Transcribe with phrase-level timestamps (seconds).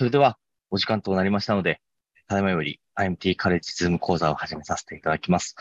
[0.00, 0.38] それでは、
[0.70, 1.82] お時間となりましたので、
[2.26, 5.56] ただいまより IMT カレッジズーム講座を始めさせていただきます。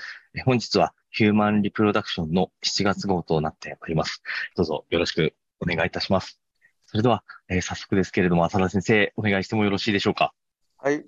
[0.45, 4.23] 本日はヒューマンリプロダクションの7月号となっております。
[4.55, 6.39] どうぞよろしくお願いいたします。
[6.85, 10.33] それでは、えー、早速ですけれども、浅田先生、お願いしてもよろしいでしょうか？
[10.77, 11.03] はい。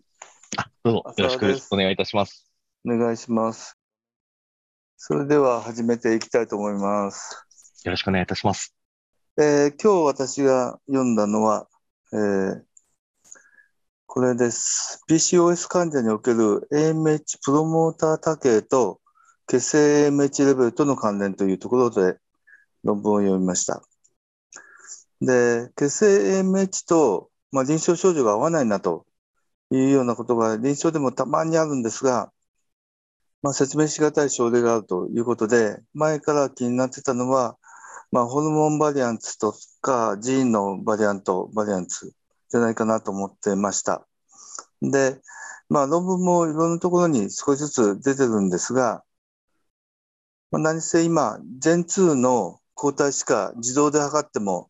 [0.57, 2.51] あ、どうぞよろしくお願いいたします。
[2.85, 3.77] お願いします。
[4.97, 7.45] それでは始めていきたいと思います。
[7.85, 8.75] よろしくお願いいたします。
[9.37, 11.69] えー、今日私が読んだのは、
[12.11, 12.63] えー、
[14.13, 15.01] これです。
[15.09, 18.99] PCOS 患者における AMH プロモーター多形と
[19.47, 22.17] 血清 AMH レベルとの関連というところで
[22.83, 23.81] 論文を読みました。
[25.21, 29.05] で、血清 AMH と、まあ、臨床症状が合わないなと
[29.71, 32.33] いうようなことが臨床でもたまにあるんですが、
[33.41, 37.55] まあ、説明しがたい症例があるということで、前から気になってたのは、
[38.11, 42.13] まあ、ホルモンバリアンツとか、ジーンのバリアント、バリアンツ
[42.51, 44.05] じゃないかなと思ってました。
[44.81, 45.21] で、
[45.69, 49.03] まあ、論文もいろんなところに少しずつ出てるんですが、
[50.51, 54.69] まあ、何せ今、全2の抗体しか自動で測っても、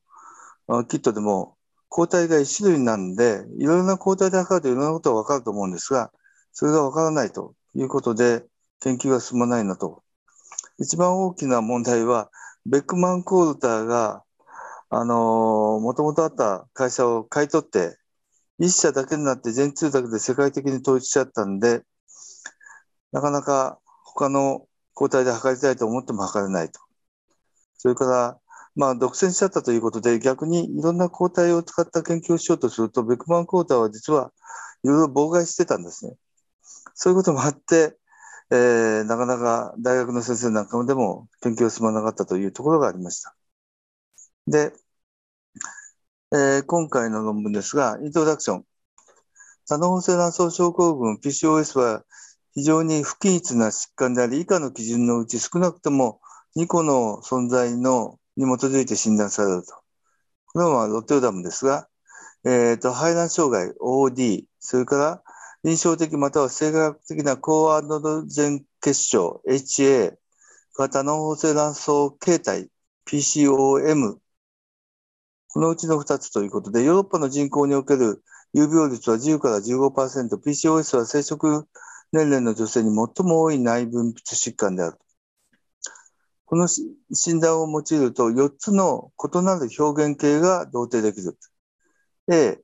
[0.89, 1.57] キットでも
[1.89, 6.11] 抗体が1種類なんで、いろいろな抗体で測るといろんなことがわかると思うんですが、
[6.53, 8.45] それがわからないということで、
[8.79, 10.01] 研究が進まないなと。
[10.79, 12.31] 一番大きな問題は、
[12.65, 14.23] ベックマン・コールターが
[14.93, 17.97] あのもともとあった会社を買い取って、
[18.59, 21.83] 一社だけになって全通だけで世界的に統一しちゃったんで、
[23.13, 26.81] なかなか他の抗体で測りたいと思っても測れないと。
[27.77, 28.37] それから、
[28.75, 34.33] まあ、独占しちゃったということで、逆にいろんな抗体を使った研究をしようとすると、ベックマン抗体は実は
[34.83, 36.15] いろいろ妨害してたんですね。
[36.95, 37.97] そういうこともあって、
[38.51, 43.33] えー、なかなか大学の先生なんかでも研究が進まなかったというところがありました。
[44.47, 44.73] で、
[46.33, 48.65] えー、今回の論文ですが、イントロダクション。
[49.67, 52.03] 多脳性卵巣症候群 PCOS は
[52.53, 56.19] 非常に不均一な疾患であり、以下の基準のうち少なくとも
[56.57, 59.75] 2個の存在のに基づいて診断されると。
[60.47, 61.87] これはロッテルダムですが、
[62.43, 65.23] えっ、ー、と、排卵障害 OD、それから
[65.63, 70.15] 臨床的または生学的な高アンドロジェン結晶 HA、
[70.75, 71.85] 型脳補正卵巣
[72.19, 72.69] 形態
[73.05, 74.17] PCOM
[75.53, 78.23] このうちの2つということで、ヨーロッパの人口における
[78.53, 81.65] 有病率は10から15%、PCOS は生殖
[82.13, 84.97] 年齢の女性に最も多い内分泌疾患である。
[86.45, 91.37] この診断を用いると4つの異なる表現形が同定できる。
[92.29, 92.59] A、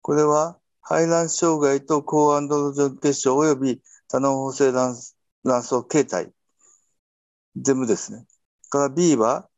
[0.00, 6.32] これは排卵障害と高アンドロジョン結晶及び多脳補正卵巣形態。
[7.56, 8.26] 全部ですね。
[8.70, 9.49] から B は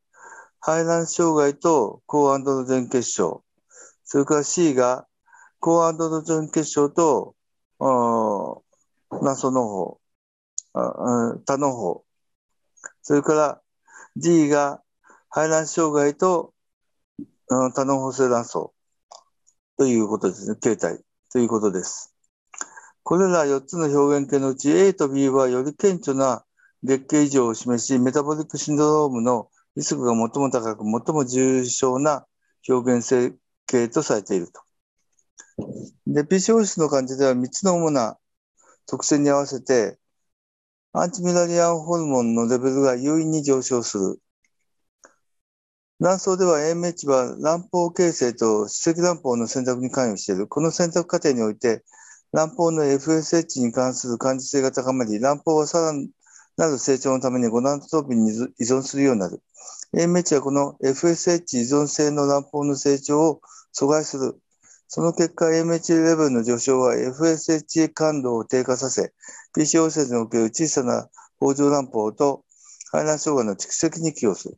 [0.65, 3.43] 排卵障害と高アンドロジェン結晶。
[4.05, 5.09] それから C が
[5.59, 7.35] 高アンドロジェン結晶と
[7.81, 8.63] 卵
[9.37, 9.99] 巣の
[10.73, 12.03] 胞、多の胞。
[13.03, 13.61] それから
[14.15, 14.81] D が
[15.29, 16.55] 排卵障害と
[17.49, 18.53] 多の補正卵巣
[19.77, 20.57] ということですね。
[20.61, 21.01] 形態
[21.33, 22.15] ということです。
[23.03, 26.45] これら4つの表現形のうち A と B はより顕著な
[26.85, 32.27] 月経異常を示し、メタボリックシンドロームのリスクが最も高く、最も重症な
[32.69, 33.35] 表現性
[33.67, 34.61] 系とされていると。
[36.07, 38.19] で、PCOS の患者では3つの主な
[38.87, 39.99] 特性に合わせて、
[40.93, 44.21] アンチミラリアンホルモンのレベルが優位に上昇する。
[46.01, 50.49] 卵巣では AMH は卵胞形成と歯石卵胞の選択に関与している。
[50.49, 51.85] この選択過程において、
[52.33, 55.93] 卵胞の FSH に関する感受性が高まり、卵胞はさら
[56.57, 59.43] なる成長のためにゴナドトロピンに依存するようになる。
[59.95, 63.41] AMH はこの FSH 依存性の卵胞の成長を
[63.75, 64.39] 阻害する。
[64.89, 69.13] その結果、AMH レベルの上昇は FSH 感度を低下させ、
[69.57, 71.09] PCO 説における小さな
[71.39, 72.45] 包状卵胞と
[72.91, 74.57] 排卵障害の蓄積に寄与する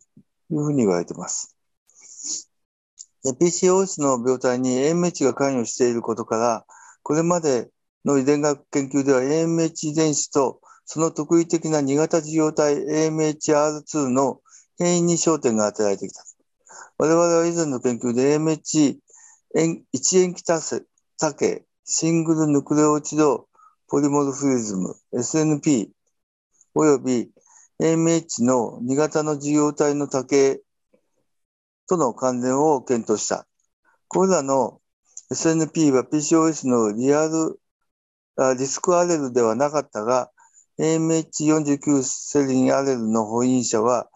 [0.49, 1.56] というふうに言われています。
[3.24, 6.66] PCOS の病態に AMH が関与していることから、
[7.03, 7.71] これまで
[8.04, 14.41] の遺伝学研究では AMH 遺伝子とその特異的な2型受容体 AMHR2 の
[14.78, 16.22] 変異に焦点が当てられてきた。
[16.98, 18.98] 我々は以前の研究で AMH
[19.92, 23.48] 一塩基多系シングルヌクレオチド
[23.89, 25.89] ポリモルフリズム SNP
[26.75, 27.31] および
[27.81, 30.60] AMH の2型の受容体の多形
[31.89, 33.47] との関連を検討した。
[34.09, 34.81] これらの
[35.31, 37.60] SNP は PCOS のリアル
[38.59, 40.31] リスクアレルではなかったが、
[40.78, 44.09] AMH49 セリンアレルの保因者は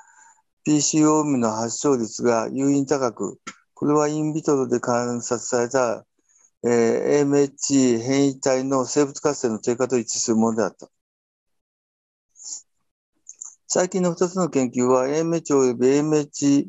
[0.67, 3.39] PCOM の発症率が誘引高く、
[3.75, 6.05] これはインビトロで観察された
[6.65, 10.89] えー、AMH 変異体の生物活性の低下と一致するものであった。
[13.69, 16.67] 最近の2つの研究は AMH および AMH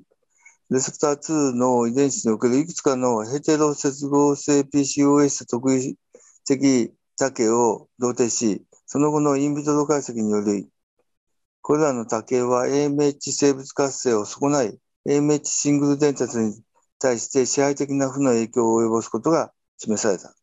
[0.70, 5.98] レセプター2の遺伝子におけるいくつかのヘテロ接合性 PCOS 特異
[6.46, 10.68] 的多形を同定し、その後のインビトロ解析により、
[11.62, 16.60] これらの多形は AMH 生物活性を損ない AMH シングル伝達に
[16.98, 20.34] 対して支配的な負の影響を及ぼすことが示された。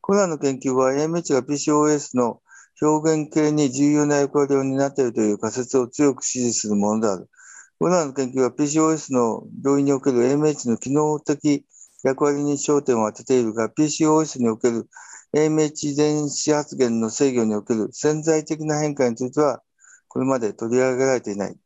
[0.00, 2.40] これらの研究は AMH が PCOS の
[2.82, 7.30] 表現系に重要な役割を担っているという仮説を強く支持するものである。
[7.78, 11.64] これらの研究は PCOS の病院における AMH の機能的
[12.02, 14.88] 役割に焦点を当てているが、PCOS における
[15.34, 19.62] AMH 遺伝子発現の制御における潜在的な変化については、
[20.08, 21.56] これまで取り上げられていない。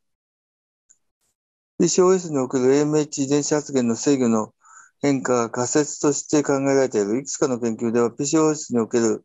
[1.80, 4.54] PCOS における AMH 遺伝子発現の制御の
[5.00, 9.24] 変化が仮説として考えられているいくつかの研究では PCOS における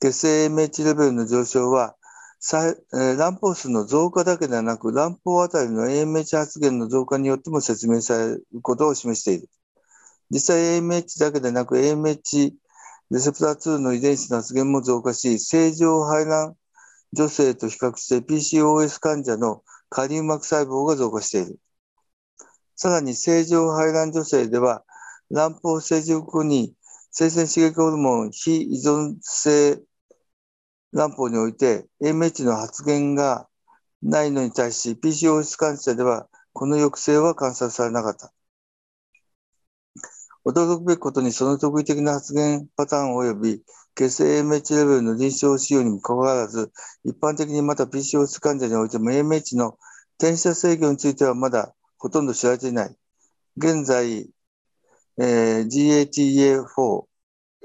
[0.00, 1.96] 血清 AMH レベルの上昇は
[2.92, 9.48] 乱歩数の増加だけではなく、乱歩あたりの AMH 発現の増加によっても説明されることを示している。
[10.30, 12.52] 実際 AMH だけでなく AMH
[13.10, 16.56] レセプター2の遺伝子の発現も増加し、正常排卵
[17.12, 21.58] 女性と比較して PCOS 患者のカリウマク細胞が増加している。
[22.76, 24.84] さらに正常排卵女性では、
[25.30, 26.74] 卵胞成熟後に
[27.16, 29.80] 生鮮刺激ホルモン非依存性
[30.92, 33.46] 乱歩において AMH の発現が
[34.02, 38.33] ないのに対し PCOS 患者ではこの抑制は観察されなかった。
[40.44, 43.62] 驚くべきことにその特異的な発現パターン及び
[43.94, 46.72] 血清 AMH レベルの臨床使用にもかかわらず、
[47.04, 49.78] 一般的にまた PCOS 患者においても AMH の
[50.18, 52.96] 転写制御についてはまだほとんど知られていない。
[53.56, 54.28] 現在、
[55.18, 57.04] えー、GATA4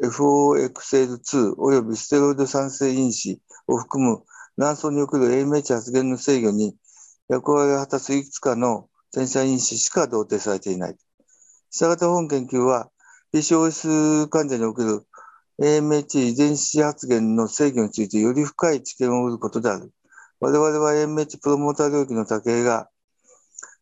[0.02, 4.24] FOXL2 およびステロイド酸性因子を含む
[4.58, 6.76] 卵巣における AMH 発現の制御に
[7.28, 10.98] 役割を果たすいくつかの転写因子しか同定されていない。
[11.70, 12.90] したがって本研究は
[13.34, 15.04] PCOS 患者における
[15.62, 19.92] AMH 遺伝子発現の制御についてより深い知見を得ることである。
[20.40, 22.90] 我々は AMH プロモーター領域の多形が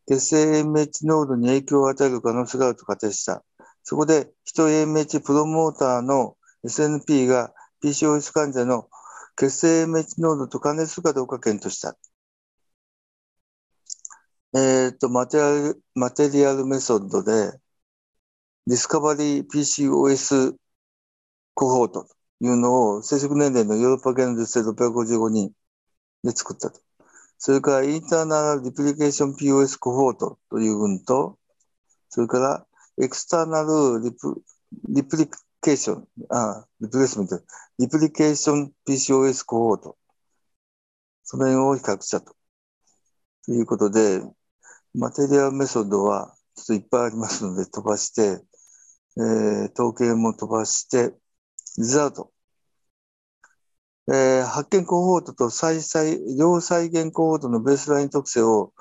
[0.08, 3.44] 血清 AMH 濃度に影響を与える可能性があると仮定した。
[3.84, 6.36] そこで、人 AMH プロモーターの
[6.66, 7.54] SNP が
[7.84, 8.90] PCOS 患者の
[9.36, 11.98] 血清 AMH 濃度と関連するかどうか検討した。
[14.54, 17.52] えっ、ー、と、マテリアル、マテリアルメソッドで、
[18.68, 20.54] ディスカバリー PCOS
[21.54, 22.10] コホートと
[22.42, 25.54] いうのを、生殖年齢のヨーロッパ系の女性655人
[26.22, 26.82] で作ったと。
[27.38, 31.40] それから、インターナルリプリケーション POS コホートという群と、
[32.10, 32.68] それから、
[33.02, 34.44] エクスターナルリプ
[34.90, 35.30] リプリ
[35.62, 37.40] ケーション、あ、リプレイスメント、
[37.80, 39.98] リプリケーション PCOS コホート。
[41.24, 42.36] その辺を比較したと。
[43.46, 44.22] ということで、
[44.94, 48.44] マテリアルメソッドはちょっといっぱいありますので飛ばして、
[49.20, 51.16] えー、統計も飛ばして、
[51.78, 52.32] リザート。
[54.10, 58.74] えー、発見コホートと再再、両再現コホートのベースライン特性を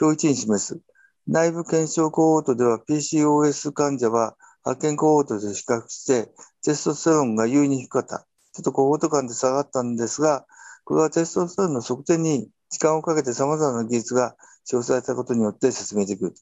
[0.00, 0.80] 表一に示す。
[1.28, 6.28] 内部検証コホートでは PCOS 患者は発見コホートで比較して
[6.62, 8.26] テストステロンが優位に低かった。
[8.52, 10.44] ちょっとコホート間で下がったんですが、
[10.84, 16.34] これはテストステロンの測定に時間をかけて様々な技術が使用されたことによって説明できる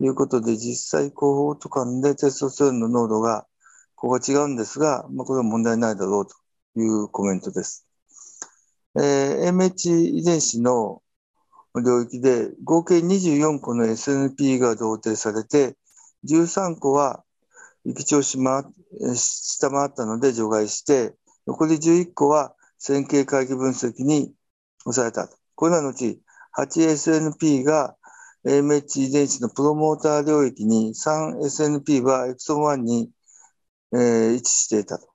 [0.00, 3.46] いうことで、実際コホート間でテストステロンの濃度が
[3.94, 6.34] ここが違うんですが、まあ、これは問題ないだろうと
[6.80, 7.86] いうコメントです。
[8.96, 11.02] えー、MH 遺伝子の
[11.74, 15.76] 領域で合計24個の SNP が同定されて、
[16.24, 17.22] 13個は
[17.84, 21.14] 域調子下回ったので除外して、
[21.46, 24.32] 残り11個は線形回帰分析に
[24.84, 25.28] 抑えた。
[25.54, 26.20] これらのうち
[26.56, 27.96] 8SNP が
[28.46, 33.10] AMH 遺伝子のプロモーター領域に 3SNP はエクソン1に、
[33.92, 35.08] えー、位置していたと。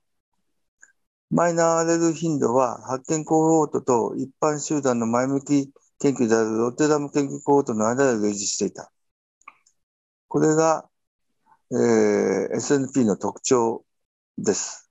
[1.29, 8.91] マイナーアレル頻度は発見コホートと一般集団の前向き研究であるロッテダム研究コートの間で類似していた。
[10.27, 10.89] これが、
[11.71, 13.85] えー、SNP の特徴
[14.37, 14.89] です。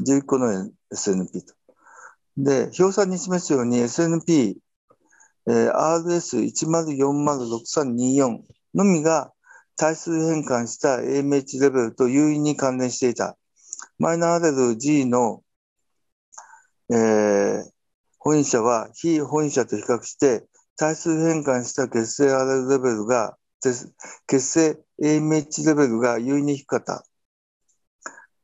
[0.00, 1.54] 11個の SNP と。
[2.38, 4.56] で、表参に示すように SNP、
[5.48, 8.40] えー、RS10406324
[8.74, 9.32] のみが
[9.76, 13.38] 対数変換した AMH レベルと優位に関連していた。
[13.98, 15.42] マイナーアレル G の、
[16.90, 17.64] えー、
[18.18, 20.44] 本社は非本社と比較して
[20.76, 23.90] 対数変換した血清 RL レベルが、血
[24.28, 27.04] 清 AMH レベルが優位に低かった。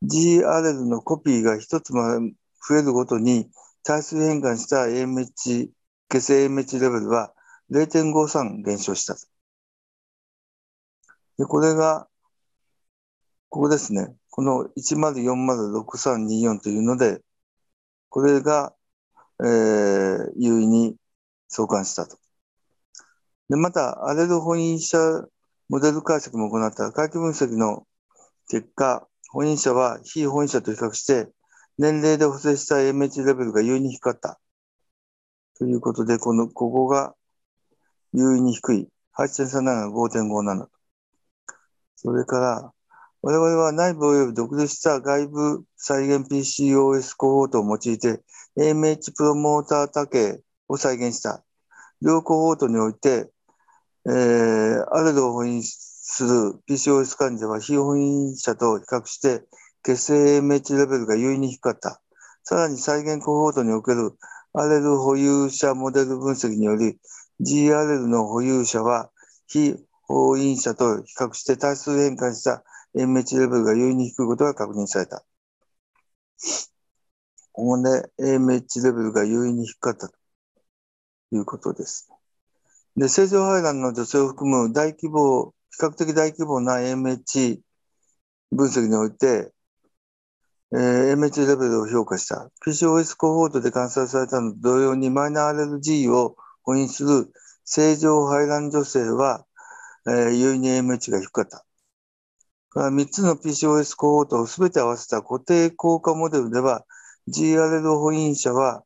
[0.03, 2.33] GRL のコピーが一つまで
[2.67, 3.49] 増えるごとに
[3.83, 5.69] 対数変換した AMH、
[6.09, 7.33] 血清 AMH レベルは
[7.71, 9.15] 0.53減少した。
[11.37, 12.07] で、これが、
[13.49, 14.15] ここですね。
[14.29, 17.21] この10406324というので、
[18.09, 18.73] これが、
[19.41, 20.95] えー、優位に
[21.47, 22.17] 相関したと。
[23.49, 24.97] で、また、アレル本因者
[25.67, 27.87] モデル解析も行った回帰分析の
[28.49, 31.31] 結果、本因者は非本因者と比較して、
[31.77, 34.39] 年齢で補正した AMH レベルが優位に低かった。
[35.57, 37.15] ということで、この、ここが
[38.13, 38.89] 優位に低い。
[39.17, 40.67] 8.37が5.57。
[41.95, 42.73] それから、
[43.21, 48.21] 我々は内部及び独立した外部再現 PCOS コホートを用いて
[48.55, 51.43] AMH プロモーター多形を再現した。
[52.03, 53.31] 両コホートにおいて、
[54.05, 59.43] えー、アルドを封印する PCOS 患者は非封印者と比較して
[59.81, 61.99] 血清 AMH レベルが優位に低かった。
[62.43, 64.11] さらに再現コホートにおける
[64.57, 66.97] アレル保有者モデル分析により
[67.41, 69.11] GRL の保有者は
[69.47, 69.75] 非
[70.07, 72.63] 封印者と比較して多数変換した
[72.95, 75.25] MH レベルが優位に低いことが確認された。
[77.51, 80.15] ここで AMH レベルが優位に低かったと
[81.31, 82.09] いうことです。
[82.95, 87.59] で、正常排卵の女性を含む大規模、比較的大規模な AMH
[88.51, 89.51] 分析において、
[90.77, 92.51] えー、MH レベルを評価した。
[92.65, 97.31] PCOS コホートで観察されたのと同様にマイナーアレルギーを保因する
[97.63, 99.45] 正常排卵女性は、
[100.05, 101.65] えー、優位に MH が低かった。
[102.75, 106.83] 3つの PCOS コホートをすべて合わせた固定効果モデルでは、
[107.29, 108.83] GRL 保因者は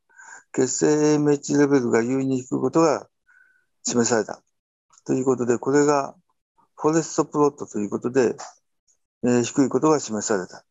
[0.53, 3.10] 血清 AMH レベルが優位に低いことが
[3.81, 4.43] 示された。
[5.05, 6.13] ということで、これが
[6.75, 8.36] フォレストプロットということで、
[9.24, 10.63] えー、低いことが示された。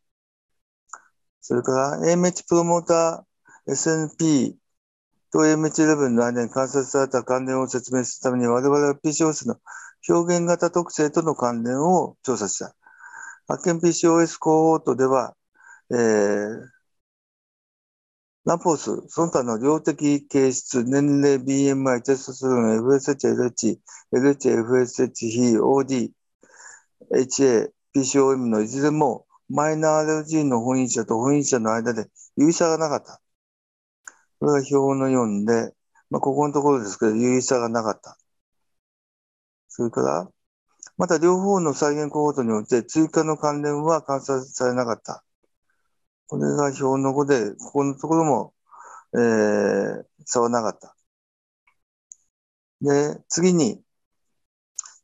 [1.49, 4.53] それから AMH プロモーター SNP
[5.31, 9.55] と AMH レベルの間に観察された関連を説明するために我々は PCOS の
[10.07, 12.75] 表現型特性との関連を調査した。
[13.47, 15.35] 発見 PCOS コーホートでは、
[15.89, 16.61] えー、
[18.45, 23.79] ラポース、その他の量的形質、年齢、BMI、テストステロン、FSH、LH、
[24.13, 26.11] LH、FSH、非 OD、
[27.11, 33.21] HA、PCOM のいずれもマイナーアレルギーの本因者と本因者の間で有意差がなかった。
[34.39, 35.73] これが表の4で、
[36.09, 38.17] まあ、ここのところですけど、有意差がなかった。
[39.67, 40.31] それから、
[40.97, 45.23] また両方の再現コホートにおいて追加の関連は観察されなかった。
[46.27, 48.53] これが表の5で、ここのところも、
[49.13, 50.95] えー、差はなかった。
[52.81, 53.81] で、次に、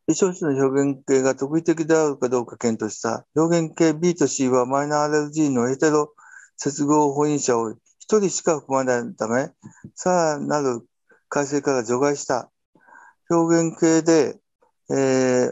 [0.07, 6.13] 微小子の表現形が特異的であるかどうか検討した表現形 B と C はマイナーアレルギーのヘテロ
[6.57, 7.77] 接合保因者を1
[8.19, 9.50] 人しか含まないため、
[9.95, 10.88] さらなる
[11.27, 12.51] 改正から除外した。
[13.29, 14.39] 表現形で、
[14.91, 14.93] え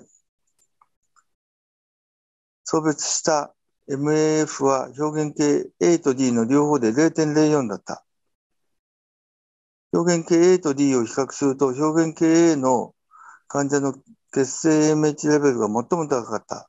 [2.64, 3.54] 送別した
[3.88, 8.04] MAF は表現形 A と D の両方で0.04だった。
[9.92, 12.94] 表現形 A と D を比較すると、表現形 A の
[13.48, 13.94] 患者の
[14.32, 16.68] 血清 MH レベルが最も高かった。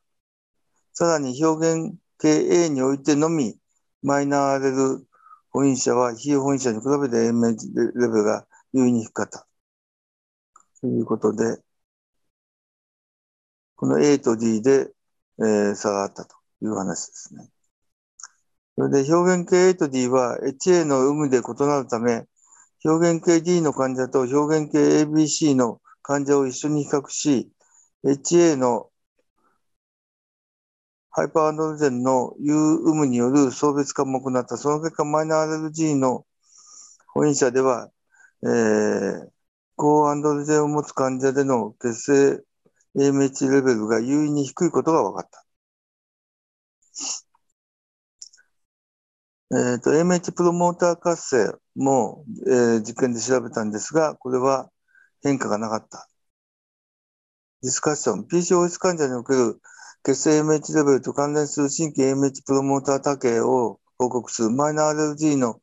[0.93, 3.57] さらに表現形 A においてのみ、
[4.01, 5.07] マイナーアレル
[5.49, 9.47] 本因者は非本因者に比べて MH レベルが優位に低かった。
[10.81, 11.59] ということで、
[13.75, 14.91] この A と D で、
[15.39, 16.43] えー、差があったと。
[16.63, 17.49] いう話ですね。
[18.75, 22.25] それで表現形 A と D は HA の有無で異なるため、
[22.83, 27.51] 表現形 D の患者と表現形 ABC の患者を一緒に比較し、
[28.05, 28.89] HA の
[31.11, 34.57] ハイパーアンドロジェンの有有無による送別化も行った。
[34.57, 36.25] その結果、マイナーアレルギーの
[37.13, 37.91] 保因者では、
[38.43, 39.29] えー、
[39.75, 42.43] 高アンドロジェンを持つ患者での血清
[42.95, 45.45] AMH レベルが優位に低いことが分かった。
[49.51, 54.71] えっ、ー、と、AMH プロモーター活性も、えー、実験で調べたんですが、これは
[55.21, 56.09] 変化がなかった。
[57.63, 58.25] ディスカッション。
[58.25, 59.61] PCOS 患者における
[60.03, 65.61] 血清 MH レベルと関連する新規 MH プロモーター多形を報告するマイナーアレルギーの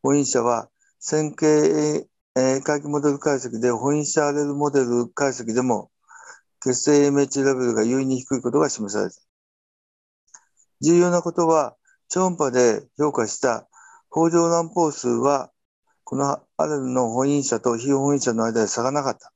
[0.00, 0.68] 保因者は、
[1.00, 5.90] 線形、回帰モデル解析で保因者アレルモデル解析でも
[6.60, 9.16] 血清 MH レベルが優位に低いことが示された。
[10.80, 11.74] 重要なことは、
[12.08, 13.66] 超音波で評価した
[14.12, 15.50] 北条乱歩数は、
[16.04, 19.32] このアレルの本因者と非本因者の間で差がなかった。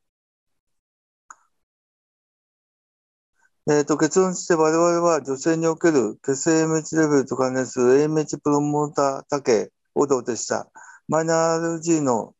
[3.66, 10.70] えっ、と、結論として我々は女性における血清 AMH レベルと関連する AMH プロモーター多形を同定した
[11.08, 12.34] マイナー RG の、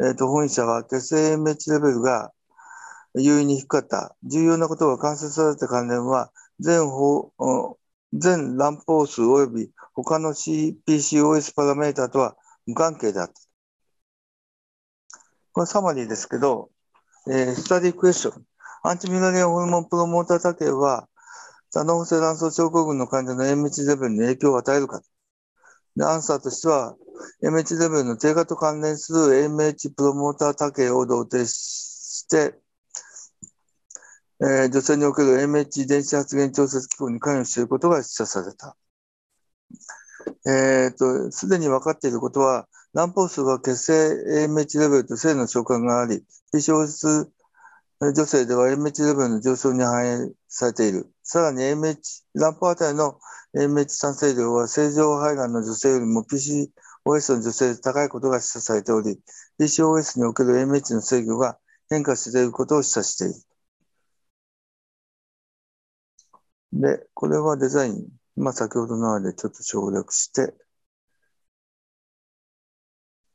[0.00, 2.30] えー、と本社は血清 AMH レベルが
[3.16, 4.14] 優位に低かった。
[4.22, 6.30] 重要なことが関節された関連は
[6.60, 7.32] 全法
[8.12, 13.34] 全乱歩数及び他の CPCOS パラメータとは無関係であった。
[15.52, 16.70] これサマリーですけど、
[17.28, 18.53] えー、スタディクエスチョン。
[18.86, 21.08] アンチミラリアホルモンプロモーター多形は、
[21.72, 25.00] 多脳性卵巣症候群の患者の MH レベルに影響を与えるか。
[25.96, 26.94] で、アンサーとしては、
[27.42, 32.58] MH レベルの低下と関連する MH プロモーター多形を同定して、
[34.42, 38.76] えー、女性における MH 電子発現調節機構に関与していることが示唆された。
[40.46, 46.22] えっ、ー、と、すでに分かっていることは、卵胞数は血清 AMH レベルと性の相関があり、
[46.52, 47.30] PCOS
[48.00, 51.10] 女性では MH レベルの上昇に反映されている。
[51.22, 53.18] さらに MH、卵胞あたりの
[53.54, 59.18] MH 産生量は正常肺がんの女性よりも PCOS の女性で高いことが示唆されており、
[59.58, 61.58] PCOS における MH の制御が
[61.88, 63.34] 変化していることを示唆している。
[66.72, 68.08] で、これはデザイン。
[68.36, 70.54] まあ、先ほどのようにちょっと省略して、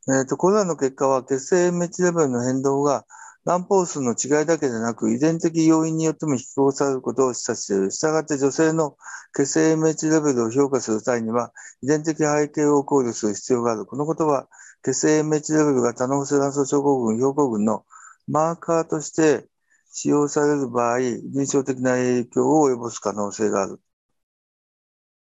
[0.08, 3.06] えっ、ー、と、これらの結果は、血清 MH レベルの変動が、
[3.44, 7.90] 卵胞数の違いだけでなく、遺伝的要因によっても引き起こされることを示唆している。
[7.90, 8.96] したがって女性の
[9.32, 13.86] 血清 MH レベルを評価する際には、遺伝的背景を考慮する必要がある。
[13.86, 14.48] このことは、
[14.82, 17.86] 血清 MH レベルが多脳性卵巣症候群、標高群の
[18.28, 19.48] マーカーとして
[19.90, 23.80] 使用される場合、臨床的な影響を及ぼす可能性がある。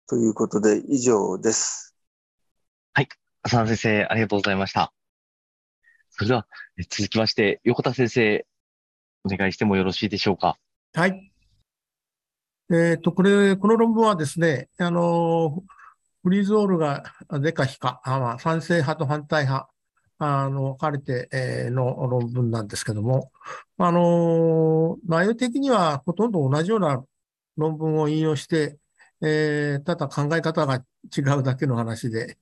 [0.08, 1.96] ということで、以上です。
[2.94, 3.08] はい。
[3.42, 4.92] 浅田先生、ありがとうございました。
[6.18, 6.46] それでは、
[6.88, 8.46] 続きまして、横田先生、
[9.25, 10.56] お願いしてもよろしいでしょうか？
[10.94, 11.30] はい。
[12.70, 15.62] えっ、ー、と、これ、この論文はですね、あの、
[16.23, 17.04] フリーゾールが
[17.38, 19.69] デか非か、あまあ、賛成派と反対派、
[20.19, 23.30] あの、分かれて、え、の論文なんですけども、
[23.76, 27.04] あの、内容的にはほとんど同じような
[27.58, 28.78] 論文を引用して、
[29.21, 30.82] えー、ただ考え方が
[31.14, 32.38] 違うだけの話で、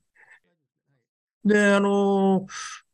[1.43, 2.47] で、あの、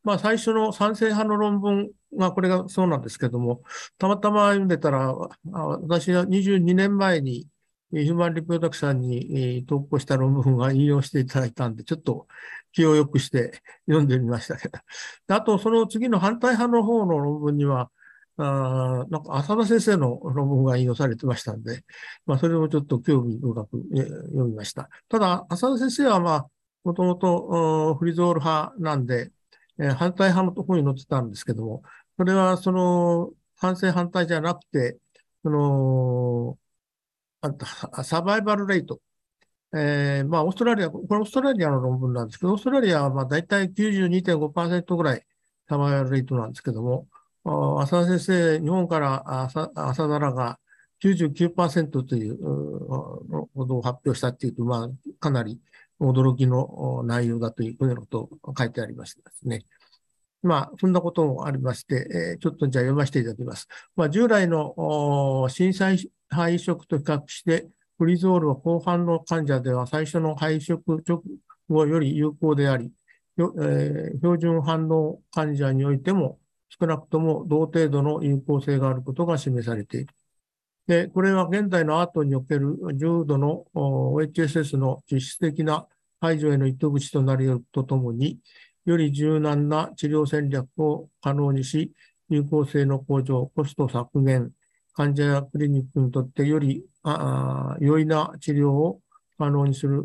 [0.04, 3.64] まあ、最初の賛成派の論文がこれがそうなんですけども、
[3.98, 7.48] たまたま読んでたら、私は22年前に
[7.92, 12.28] ヒューマンリプロダクションに投稿した論文が引用していただいたんで、ちょっと
[12.72, 14.80] 気を良くして読んでみましたけど。
[15.28, 17.92] あと、その次の反対派の方の論文には、
[18.38, 21.84] あなんか浅田先生の論文が引用されてましたんで、
[22.26, 24.90] まあ、それをちょっと興味深く読みました。
[25.10, 26.48] ただ、浅田先生は、まあ、
[26.84, 29.32] もともとフリゾール派なんで、
[29.80, 31.84] えー、反対派のところに載ってたんですけども、
[32.18, 34.98] それはその反戦反対じゃなくて、
[35.44, 36.58] その、
[38.04, 39.02] サバイバルレート。
[39.74, 45.26] えー、まあ、オーストラリア、これオーストラリアの論文なんですけど、オーストラリアはまあ大体92.5%ぐらい
[45.70, 47.08] サバイバルレートなんですけども、
[47.80, 50.60] 浅田先生、日本から浅田らが
[51.04, 55.60] 99%ということを発表したっていうと、まあ、かなり
[56.02, 59.64] 驚きの内容だというようなことを書いてありましてですね。
[60.44, 63.68] まあ、そんなこともありまして、えちょっとじゃあ読ませていただきます。
[63.96, 67.68] まあ、従来の震災肺移植と比較して、
[68.00, 71.22] フリゾールは後半の患者では最初の肺移植直
[71.70, 72.92] 後より有効であり、
[73.38, 76.40] え、標準反応患者においても
[76.80, 80.08] 少なくとも同程度の有効性があることが示されている。
[80.88, 85.88] で、これは現在のアートにおける重度の OHSS の実質的な
[86.22, 88.40] 排除への糸口となるとともに、
[88.86, 91.92] より柔軟な治療戦略を可能にし、
[92.30, 94.52] 有効性の向上、コスト削減、
[94.94, 99.02] 患者やクリニックにとってよりあ良いな治療を
[99.38, 100.04] 可能にする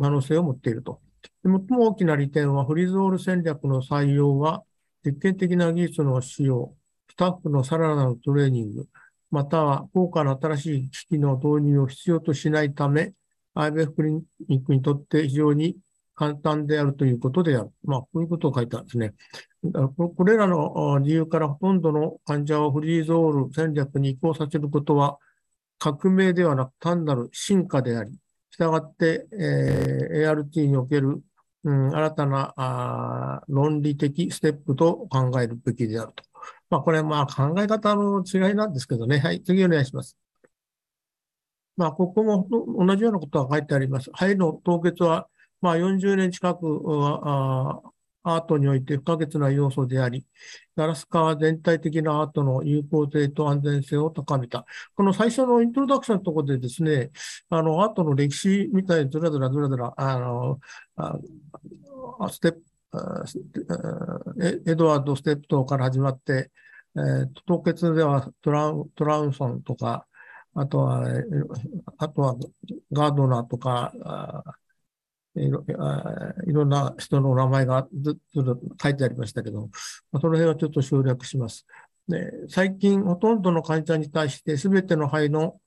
[0.00, 1.00] 可能性を持っていると。
[1.44, 4.62] 最も大きな利点は、フリゾール戦略の採用は、
[5.04, 6.74] 実験的な技術の使用、
[7.10, 8.86] スタッフのさらなるトレーニング、
[9.30, 13.12] または高価な新しい機器の導入を必要としないため、
[13.54, 14.12] IBF クリ
[14.48, 15.76] ニックにとって非常に
[16.14, 17.70] 簡単であるということである。
[17.84, 19.14] まあ、こういうことを書いたんですね。
[19.96, 25.18] これらの理由からほとんどの患者をフリーゾール戦略に移行させることは
[25.78, 28.12] 革命ではなく単なる進化であり、
[28.50, 31.20] したがって、えー、ART における、
[31.64, 36.22] うん、新たなあ論理的ステップと考えるべきであると。
[36.70, 39.18] まあ、これはまあ考え方の違いなんですけどね。
[39.18, 40.16] はい、次お願いします。
[41.76, 42.46] まあ、ここも
[42.86, 44.10] 同じようなことが書いてあります。
[44.12, 45.28] 肺の凍結は、
[45.60, 46.82] まあ、40年近く
[47.24, 47.80] あ
[48.24, 50.24] アートにおいて不可欠な要素であり、
[50.76, 54.64] ガラス化は全体的なアートの有効性と安全性を高めた。
[54.96, 57.10] この最初のイントロダクションのところでですね、
[57.50, 60.58] あの、アートの歴史みたいにずらずらずらずら、あの、
[60.96, 61.18] あ
[62.30, 62.60] ステップ、
[64.66, 66.50] エドワード・ステップトから始まって、
[67.46, 70.06] 凍結ではトラウトラウンソンとか、
[70.54, 71.04] あとは、
[71.98, 72.36] あとは
[72.92, 73.92] ガードナーとか、
[75.36, 75.64] いろ
[76.46, 79.68] いろんな人の名前がずっと書いてありましたけど、
[80.12, 81.66] その辺はちょっと省略します。
[82.06, 85.60] で最近、ほとんどの患者に対して、すべての肺の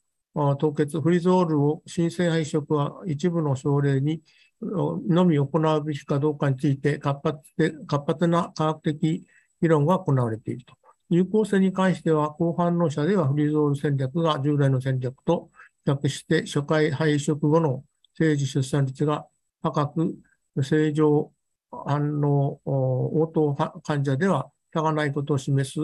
[0.57, 4.21] 凍結、フリゾールを新生肺色は一部の症例に
[4.61, 9.25] のみ行うべきかどうかについて活発で活発な科学的
[9.61, 10.75] 議論が行われていると。
[11.09, 15.49] 有効性に関しては、後半の社ではフリーゾール戦略が従来の戦略と
[15.85, 19.25] 比較して、初回肺食後の政治出産率が
[19.61, 20.15] 高く、
[20.63, 21.31] 正常
[21.71, 25.79] 反応応答患者では差がないことを示す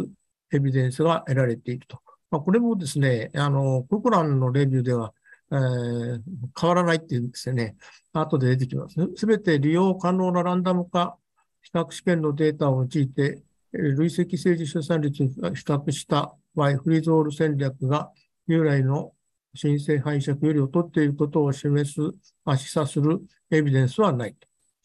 [0.55, 1.99] エビデンスが得られていると。
[2.31, 5.13] まあ、これもですね、あの、ククランのレビューでは、
[5.51, 6.21] えー、
[6.59, 7.75] 変わらないっていうんですよね。
[8.11, 8.95] 後で出てきます。
[9.15, 11.17] すべて利用可能なランダム化
[11.61, 18.11] 比較試験のデータを用いて、累積政治出産率に比較した場合、フリーゾール戦略が
[18.47, 19.13] 従来の
[19.55, 21.95] 申請拝借より劣っていることを示す、
[22.57, 24.35] 示唆するエビデンスはない。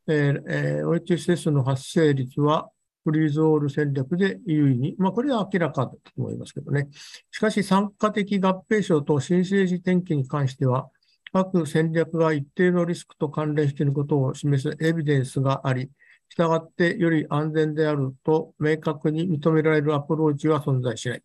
[0.08, 2.70] えーえー、OHSS の発生率は
[3.04, 6.88] フリーゾール戦略で優位に、まあ、これは明らかだと思いますけどね。
[7.30, 10.88] しかし、参加的合併症と新生児転機に関しては、
[11.32, 15.90] 各戦略が一定のリスクと関連していることを示すエビデンスがあり、
[16.28, 21.22] 従ってより安全であると明確に認められるアプローチは存在しない。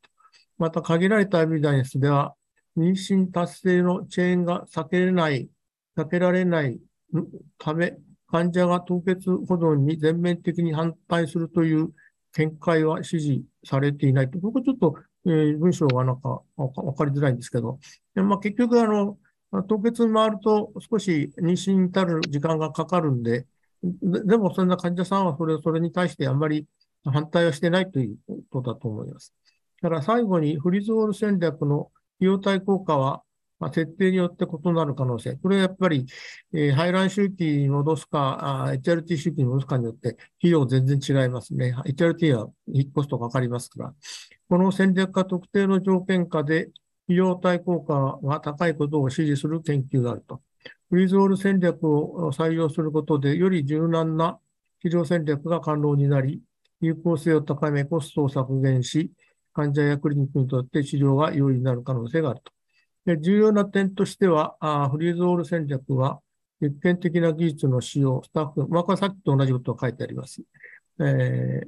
[0.57, 2.35] また、限られたエビデンスでは、
[2.77, 5.49] 妊娠達成のチェーンが避けれない、
[5.97, 6.79] 避けられない
[7.57, 11.89] ため、患者が凍結保存に全面的に反対するという
[12.33, 14.39] 見解は支持されていないと。
[14.39, 17.79] ここちょっと、えー、文章がなんかわかりづらいんですけど、
[18.15, 19.17] まあ、結局、あの、
[19.67, 23.45] 凍結に回ると少し妊娠に至る時間がかかるんで、
[23.83, 26.65] でもそんな患者さんはそれそれに対してあんまり
[27.03, 28.17] 反対はしてないという
[28.49, 29.33] ことだと思います。
[29.81, 33.23] だから最後にフリゾール戦略の費用対効果は、
[33.59, 35.35] まあ、設定によって異なる可能性。
[35.35, 36.05] これはやっぱり、
[36.53, 41.75] え、排卵周期に戻すか、HRT 周期に戻すかによって費用全然違いますね。
[41.85, 42.47] HRT は
[42.93, 43.93] コストかかりますから。
[44.47, 46.69] この戦略が特定の条件下で
[47.05, 50.41] 費用対効果が高いことを支持する研究があると。
[50.93, 54.39] フリーゾール戦略を採用することで、より柔軟な
[54.83, 56.39] 治療戦略が可能になり、
[56.81, 59.11] 有効性を高め、コストを削減し、
[59.53, 62.51] 患者やクリニックにとって治療が容易になる可能性があると。
[63.07, 66.19] で重要な点としては、あフリーゾール戦略は、
[66.61, 70.43] 実験的な技術の使用、スタッフ、まあ、これさっきと同じことが書いてあります。
[70.99, 71.63] え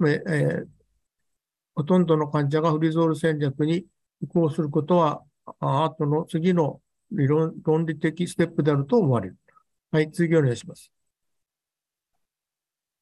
[0.00, 0.66] ーえー、
[1.74, 3.84] ほとんどの患者が freeze-all 戦略に
[4.22, 5.22] 移行することは、
[5.60, 6.80] あとの次の
[7.16, 9.36] 理論論理的ステップであると思われる。
[9.90, 10.90] はい、次お願いします。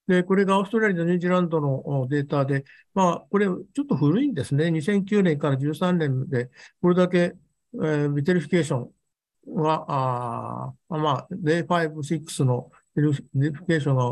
[0.06, 4.66] で、これがオーストラリアとニュージーランドのデータで、まあ、これちょっと古いんですね。
[4.66, 7.34] 2009年から13年で、これだけ、
[7.74, 8.90] えー、 vitrification
[9.54, 14.02] が、あまあ、0 5 6のvitrification が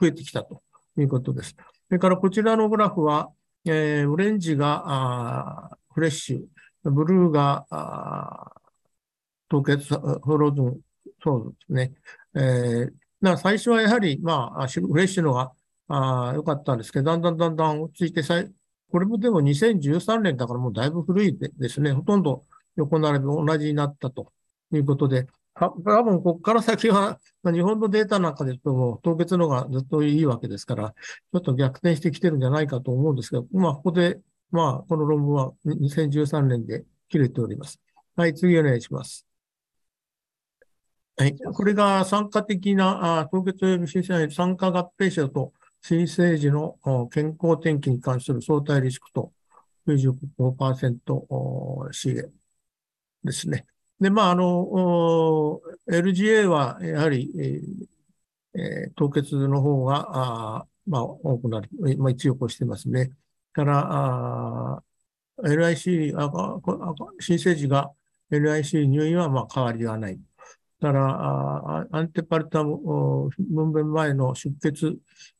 [0.00, 0.62] 増えてきたと
[0.98, 1.56] いうことです。
[1.88, 3.30] それからこちらのグラフは、
[3.64, 8.52] えー、オレンジがあフレッシュ、ブルーがあ
[9.48, 10.80] 凍結 frozen、
[11.22, 11.92] そうですね。
[12.34, 15.52] えー、だ最初はやはり、まあ、フレッシュのが
[15.88, 18.52] あ良かったんですけど、だんだんだんだん落ち着いてさい、
[18.90, 21.92] これもでも2013年だからもうだいぶ古いですね。
[21.92, 22.44] ほとんど
[22.76, 24.32] 横並び同じになったと
[24.72, 37.80] いうことで、多分ここから先は、日本のデータなんかで言うともう凍結のがずっといいわけですから、ちょっと逆転してきてるんじゃないかと思うんですけど、まあ、ここで、まあ、この論文は2013年で切れております。
[38.16, 39.25] はい、次お願いします。
[41.18, 41.36] はい。
[41.38, 46.78] これが参加的な、あ凍結及び新生参加合併者と新生児の
[47.10, 49.32] 健康転機に関する相対リスクと
[49.86, 52.32] 95%資源
[53.24, 53.66] ですね。
[53.98, 57.32] で、まあ、あの、LGA はやはり、
[58.54, 63.10] えー、凍結の方が、あまあ、多くなり、まあ、一応こうしてますね。
[63.52, 64.82] から、
[65.42, 66.30] LIC、あ
[67.20, 67.92] 新生児が
[68.30, 70.20] LIC 入院はまあ変わりはない。
[70.80, 72.78] から、アンテパルタム
[73.38, 74.98] 分娩前の出血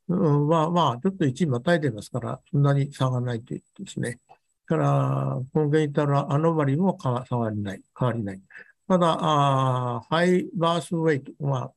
[0.08, 4.20] は、まあ、ちょっと一位またいでますから、そんなに差がないということですね。
[4.66, 8.40] から、コンゲニタルアノマリも変わりない、変わりない。
[8.88, 11.72] ただ、あハイバースウェイト、まあ、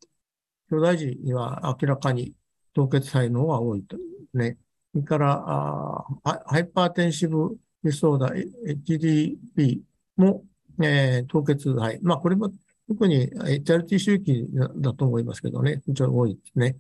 [0.69, 2.34] 巨大児には明らかに
[2.74, 3.98] 凍結肺の方が多いと。
[4.34, 4.58] ね。
[4.91, 9.80] それからあハイパーテンシブディソーダ、HDP
[10.17, 10.43] も、
[10.82, 12.00] えー、凍結肺。
[12.02, 12.52] まあ、これも
[12.89, 14.47] 特に HRT 周期
[14.78, 16.75] だと思いますけどね、非常に多いですね。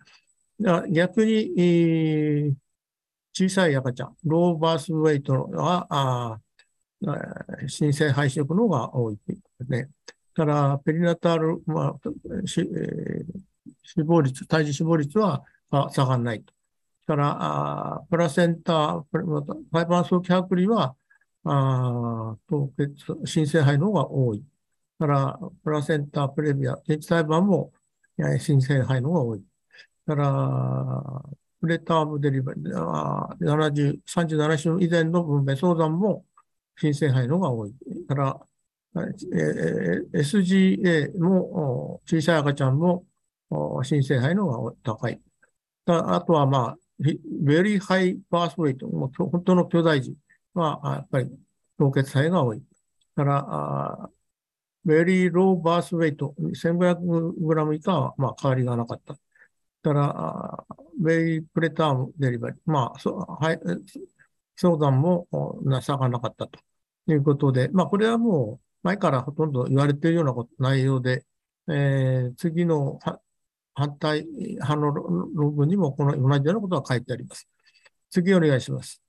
[0.89, 2.53] 逆に、えー、
[3.31, 6.39] 小さい赤ちゃん、ローバースウェイトは、あ
[7.67, 9.89] 新生肺色の方が多いですね。
[10.33, 13.25] から、ペリナタール、まあしえー、
[13.83, 15.43] 死亡率、胎児死亡率は
[15.91, 16.53] 下がらないと。
[17.05, 17.37] から、
[17.97, 20.95] あプラセンタ、ファイバー早期剥離は、
[21.43, 22.95] あ凍結、
[23.25, 24.43] 新生肺の方が多い。
[24.99, 27.71] から、プラセンタ、プレビア、電池裁判も、
[28.39, 29.43] 新生肺の方が多い。
[30.05, 31.23] から、
[31.61, 36.25] プレタームデリバリー、70 37週以前の分娩相談も、
[36.77, 37.73] 新生肺の方が多い。
[38.07, 38.39] から、
[38.95, 43.05] えー、SGA も、小さい赤ちゃんも、
[43.83, 45.21] 新生肺の方が高い。
[45.85, 50.13] あとは、まあ、ベリーハイバースウェイト、もう本当の巨大児
[50.53, 51.31] は、やっぱり
[51.77, 52.61] 凍結胚が多い。
[53.15, 54.09] から、
[54.85, 59.17] very low birth weight、1500グラム以下は、まあ、変わりがなかった。
[59.81, 60.65] から、
[60.99, 63.59] very preterm delivery、まあ、そはい、
[64.55, 65.27] 相談も
[65.63, 66.59] なさがなかったと
[67.07, 70.25] いうことで、まあ、これはもう前からほとんど言われているよう
[70.59, 71.25] な内容で、
[71.69, 72.99] えー、次の
[73.73, 77.47] 反対派の論文にもこの同じようなことが書いてあります。
[78.09, 79.01] 次お願いします。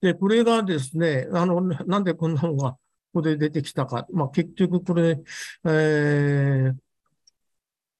[0.00, 2.76] で、これがですね、あの、なんでこんなのが
[3.12, 4.06] ここで出てきたか。
[4.12, 5.20] まあ、結局これ、
[5.64, 6.74] えー、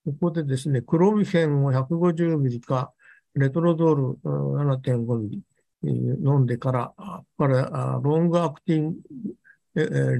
[0.05, 2.93] ここでですね、クロミフェンを150ミリか、
[3.35, 5.43] レトロドール7.5ミリ
[5.83, 6.93] 飲んでから、
[7.37, 8.99] これ、ロングアクティング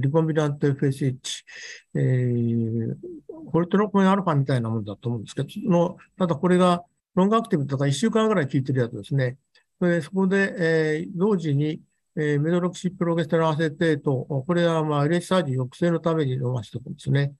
[0.01, 1.43] リコンビナント FSH、
[1.95, 2.95] えー、
[3.51, 6.83] コルトロコンアルファみたいなものだと思うんですけど、のただこれが
[7.15, 9.37] ロングアクティブとか1週間ぐらい効いてるやつですね。
[9.79, 11.81] それそこで、えー、同時に、
[12.21, 17.33] えー、メドロキシプロゲステロンアセテート、これはまあ LH サージ抑制のために飲ませておくんですね。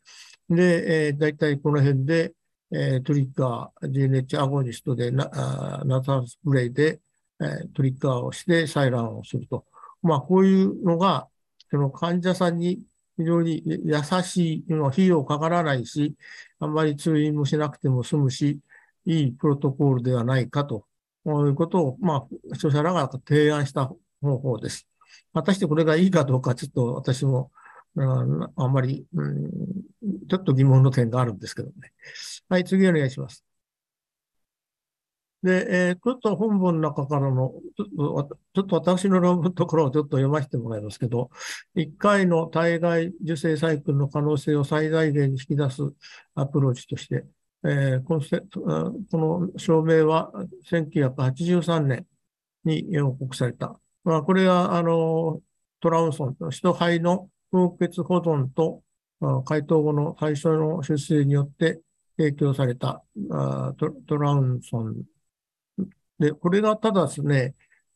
[0.50, 2.34] で、えー、大体この辺で、
[2.72, 7.02] えー、トリッカー、GNH アゴニストでナ、ナタスプレイで、
[7.42, 9.66] えー、トリッカーをして採卵をすると。
[10.02, 11.28] まあ、こういうのが、
[11.70, 12.80] その患者さんに
[13.18, 16.16] 非常に優しい、費用かからないし、
[16.60, 18.60] あんまり通院もしなくても済むし、
[19.06, 20.86] いいプロトコールではないかと
[21.26, 24.88] いうことを、まあ、著者らが提案した方法です。
[25.34, 27.52] 果たしてこれがいいかどうか、ちょっと私も、
[27.96, 29.50] あんまり、うん、
[30.30, 31.74] ちょっと疑問の点があるんですけどね。
[32.48, 33.44] はい、次お願いします。
[35.42, 41.30] で、えー、ちょっと本文の中からの、ちょっとょっと私の論文のところをちょっと読ませてもらいますけど、
[41.76, 45.82] 1回の体外受精サイクルの可能性を最大限に引き出す
[46.36, 47.26] アプローチとして、
[47.64, 48.20] えー、こ
[49.18, 50.32] の証明は
[50.70, 52.06] 1983年
[52.66, 53.80] に報告された。
[54.04, 55.42] まあ、これは、あの、
[55.82, 58.82] トラウンソン、使途肺の凍結保存と
[59.46, 61.82] 解凍後の最初の出生によって
[62.18, 63.04] 提供された
[64.08, 65.04] トラウンソン
[66.20, 67.56] で、これがただですね、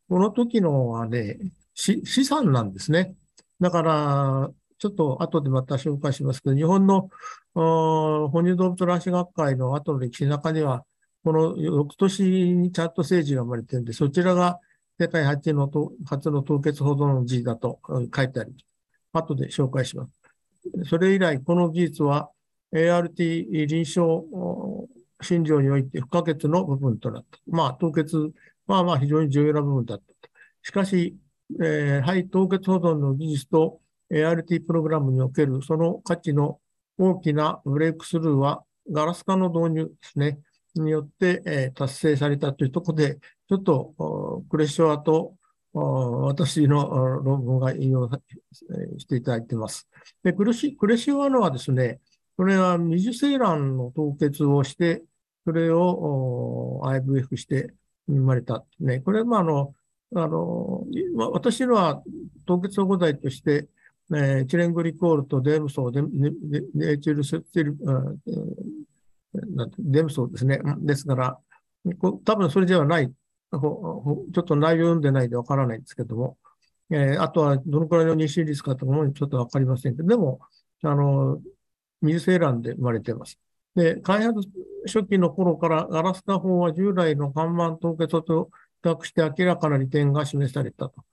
[0.09, 1.37] この時のはね、
[1.73, 3.15] 資産なんですね。
[3.59, 7.09] だから、ちょっと後でまた紹介しますけど、日本の
[7.53, 10.85] 哺乳動物卵子学会の後の歴史の中には、
[11.23, 12.23] この翌年
[12.55, 14.59] にちゃんと政治が生まれてるんで、そちらが
[14.99, 15.69] 世界初の
[16.05, 17.79] 初の凍結保存の時だと
[18.15, 18.53] 書いてあり。
[19.11, 20.89] 後で紹介します。
[20.89, 22.29] それ以来、この技術は
[22.73, 23.17] ART
[23.67, 24.23] 臨床
[25.21, 27.39] 診療において不可欠の部分となった。
[27.47, 28.31] まあ、凍結
[28.67, 30.29] はまあ非常に重要な部分だった。
[30.61, 31.15] しかし、
[31.61, 33.79] えー、肺凍結保存の技術と
[34.11, 36.59] ART プログラムにおけるその価値の
[36.97, 40.39] 大きなブレイクスルーはガラス化の導入ですね、
[40.75, 45.35] によって、えー、達成されたというところで、ちょっとクレショアと
[45.73, 48.09] 私の論文が引用
[48.97, 49.87] していただいています。
[50.23, 51.99] でクレシクレシオアノはですね、
[52.37, 55.03] これは未受精卵の凍結をして、
[55.45, 57.73] それを IVF して
[58.07, 58.63] 生まれた。
[58.79, 59.73] ね、これ、まあ、あの、
[60.15, 60.85] あの、
[61.31, 62.03] 私のは
[62.45, 63.67] 凍結保護剤として、
[64.11, 66.01] えー、チレングリコールとデムソー、デ
[66.75, 67.77] ネエチルセテル、
[69.79, 70.61] デムソーですね。
[70.79, 71.39] ですから、
[72.25, 73.11] 多分それではない。
[73.59, 76.37] ちょっと内容読んでないでわからないんですけども、
[76.89, 80.39] えー、あとはどのくらいの妊娠率かとかもちょっとわかりませんけど、でも、
[80.83, 81.41] あの、
[82.01, 83.39] 水精卵で生まれています。
[83.75, 84.41] で、開発
[84.85, 88.49] 初期の頃からガラス化法は従来の看板凍結と
[88.83, 91.03] 比較して明らかな利点が示されたと。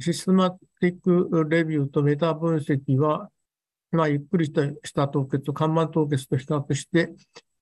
[0.00, 3.30] システマティックレビューとメタ分析は、
[3.90, 4.52] まあ、ゆっくりし
[4.92, 7.12] た凍結と、看板凍結と比較して、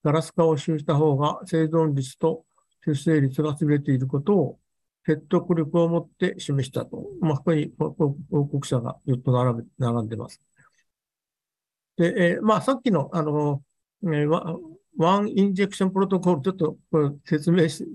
[0.04, 2.44] ガラス化を使した方が生存率と
[2.86, 4.58] 出生率が優れていることを
[5.04, 7.04] 説得力を持って示したと。
[7.20, 8.14] まあ、ここに報
[8.46, 10.40] 告者がずっと並べ並んでます。
[11.96, 13.62] で、えー、まあ、さっきの、あの、
[14.04, 14.28] えー、
[14.98, 17.86] ワンインジェクションプロトコル、ちょっとこれ説明し、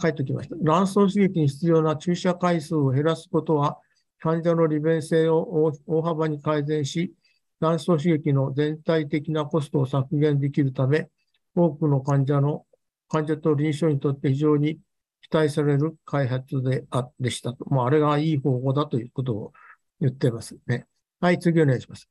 [0.00, 0.56] 書いておきました。
[0.56, 3.78] 卵巣刺激に必要な注射回数を減らすことは、
[4.18, 7.14] 患者の利便性を大幅に改善し、
[7.60, 11.08] 卵巣刺激の全体的なコストを削減できるため、
[11.54, 12.64] 多くの患者の、
[13.12, 14.78] 患者と臨床にとって非常に
[15.20, 17.66] 期待される開発であでしたと。
[17.68, 19.52] まあ、あれがいい方法だということを
[20.00, 20.86] 言ってますね。
[21.20, 22.08] はい、次お願いします。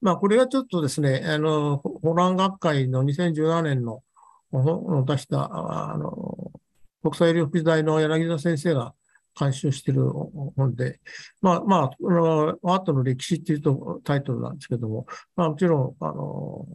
[0.00, 4.02] まあ、これはちょっとですね、あの、ホラン学会の2017年の
[5.04, 6.50] 出した、あの、
[7.02, 8.94] 国際医療福祉大の柳田先生が
[9.38, 10.10] 監修している
[10.56, 10.98] 本で、
[11.40, 16.66] まあ、まあ、アートの歴史っていうとタイトルなんですけども、まあ、もちろん、あの、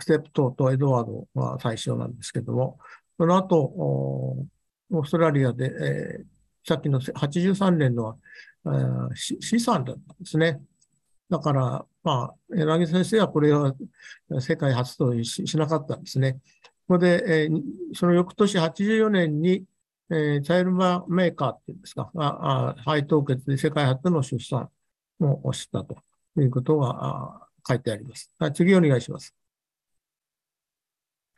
[0.00, 2.78] ステップトとエドワードは最初なんですけども、
[3.18, 6.24] その後、オーストラリアで、えー、
[6.66, 8.18] さっきの83年の、
[8.66, 10.60] えー、資産だったんですね。
[11.28, 13.74] だから、まあ、柳先生はこれを
[14.40, 16.34] 世界初としなかったんですね。
[16.88, 17.62] ここで、えー、
[17.94, 19.64] その翌年84年に、
[20.10, 24.68] えー、チャイルドメーカーっていうんですか、ああ肺凍結で世界初の出産
[25.20, 25.96] をしたと
[26.36, 28.32] いうことが書いてあります。
[28.54, 29.34] 次お願いします。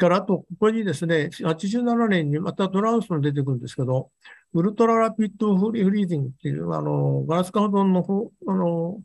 [0.03, 4.11] から、あと、ここにですね、87年にまたトランスも出てくるんですけど、
[4.53, 9.01] ウルトララピッドフリーズングっていう、あの、ガラス化保存の方、あの、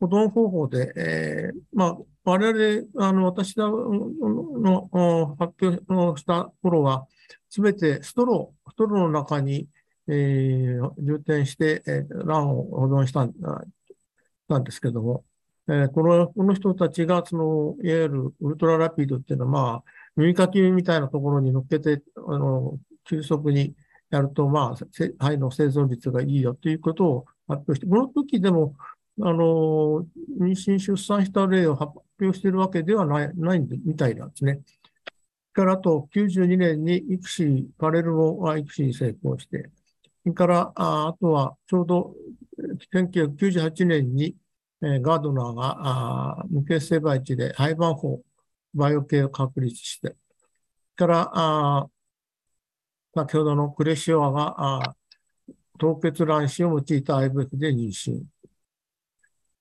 [0.00, 7.06] 保存方法で、えー、まあ、我々、あの、私のの発表をした頃は、
[7.48, 9.68] すべてストロー、ストローの中に、
[10.08, 13.32] えー、充填して、えー、卵を保存したん
[14.58, 15.24] んですけども、
[15.72, 19.84] え、この、この人たちが、その、いわゆるウルトララピードっていうのは、まあ、
[20.16, 23.74] 耳かきみたいなところに乗っけて、あの、急速に
[24.10, 28.74] やると、まあ、肺の生存率がいいよということを発表して、この時でも、
[29.20, 30.06] あの、
[30.40, 34.60] 妊娠出産した例を発表しているわけではない、ないみたいなんですね。
[35.52, 39.70] から、あと、92年に育児、パレルの育児に成功して、
[40.22, 42.14] それから、ああとは、ちょうど、
[42.92, 44.34] 1998年に、
[44.82, 45.76] え、ガードナーが、
[46.40, 48.22] あ無血性培地で廃盤法、
[48.74, 50.16] バイオ系を確立して、
[50.96, 51.88] から、あ
[53.14, 54.96] 先ほどのクレシオアが、あ
[55.78, 58.22] 凍結卵子を用いた IVF で妊娠。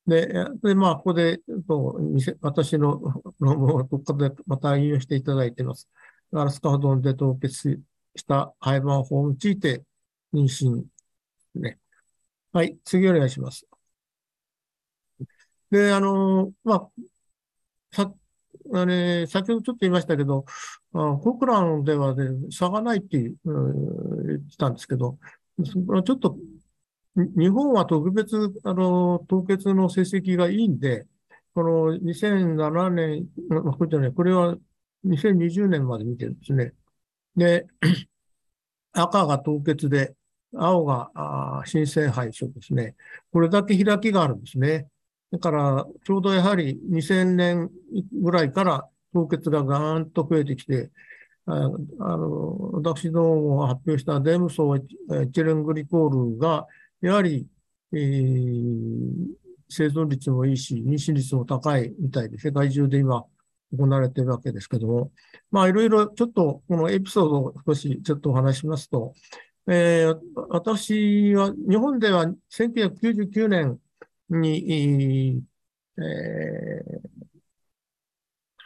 [0.07, 0.27] で、
[0.63, 1.99] でまあ、ここで、と
[2.41, 2.99] 私の
[3.39, 5.87] 論文をここでまた引用していただいています。
[6.31, 7.79] ガラスカードンで凍結
[8.15, 9.83] した廃盤法を用いて
[10.33, 10.83] 妊娠。
[11.55, 11.79] ね。
[12.53, 13.70] はい、次お願いします。
[15.71, 16.91] で、あの、まあ、
[17.91, 18.13] さ、
[18.73, 20.45] あれ、先ほどちょっと言いましたけど、
[20.93, 23.31] あコクランでは、ね、差がないって、言
[24.37, 25.17] ってたんですけど、
[25.63, 26.37] ちょっと
[27.15, 31.05] 日本は特別、あの、凍結の成績がいいんで、
[31.53, 33.27] この2007年、
[33.77, 34.55] これじゃない、これは
[35.03, 36.73] 2020年まで見てるんですね。
[37.35, 37.65] で、
[38.93, 40.15] 赤が凍結で、
[40.53, 42.95] 青があ新鮮配色ですね。
[43.31, 44.87] これだけ開きがあるんですね。
[45.31, 47.71] だから、ちょうどやはり2000年
[48.21, 50.91] ぐらいから凍結がガーンと増えてきて、
[51.45, 56.67] あの私どもが発表したデムソーエチレングリコールが、
[57.01, 57.47] やはり、
[57.93, 59.09] えー、
[59.69, 63.25] 生存率もいいし、妊娠率も高いみたいで、世界中で今
[63.75, 65.11] 行われているわけですけども、
[65.49, 69.13] まあ、いろいろちょっとこのエピソードを少しちょっとお話しますと、
[69.67, 73.79] えー、私は、日本では1999年
[74.31, 75.43] に、
[75.97, 77.09] えー、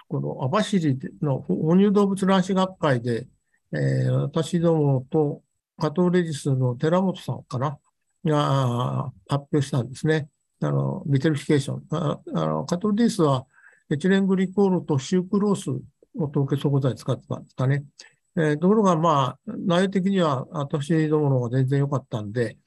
[0.08, 3.28] この網走の哺乳動物卵子学会で、
[3.74, 5.42] えー、私どもと
[5.78, 7.78] カトレジスの寺本さんかな、
[8.26, 10.30] が発表したんですね。
[10.62, 11.84] あの、ビテルフィケーション。
[11.92, 13.46] ああのカトルディスは
[13.90, 15.70] エチレングリコールとシュークロース
[16.18, 17.84] を凍結素材使ってたんですかね。
[18.38, 22.58] えー、ところが、まあ、内容的には私どもの方が全然良かったんで、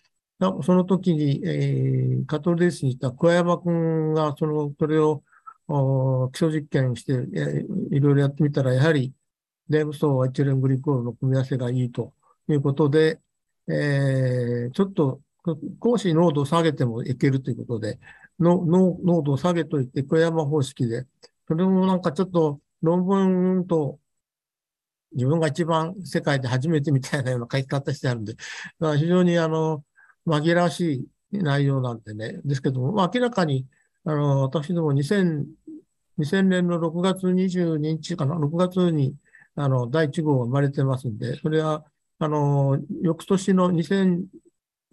[0.41, 5.23] その時に、えー、カトルデスにいた桑山君が、その、それを
[6.33, 7.13] 基礎実験して、
[7.91, 9.13] いろいろやってみたら、やはり、
[9.69, 12.15] デームソーエチレングリコールの組み合わせがいいと
[12.49, 13.21] いうことで、
[13.69, 15.21] えー、ちょっと
[15.83, 17.99] 少し濃度を下げてもいけるということで、
[18.39, 21.07] の濃度を下げといて、小山方式で、
[21.49, 23.99] それもなんかちょっと論文と
[25.13, 28.35] 自分が一番世界で初めてみたいなような書き方してあるんで、
[28.99, 29.85] 非常にあの、
[30.29, 32.41] 紛らわしい内容なんでね。
[32.45, 33.67] ですけども、明らかに、
[34.05, 35.45] あの、私ども2000
[36.19, 39.15] 2000年の6月22日かな、6月に
[39.55, 41.85] あの第1号が生まれてますんで、それは
[42.19, 44.25] あの翌年の2000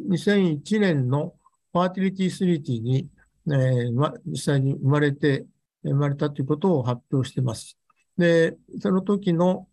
[0.01, 1.33] 2001年の
[1.71, 3.09] ファーティリティスリティに、
[3.47, 5.45] えーま、実際に生まれて、
[5.83, 7.77] 生まれたということを発表してます。
[8.17, 9.67] で、その時の、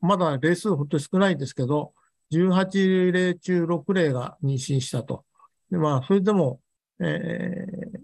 [0.00, 1.92] まだ例数ほんと少ないですけど、
[2.30, 5.24] 18例中6例が妊娠したと。
[5.70, 6.60] でまあ、それでも、
[7.00, 8.00] えー、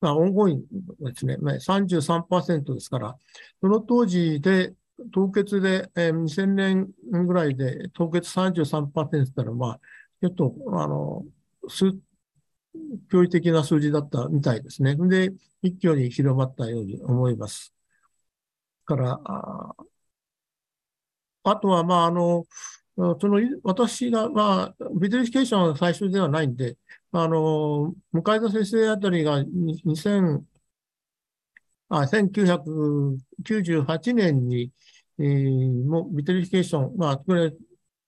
[0.00, 0.64] まあ、オンゴイン
[1.00, 3.16] ですね、33%ですから、
[3.60, 4.74] その当時で、
[5.12, 6.88] 凍結で、えー、2000年
[7.26, 9.80] ぐらいで凍結33%ったら、まあ、
[10.20, 11.24] ちょっと、あの、
[11.68, 11.96] 数、
[13.10, 14.96] 驚異的な数字だったみたいですね。
[14.96, 17.74] で、一挙に広まったように思います。
[18.84, 19.74] から、あ
[21.44, 22.46] あとは、まあ、あの、
[22.96, 26.76] その、私が、まあ、 vitrification は最初ではないんで、
[27.12, 30.44] あの、向田先生あたりが2000、
[31.88, 34.72] あ、1998年に、
[35.18, 37.52] えー、も vitrification、まあ、これ、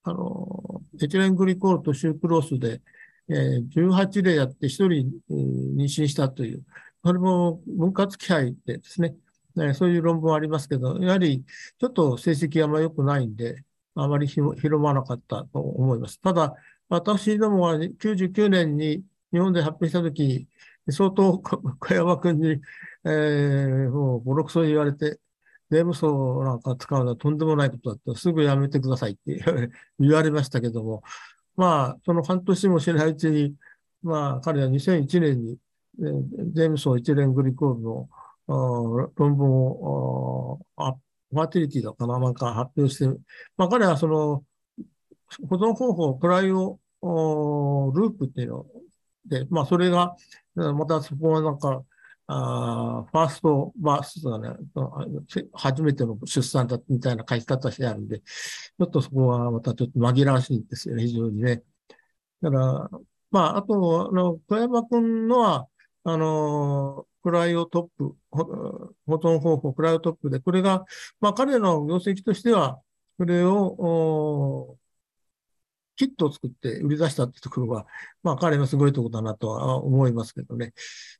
[0.05, 2.80] あの、エチレングリコールとシュークロースで、
[3.28, 6.64] えー、18例やって1人、えー、妊娠したという、
[7.05, 9.16] それも分割期胚でですね、
[9.57, 11.45] ね、そういう論文はありますけど、やはり
[11.78, 13.64] ちょっと成績あんま良くないんで、
[13.97, 16.20] あまり広まなかったと思います。
[16.20, 16.55] ただ、
[16.88, 20.47] 私どもは99年に日本で発表したとき、
[20.90, 22.61] 相当小山君に、
[23.05, 25.18] えー、もうボロクソ言われて、
[25.70, 29.42] 税務署なんか使うのはとんでもないことだったすぐやめてくださいって
[29.99, 31.03] 言われましたけども、
[31.57, 33.57] まあ、その半年もしないうちに、
[34.03, 35.59] まあ、彼は2001年に、
[35.99, 38.09] えー、税務署一連グリコールの
[39.16, 43.07] 論文を、あファーティリティだかななんか発表して、
[43.57, 44.45] まあ、彼はその、
[45.49, 46.78] 保存方法、クライオ
[47.95, 48.66] ループっていうの
[49.24, 50.14] で、まあ、それが、
[50.55, 51.82] またそこはなんか、
[52.28, 54.51] あファーストバースがね、
[55.53, 61.62] 初めての出産だみたいな書き方してあるんで、ちょっとそこはまたちょっと紛らわしいんですよね、非常にね。
[62.43, 62.91] だから、
[63.30, 65.68] まあ、あと、あの、小山君のは、
[66.03, 70.84] あの、クライオトップ、保存方法、クライオトップで、これが、
[71.18, 72.80] まあ、彼の業績としては、
[73.18, 74.76] それを、
[75.96, 77.86] キットを作って売り出したってところは、
[78.22, 80.72] まあ彼のすごいところだなとは思いますけどね。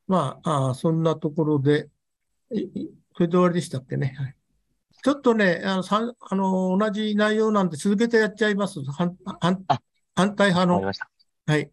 [0.07, 1.89] まあ、あそんなところで、
[2.51, 4.15] これで終わりでしたっけね。
[4.17, 4.37] はい、
[5.03, 8.81] ちょっとね、あの、さあの同じ内容なんで続けてやっちゃいます。
[8.93, 10.93] 反反対派の。
[11.47, 11.69] はい。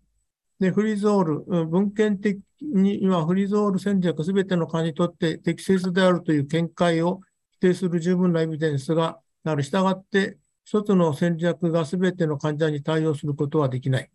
[0.59, 2.41] で、フリーゾール、文献的
[2.74, 9.64] にはフリーゾール戦略すべての科にとって適切であるという見解を否定する十分なエビデンスがある。
[9.64, 14.09] 従って、一つの戦略がすべての患者に対応することはできない。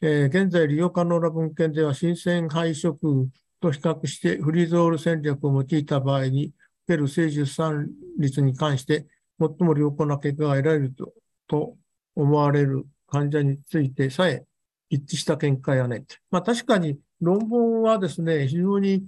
[0.00, 3.28] えー、現在利用可能な文献では新鮮配色
[3.60, 6.54] と比較してフリーゾール戦略を用いた場合に
[6.86, 9.06] おける性出産率に関して
[9.38, 11.12] 最も良好な結果が得られると
[11.46, 11.76] と
[12.16, 14.44] 思われる患者についてさえ
[14.88, 16.04] 一致した見解はない。
[16.30, 19.06] まあ確かに論文はですね、非常に、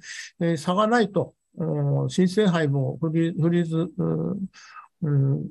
[0.56, 1.34] 差がないと。
[2.08, 3.90] 新生肺もフリフリーズ、
[5.02, 5.46] うん、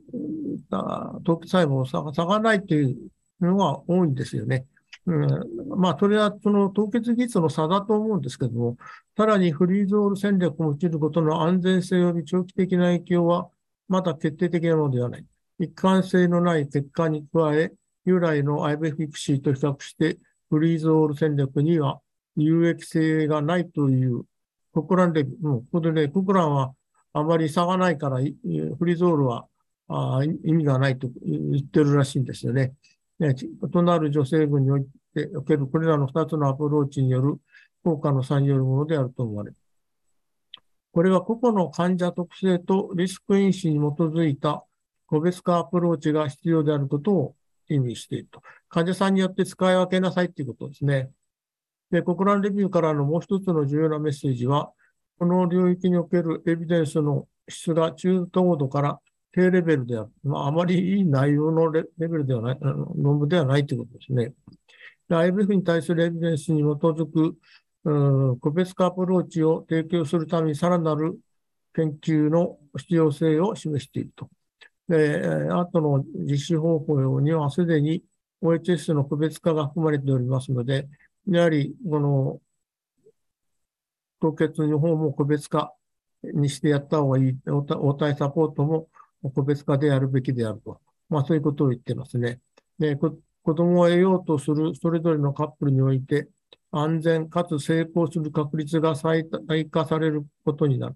[1.24, 2.97] 突起細胞を探がないという
[3.39, 4.66] のが多いんですよね。
[5.05, 8.78] うん、まあ、それはその凍結技術の差だと思うんですけども、
[9.18, 13.49] さらにフリーゾール戦略を用いることの安全性及び長期的な影響は
[13.88, 15.26] まだ決定的なものではない。
[15.59, 17.72] 一貫性のない結果に加え、
[18.05, 20.18] 由来の IBFXC と比較して、
[20.49, 21.99] フリーゾール戦略には
[22.36, 24.24] 有益性がないという
[24.74, 25.42] 国乱レビュー。
[25.42, 26.74] ここでね、国乱は
[27.14, 29.48] あまり差がないから、フリゾールは
[29.88, 32.74] あ意味がないと言ってるらしいんですよね。
[33.20, 37.40] ね異なる女性群においておけるこれらの2つのアプローチによる
[37.84, 39.58] 効果の差によるものであると思われる。
[40.94, 44.64] これは個々の患者特性とリスク因子に基づいた
[45.08, 47.36] 個別化アプローチが必要であることを
[47.68, 48.42] 意味していると。
[48.70, 51.10] 患者さんによって使い分けなさいということですね。
[51.92, 54.72] で、国乱レビューからのもう一つの重要なメッセージは、
[55.20, 59.00] この領域におけるエビデンスの質が中等度から
[59.34, 60.10] 低レベルである。
[60.24, 64.34] まあ、あまりいい内容のレベルではない、あの論文ではないということですね。
[65.10, 67.38] IVF に対するエビデンスに基づく、
[68.39, 71.20] 個別化アプローチを提供するためにさらなる
[71.74, 74.30] 研究の必要性を示していると。
[74.88, 78.04] で、後の実施方法にはすでに
[78.42, 80.88] OHS の個別化が含まれておりますので、
[81.28, 82.42] やはり、この
[84.20, 85.74] 凍結の方も個別化
[86.24, 87.38] にしてやった方がいい。
[87.48, 88.88] 応対サポートも
[89.34, 90.80] 個別化でやるべきであると。
[91.10, 92.40] まあそういうことを言ってますね。
[92.80, 93.12] で、子
[93.44, 96.28] 供を得ようとするそれぞれのカップルにおいて、
[96.72, 100.90] 安全かつ成功する確率が最大化されることにな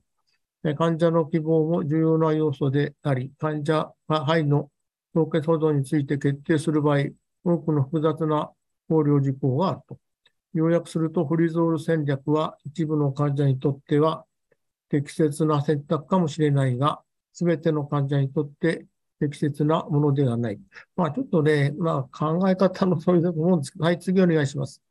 [0.64, 0.76] る。
[0.76, 4.72] 患者の希望も重要な要素であり、患者が肺の
[5.14, 7.06] 凍結保存について決定する場合、
[7.44, 8.52] 多くの複雑な
[8.90, 9.98] 考慮事項があると。
[10.56, 14.26] 要約すると、フリゾール戦略は一部の患者にとっては
[14.89, 17.01] 適切な選択かもしれないが、
[17.34, 18.86] すべての患者にとって
[19.20, 20.60] 適切なものではない。
[20.95, 24.82] まあ、ちょっとね、まあ、考え方のそういうと思うんですけど、はい、次お願いします。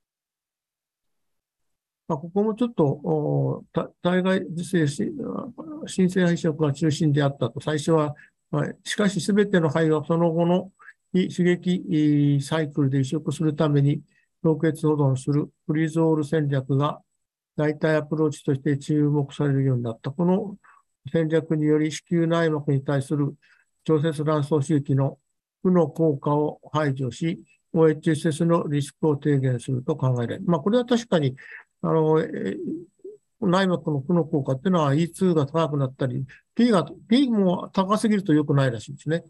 [2.06, 3.64] まあ、ここもちょっと、
[4.02, 5.12] 体外受精し、
[5.86, 7.60] 新生肺色が中心であったと。
[7.60, 8.14] 最初は、
[8.50, 10.70] まあ、しかしすべての肺はその後の
[11.14, 14.02] 刺激サイクルで移植するために
[14.44, 17.00] 凍結保存するフリゾール戦略が
[17.56, 20.10] 代替アプローチとして注目されるようになった。
[20.10, 20.56] この
[21.10, 23.34] 戦略により子宮内膜に対する
[23.84, 25.18] 調節卵巣周期の
[25.62, 27.42] 負の効果を排除し、
[27.72, 30.42] OHSS のリスクを低減すると考えられる。
[30.46, 31.36] まあ、これは確かに、
[31.80, 32.22] あの、
[33.40, 36.24] 内膜の負の効果っていうのは E2 が高くなったり、
[36.54, 39.24] P が、P も高すぎると良くないらしいんですね。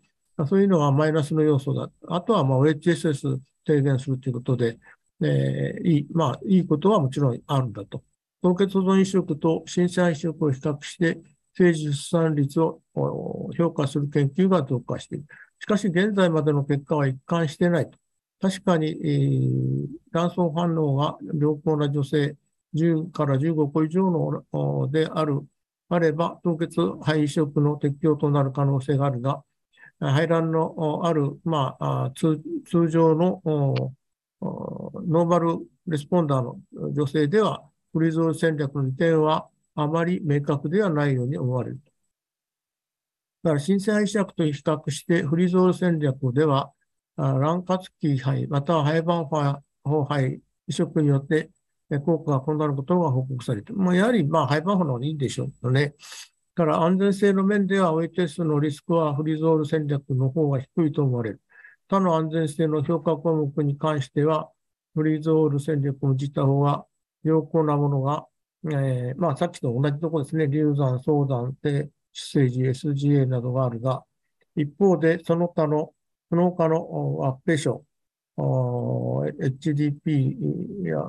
[0.49, 1.89] そういうのがマイナスの要素だ。
[2.09, 4.79] あとは、まあ、OHSS 低減するということで、
[5.23, 8.03] えー、いい、まあ、いいことはもちろんあるんだと。
[8.43, 11.21] 凍結保存移植と新生移植を比較して、
[11.57, 12.81] 生児出産率を
[13.57, 15.27] 評価する研究が増加している。
[15.61, 17.99] しかし、現在までの結果は一貫してないと。
[18.41, 22.37] 確かに、えー、卵巣反応が良好な女性
[22.75, 24.11] 10から15個以上
[24.53, 25.41] のである、
[25.89, 29.43] あれば、凍結肺移植の適用となる可能性があるが、
[30.01, 32.43] 排卵のある、まあ、通
[32.91, 33.41] 常の
[34.45, 36.59] normal responder の
[36.93, 41.81] 女性では、 freeze-all 戦略の利点はあまり明確ではないように思われる。
[43.43, 46.73] だから、新鮮胚移植と比較して、 freeze-all 戦略では、
[47.17, 49.27] 卵割期胚、または胚盤
[49.85, 51.51] 胞胚移植によって
[52.05, 55.95] 効果が異なることが報告されて、まあ、やはり、まあ、胚盤胞の方がいいんでしょうね。
[56.55, 61.41] から安全性の面では OHSS のリスクは freeze-all 戦略の方が低いと思われる。
[61.89, 64.51] 他の安全性の評価項目に関しては、
[64.95, 66.87] フリーゾール戦略をじった方が
[67.23, 68.27] 良好なものが
[68.67, 74.05] えー、まあ、さっきと同じところですね、流産、早産、低出生時、SGA などがあるが、
[74.57, 75.93] 一方で、その他の、
[76.31, 76.79] その他の
[77.25, 77.83] アップレーション、
[78.37, 81.03] HDP や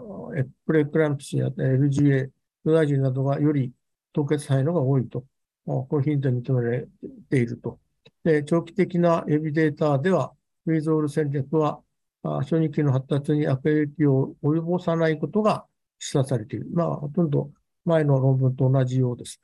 [0.65, 2.29] プレクランプシーや LGA、
[2.65, 3.71] ユダジンなどがより
[4.11, 5.23] 凍結肺のが多いと、
[5.65, 6.87] このヒントに認められ
[7.29, 7.79] ていると。
[8.23, 10.33] で長期的なエビデータでは、
[10.65, 11.81] ウィゾール戦略は、
[12.23, 15.65] 初任期の発達に悪影響を及ぼさないことが
[15.99, 16.67] 示唆されている。
[16.73, 17.51] まあ、ほとんど
[17.85, 19.39] 前の論文と同じようです。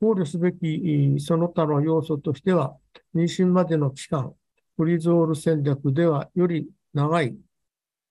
[0.00, 2.76] 考慮すべきその他の要素としては、
[3.14, 4.32] 妊娠までの期間、
[4.76, 7.36] フリゾール戦略ではより長い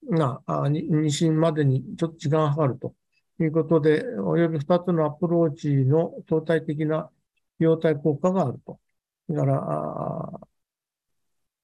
[0.09, 2.95] が、妊娠までにちょっと時間がかかると
[3.39, 7.11] いうことで、および2つのアプローチの相対的な費
[7.59, 8.79] 用対効果があると。
[9.29, 10.39] だから、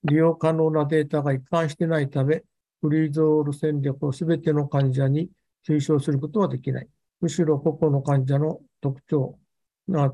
[0.03, 2.43] 利用可能なデータが一貫してないため、
[2.81, 5.29] フリーゾール戦略をすべての患者に
[5.67, 6.87] 推奨することはできない。
[7.19, 9.37] むしろ個々の患者の特徴、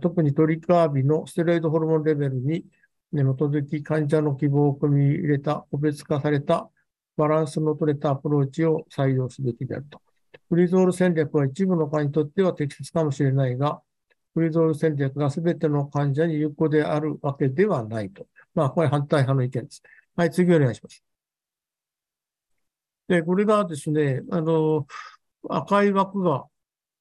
[0.02, 2.66] 特にトリカービのステロイドホルモンレベルに
[3.14, 6.70] 基づき患者の希望を組み入れた個別化された
[7.16, 10.02] バランスの取れたアプローチを採用すべきであると。
[10.50, 13.82] フリーゾール戦略は一部の患者にとっては適切かもしれないが、
[14.34, 18.28] freeze-all 戦略が全ての患者に有効であるわけではないと。
[18.58, 19.84] まあ、これ反対派の意見です。
[20.16, 21.04] はい、次お願いします。
[23.08, 24.88] で、これがですね、あの、
[25.48, 26.46] 赤い枠が、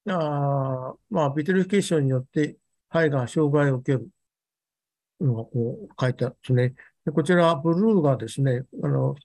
[0.07, 2.57] あまあ、 vitrification によって
[2.89, 4.07] 胚が障害を受ける
[5.19, 6.75] のがこう書いてあるんですね。
[7.05, 9.15] でこちら、ブルーがですね、あの、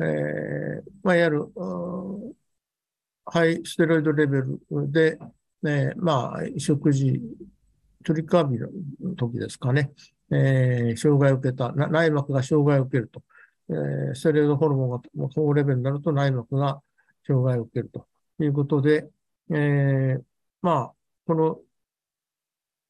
[0.00, 1.46] えー、まあ、いわゆる、
[3.24, 4.60] ハイステロイドレベル
[4.90, 5.16] で、
[5.62, 7.20] ね、まあ、食事、
[8.04, 9.92] トリカービの時ですかね、
[10.30, 13.22] えー、障害を受けた、内膜が障害を受けると、
[13.70, 16.80] えー、ステロイドホルモンが高レベルになると内膜が
[17.26, 18.06] 障害を受けると
[18.42, 19.08] いうことで、
[19.50, 20.22] えー、
[20.62, 20.92] まあ、
[21.26, 21.60] この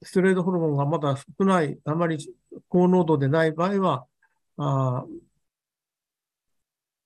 [0.03, 2.19] ステロイドホルモンがまだ少ない、あまり
[2.69, 4.07] 高濃度でない場合は、
[4.59, 5.05] あ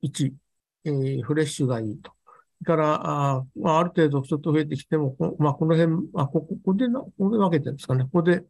[0.03, 0.33] 1、
[0.85, 2.13] えー、フレッシュがいいと。
[2.65, 3.01] から、
[3.39, 8.05] あまあ、ある程度ちょっと増えてきても、こまあ、この辺、あこここでな、ここで分けてるんですかね。
[8.05, 8.47] ここで、こ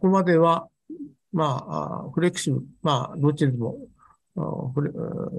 [0.00, 0.68] こまでは、
[1.32, 3.76] まあ、フレキシブル、まあ、どっちでも
[4.34, 4.90] フレ、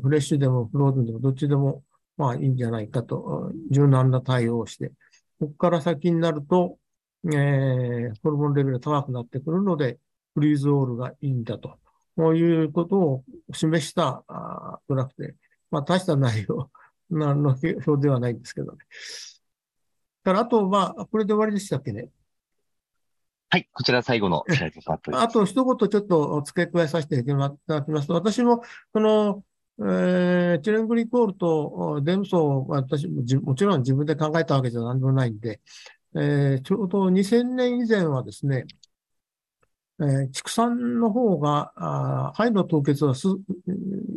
[0.02, 1.84] フレッシュでもフローズンでもどっちでも
[2.18, 4.90] まあいいんじゃないかと、柔軟な対応をして、
[5.40, 6.78] ここから先になると、
[7.26, 10.00] えー、ホルモンレベルが高くなってくるので、
[10.34, 11.78] フリーズオールがいいんだと、
[12.16, 13.24] こういうことを
[13.54, 15.36] 示したあグラフで、
[15.72, 16.70] まあ大した内容
[17.10, 17.50] 何の
[17.86, 18.78] 表ではないんですけどね。
[20.24, 22.10] だからあと、まあ、これで終わりでしたっけね。
[23.50, 25.24] はい、こちら最後のスライドとなっております。
[25.26, 29.44] あと一言ちょっと付け加えさせていただきますと、私も、この、
[29.80, 35.62] えー、チレングリコールとデムソー、私ももちろん自分で考えたわけじゃ何でもないんで、
[36.16, 38.66] えー、ちょうど2000年以前はですね、
[40.00, 43.28] えー、畜産の方が、あ肺の凍結はす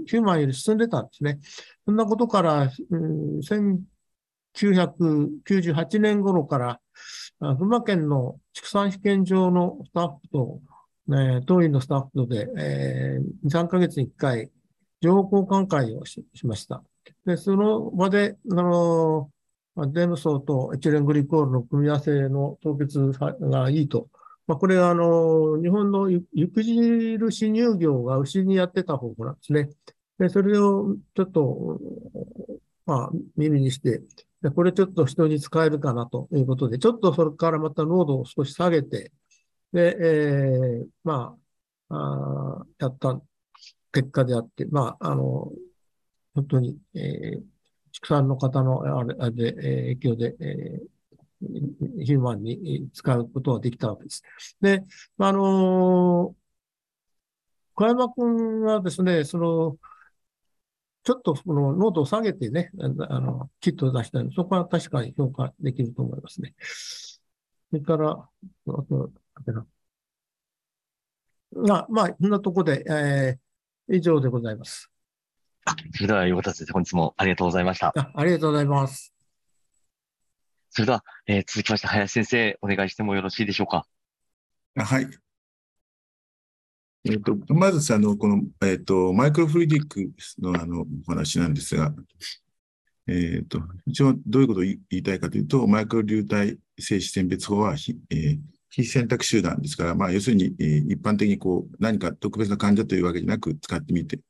[0.06, 1.38] ヒューマンより進んでたんですね。
[1.84, 6.80] そんなことから、うん、1998年頃から、
[7.40, 10.60] 群馬県の畜産試験場のスタッフと、
[11.06, 14.50] ね、当院のスタッフとで、えー、2、3ヶ月に1回、
[15.00, 16.82] 情報交換会をしました。
[17.24, 19.30] で、その場で、あの、
[19.76, 24.08] デムソーとエチレングリコールの組み合わせの凍結がいいと。
[24.48, 29.68] まあ、これは、あの、日本の肉汁飼乳業が牛にやってた方法なんですね。
[30.18, 31.78] で、それをちょっと、
[32.86, 34.02] まあ、耳にして、
[34.42, 39.12] でこれちょっと人に使えるかなということで、ちょっとそれからまた濃度を少し下げて、
[39.72, 41.36] で、えー、ま
[41.90, 43.20] あ、あやった
[43.92, 45.52] 結果であって、まあ、あの、
[46.34, 47.42] 本当に、えー、
[47.92, 54.22] 畜産の方のあれあれで、えー、影響で、えー、ヒューマンに使うことができたわけです。
[54.60, 54.84] で、
[55.18, 56.38] あのー、
[57.74, 59.78] 小山君はですね、その、
[61.08, 62.70] ちょっとその濃度を下げてね、
[63.08, 66.54] あの、キットを出したいそこは確かに評価できると思いますね。
[66.60, 67.20] そ
[67.72, 68.28] れから、あ
[68.66, 69.10] と、
[71.70, 74.90] あまあ、こんなところで、えー、以上でございます。
[75.64, 77.94] あ、それでは、横田先生、本日もありがとうございました。
[77.96, 79.14] あありがとうございます。
[80.68, 83.86] それでは、えー、続きまして、林先生、お願いしてもよろしいでしょうか？
[84.76, 85.06] はい。
[87.04, 91.94] えっと、まずあの、この、えっと、マイクロフルーディックスのあの、お話なんですが、
[93.06, 97.74] えっと、一応どういうことを言いたいかというと、マイクロ流体性子選別法は、
[98.10, 98.38] えー、
[98.70, 104.20] 非選択集団ですから、まあ、要するに、えー、一般的にこう、何か特別な患者というわけじゃなく使ってみて、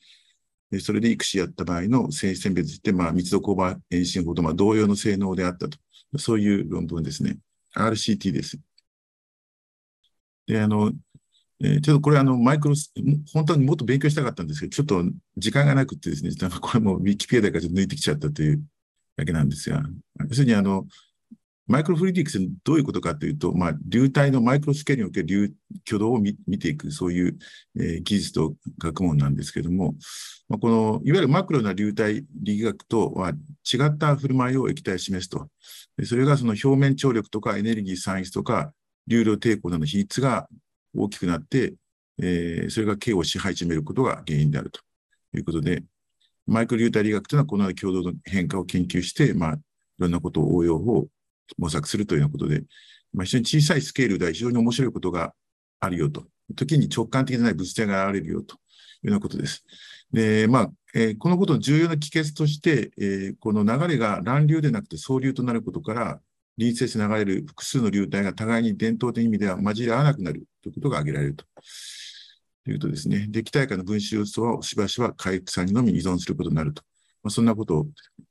[0.71, 5.79] でそれで育児やった場合の性子選別って、まあ、密度勾配遠心法とまあ同様の性能であったと。
[6.19, 7.39] そういう論文ですね。
[7.75, 8.59] RCT です。
[10.47, 10.93] で、あの、
[11.61, 12.75] えー、ちょっとこれあの、マイクロ、
[13.33, 15.05] 本当にもっと勉強したかったんですけど、ちょっと
[15.37, 16.31] 時間がなくてですね、
[16.61, 18.63] これもウィキペディアから抜いてきちゃったという
[19.17, 19.83] だけなんですが、
[20.29, 20.87] 要するにあの、
[21.69, 25.53] マイクロフルーディクスどういうことかというと、まあ、流体のマイクロスケールにおける流
[25.87, 27.39] 挙動を見ていく、そういう、
[27.79, 29.95] えー、技術と学問なんですけども、
[30.49, 33.33] まあ、この、いわゆるマクロな流体力学とは
[33.71, 35.47] 違った振る舞いを液体を示すと。
[36.05, 38.73] それがその表面張力とかエネルギー産出とか、
[39.07, 40.49] 流量抵抗などの比率が
[40.99, 41.75] 大きくなって、
[42.21, 44.81] えー、それが径を支配締めることが原因であると
[45.37, 45.83] いうことで、
[46.47, 49.59] マイクロ流体理学というのはこのような共同の変化を研究して、まあ、い
[49.99, 51.09] ろんなことを応用を
[51.59, 52.65] 模索するというようなことで、
[53.13, 55.35] まあ、非常に小さいスケールでは非常に面白いことが
[55.81, 56.27] あるよと。
[56.55, 58.61] 時に直感的でない物体が現れるよというよ
[59.05, 59.65] うなことです。
[60.13, 66.21] で、まあ、えー、このことの重要な帰結として、えー、この流れが乱流でなくて総流となることから、
[66.59, 71.45] 隣接流れる複数の流体が互いに伝統的意味では混じり合わなくなるということが挙げられると。
[72.71, 76.83] いうとですね、で気体化の分子要素はしばしば回復さにのみ依存することになると。
[77.23, 77.87] まあ、そんなこと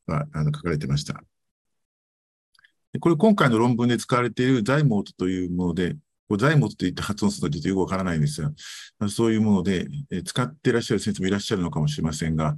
[0.08, 1.24] があの書かれてました。
[3.00, 5.96] これ今回の論文で使われているザイモートというもので、
[6.30, 8.52] これザイモートと言って発音するのはちょっとよくわからないんですが、
[9.10, 12.56] そういうもので、え使っていらっしゃる先生もいらっしゃるのかもしれませんが、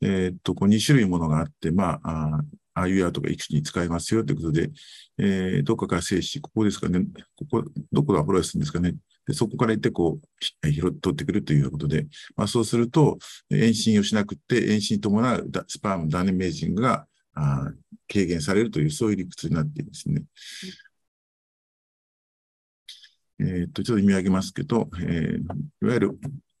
[0.00, 2.40] えー、っと、こう2種類ものがあって、まあ、あ
[2.82, 4.70] あいうやとかいくつに使えますよということで、
[5.18, 7.04] えー、どっかから静止、ここですかね、
[7.36, 8.94] ここ、どこがフォローするんですかね。
[9.26, 10.18] でそこから行って、こ
[10.62, 13.18] う、拾って取ってくるということで、まあ、そうすると、
[13.50, 17.70] 遠心をしなくて、遠心に伴うスパーム、ダネメージングがあ
[18.10, 20.24] 軽減されるという、そういう理屈になっていますね。
[23.40, 26.18] えー、と、ちょっと読み上げますけど、えー、いわゆる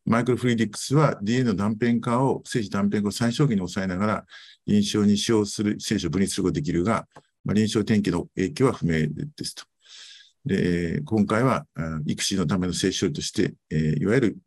[0.08, 4.24] マイクロフリーディックスは DNA の断片化を、精子断片化を最小限に抑えながら、
[4.66, 7.06] 臨床に使用する、精子を分離することができるが、
[7.44, 9.64] まあ、臨床転機の影響は不明ですと。
[10.46, 11.66] で、今回は、
[12.06, 14.38] 育児のための精子処理として、えー、いわゆる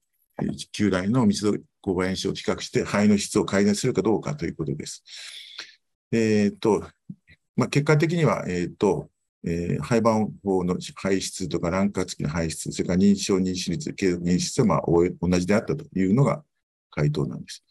[0.71, 1.51] 旧来の密度
[1.83, 5.03] 勾配炎症を比較して肺の質を改善するかどうかということです。
[6.11, 6.83] えっ、と、
[7.55, 9.09] まあ、結果的には、えっ、と、
[9.43, 16.43] えー、廃盤法の排出とか卵化付きの排出、それから認知症妊娠率、継続妊娠率はまあ同じであったというのが
[16.91, 17.63] 回答なんです。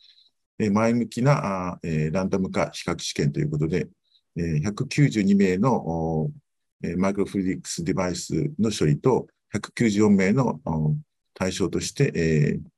[0.59, 3.89] えー、前向きなあ、えー、ランダム化比較試験ということで、
[4.37, 6.31] えー、192名の
[6.83, 10.61] えー、マイクロフルディックスデバイスの処理と194名の
[11.35, 12.71] 対象として、えー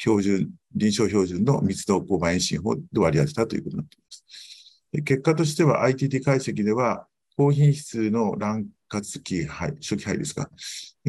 [0.00, 5.04] 標準、臨床標準の密度勾配遠心法で割り当てたということになっています。
[5.04, 7.06] 結果としては ITT 解析では、
[7.40, 10.50] 高品質の卵活期肺、初期肺ですか。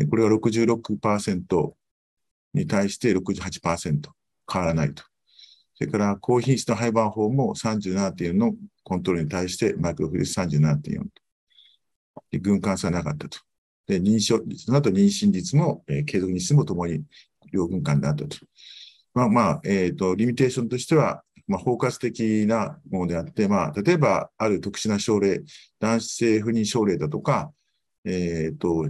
[0.10, 1.74] これは66%
[2.54, 4.10] に対して68%
[4.50, 5.04] 変わらないと。
[5.74, 11.10] それから高品質の廃盤法も37.4のコントロールに対してマイクロフリス37.4と。
[12.32, 13.38] で軍艦差なかったと。
[13.88, 17.04] で、認証、その後妊娠率も、えー、継続日数もともに
[17.52, 18.38] 両軍艦であったと。
[19.14, 25.42] まあまあ、えっ、ー、と、リミテーションとしては、まあ、包括的なものであって、まあ、例えば、ある特殊な症例、
[25.82, 27.52] 男性不妊症例だとか、
[28.06, 28.90] えっ、ー、と、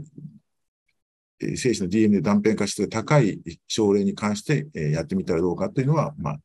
[1.56, 6.40] 精子の DNA 断片化質が高い症例に関して、えやってみたらどうかというのは、まあ、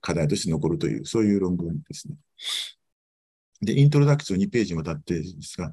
[0.00, 2.16] 課題として残るという、そういう論文ですね。
[3.62, 5.72] で、イントロダクション2ページにわたってですが、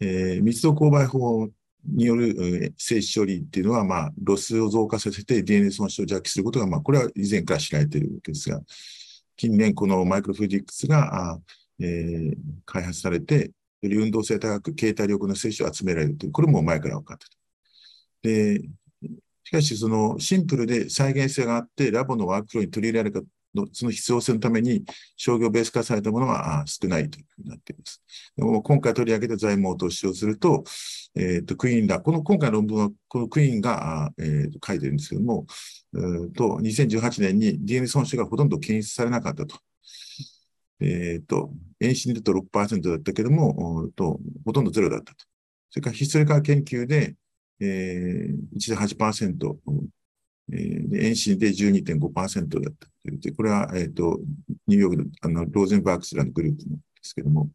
[0.00, 1.48] えー、密度勾配法
[1.86, 8.60] による精子処理っていうのは、まあ、ロスを増加させて DNA 損傷を弱気することが、まあ、これは以前から知られているわけですが、
[9.36, 11.38] 近年このマイクロフルディックスが、
[11.80, 13.50] えー、開発されて、
[13.82, 17.36] より運動性高く携帯力の精子を集められるという、これも前から分かってた。
[18.22, 18.60] で、
[19.44, 24.84] しかし、そのシンプルで再現性があって、ラボのワークフローに取り入れられるかのその必要性のために
[25.16, 28.02] 商業ベース化されたものは少ないというふうになっています。
[28.36, 30.64] でも今回取り上げた財務を投資をすると、
[31.16, 35.46] えっ、ー、と、クイーンだ、この今回の論文は、このクイーンが、えー、と書いてるんですけども、
[36.36, 39.56] と2018年に DNA 損傷がほとんど検出されなかったと。
[40.80, 45.24] えっ、ー、と、遠心だと6%だったけども、とほとんどゼロだったと。
[45.70, 47.14] それからヒストリカー研究で、
[47.60, 49.56] えー、1.8%、
[50.52, 53.34] えー、遠心で12.5%だったという。
[53.36, 54.20] これは、えっ、ー、と、
[54.66, 57.50] ニューヨークのあのローゼンバーグスらのグループなんですけども、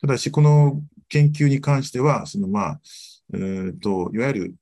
[0.00, 2.80] ただし、この研究に関しては、そのまあ、
[3.34, 4.54] えーと、いわゆる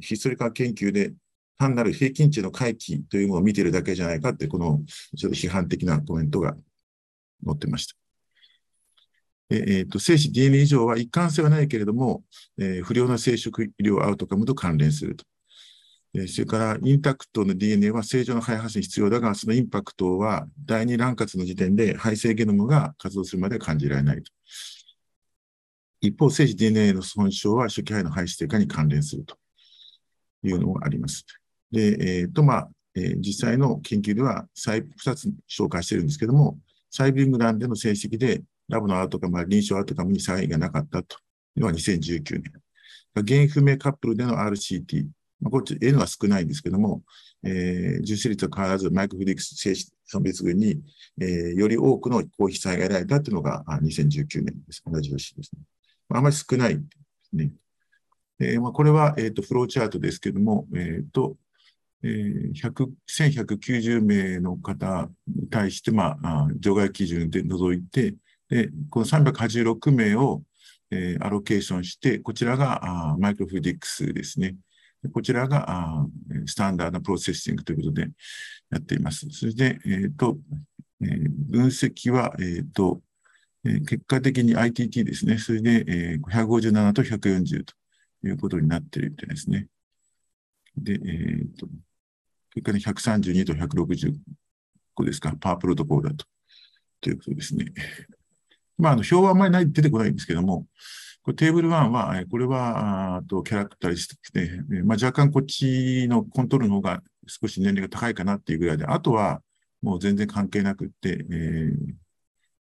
[0.00, 1.12] ヒストリカ研究で
[1.58, 4.82] 単なる平均値の回帰というものを見てるだけじゃないかって、この
[5.16, 6.54] ちょっと批判的なコメントが
[7.44, 7.96] 載ってました。
[9.48, 12.24] えーと、精子 DNA 以上は一貫性はないけれども、
[12.58, 15.24] えー、不良な生殖医療アウトカムと関連すると。
[16.28, 24.32] それから、インタクトの DNA は正常の肺発に必要だが、そのインパクトは第二卵活の時点で肺性ゲノムが活動するまで感じられないと。
[26.00, 29.36] 一方、精子 DNA の損傷は初期肺の肺質低下に関連すると
[30.42, 31.26] いうのがあります。
[31.70, 36.58] で、えっ、ー、と、まあ、えー、実際の研究では2つ紹介してるんですけども、
[36.90, 41.16] サイビングランでの成績でラボのアウトカム臨床アウトカムに差異がなかったと
[41.56, 42.52] いうのは2019年。
[43.14, 45.06] 原因不明カップルでの RCT。
[45.40, 47.02] まあ、こっち N は少ないんですけども、
[47.42, 50.80] えー、重視率は変わらずマイクロフリックス性質損別群に、
[51.20, 54.82] えー、より多くの公費災害が得られたというのが2019年です。
[54.86, 55.62] 同じ年ですね。
[56.08, 56.82] まあ、あまり少ないで
[57.30, 57.52] すね。
[58.38, 61.36] えーまあ、これは、えーと、フローチャートですけども、えーと
[62.02, 62.52] えー、
[63.08, 68.14] 1190名の方に対して、まあ、除外基準で除いて、
[68.48, 70.42] で、この386名を、
[70.90, 74.56] えー、アロケーションして、こちらがあマイクロフィディックスですね。
[75.12, 76.06] こちらがあ
[76.46, 78.08] スタンダードプロセッシングということで
[78.70, 79.28] やっています。
[79.30, 80.38] それで、えーと
[81.02, 83.00] えー、分析は、えーと
[83.64, 85.38] えー、結果的に ITT ですね。
[85.38, 87.74] それで、えー、157と140と
[88.24, 89.68] いうことになっているみたいですね。
[90.76, 91.66] で、えーと、
[92.54, 96.26] 結果に132と165ですか、パープロトコールだと。
[97.00, 97.72] ということですね。
[98.78, 100.66] まあ、あの表はあんまりない出てこないんですけども、
[101.26, 109.42] これテーブル1は、これは、あとキャラクターリスティックで、まあ、若干こっちのコントロールの方が少し年齢が高いかなっていうぐらいで、あとは
[109.82, 111.34] もう全然関係なくって、え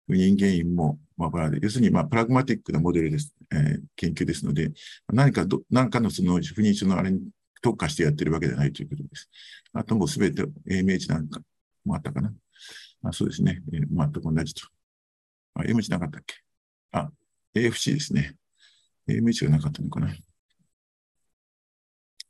[0.08, 4.72] ー、人間因もまばらで、要するに、まあ、プラグマティックなモデルです、えー、研究ですので、
[5.12, 7.20] 何かど、何かのその不妊症のあれに
[7.60, 9.28] 特化してやってるわけではないということです。
[9.74, 11.38] あともうすべて AMH なんか
[11.84, 12.32] もあったかな。
[13.02, 13.60] あそうですね。
[13.74, 14.66] え、全く同じと。
[15.52, 16.36] あ、M 値なかったっけ？
[16.92, 17.10] あ、
[17.54, 18.36] AFC ですね。
[19.08, 20.14] M 値がなかったのかな。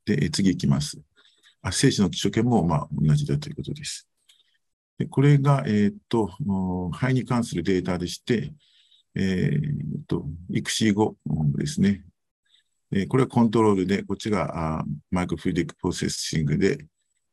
[0.04, 1.00] で、次いきます。
[1.62, 4.08] あ、精子の基礎圏も、まあ、同じだということです。
[4.98, 6.28] でこれが、えっ、と、
[6.92, 8.52] 胚に関するデータでして、
[9.14, 9.50] え
[10.00, 11.16] っ、と、育児後
[11.56, 12.04] ですね。
[12.92, 16.78] えこれはコントロールで、こっちがあ microfluidic processing で、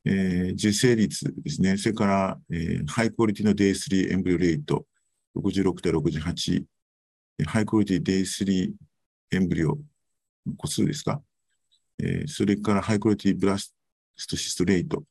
[0.06, 1.78] えー、受精率ですね。
[1.78, 4.86] それから、えー、 high quality の Day3 embryo rate、
[5.36, 6.64] 66.68、
[7.46, 8.72] high quality Day3
[9.32, 9.78] エンブリオ
[10.58, 11.22] 個数ですか、
[12.00, 13.74] えー、それからハイクオリティブラス
[14.30, 15.04] トシストレート、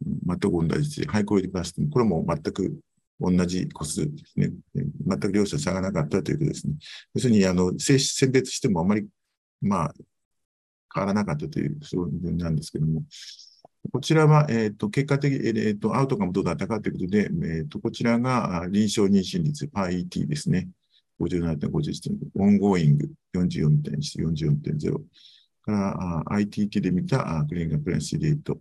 [0.00, 2.78] 全く同じで、ハイクオリティブラスト、これも全く
[3.20, 4.50] 同じ個数ですね。
[4.74, 6.74] 全く両者差がなかったということですね。
[7.14, 7.98] 要するに、あの、選
[8.30, 9.06] 別してもあまり、
[9.60, 9.94] まあ、
[10.94, 13.04] 変わらなかったという、そういう分なんですけども。
[13.90, 20.68] こちらは、えっ、ー、と、結果的、えっ、ー、と、アウトカムどうだったかということで、えっ、ー、と、こちらが臨床妊娠率、パイ ET ですね。
[21.26, 24.22] 57.51点、 ongoing 44.1、
[24.60, 25.00] 44.0
[25.62, 28.58] から、ITT で見た clinical pregnancy rate、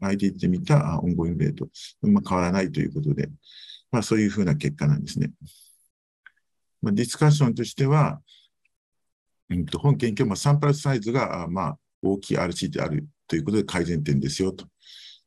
[0.00, 1.68] ITT で見た ongoing rate、
[2.02, 3.28] まあ、変わらないということで、
[3.90, 5.32] まあ、そういうふうな結果なんですね。
[6.82, 8.20] まあ、ディスカッションとしては、
[9.50, 14.64] うん、と本研究はサンプルサイズが、まあ、大きい RCT であるということで改善点ですよと。
[14.64, 14.70] そ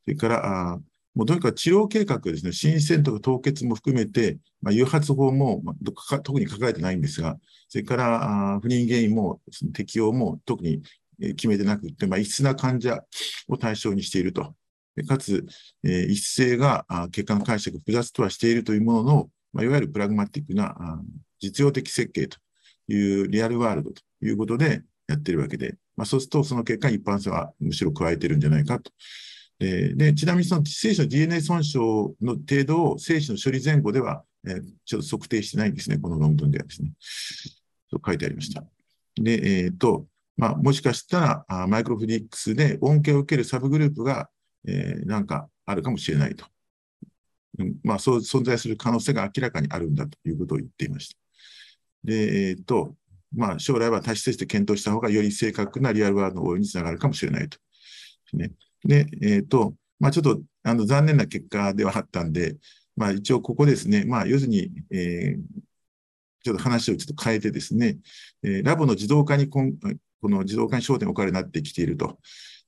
[0.07, 0.79] れから、あ
[1.19, 7.35] もうとにかく治療計画ですね、新鮮とか凍結も含めて、まあ、誘発法も、まあ、特に書かれてないんですが、
[7.67, 9.41] それからあ不妊原因も、
[9.73, 10.81] 適用も特に
[11.19, 13.03] 決めてなくて、まあ、異質な患者
[13.49, 14.55] を対象にしていると。
[15.09, 15.45] かつ、
[15.83, 21.01] え、一性が結果の解釈複雑とはしているというものの、まあ、いわゆるプラグマティックな
[21.41, 22.37] 実用的設計と
[22.87, 28.89] いうリアルワールドということでやってるわけで、まあ、そうするとその結果一般性はむしろ加えてるんじゃないかと。
[29.59, 31.79] ででちなみにその精子の DNA 損傷
[32.21, 36.93] の程度を精子の処理前後では、えー、ちょっと測定してないんですね、この論文ではですね。
[37.91, 38.63] と書いてありました。
[39.15, 40.05] で、えっ、ー、と、
[40.37, 44.29] まあ、もしかしたらマイクロフィディックスで恩恵を受けるサブグループが、
[44.65, 46.45] えー、なんかあるかもしれないと。
[47.57, 51.17] うん、まあ、そう存在する可能性が明らかにあるんだということを言っていました。
[52.05, 52.95] で、えっ、ー、と、
[53.35, 57.57] まあ、将来は多施設で検討した方がより正確なリアルワールドの応用につながるかもしれないと。
[58.33, 58.51] ね、
[58.83, 62.57] で、えっ、ー、と、まあ、ちょっとあの残念な結果ではあったんで、
[62.95, 65.61] まあ、一応ここですね、まあ、要するに、えー、
[66.43, 67.97] ちょっと話をちょっと変えてですね、
[68.43, 69.63] えー、ラボの自動化にこ、
[70.21, 72.19] この自動化に焦点を置かれになってきていると。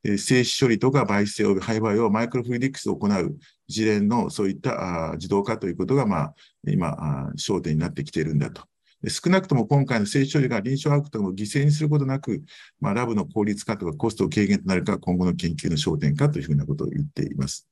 [0.03, 3.37] え、静止処理とか媒質性廃売をマイクロフルディックスを行う
[3.67, 6.35] 一連のそういったあ自動化ということが、まあ、
[6.67, 6.87] 今
[7.27, 8.63] あ、焦点になってきているんだと。
[9.07, 12.43] 少なくとも今回の成処理が臨床アウトカムを犠牲にすることなく、
[12.79, 17.67] まあ、ラブの効率化とかコスト軽減となるか、今後の研究の焦点かというふうなことを言っています。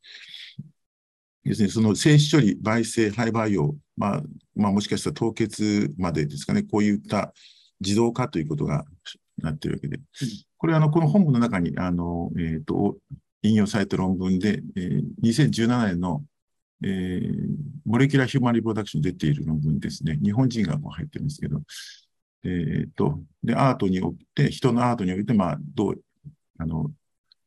[1.44, 4.24] 要するに、その精子処理、媒性、廃培養、まあ、
[4.56, 7.34] まあ、もしかしたら凍結までですかね、こういった
[7.80, 8.86] 自動化ということが
[9.38, 10.00] なっているわけで、
[10.58, 12.98] これはあのこの本文の中にあの、えーと、
[13.42, 16.24] 引用された論文で、えー、2017年の
[16.84, 17.48] えー、
[17.86, 20.18] モレキュラーヒューマンリプロダクション出ている論文ですね。
[20.24, 21.62] 日本人がもう入ってますけど、
[22.44, 26.02] えっ、と、で、アートにおいて、人のアートにおいて、まあ、どう、
[26.58, 26.92] あの、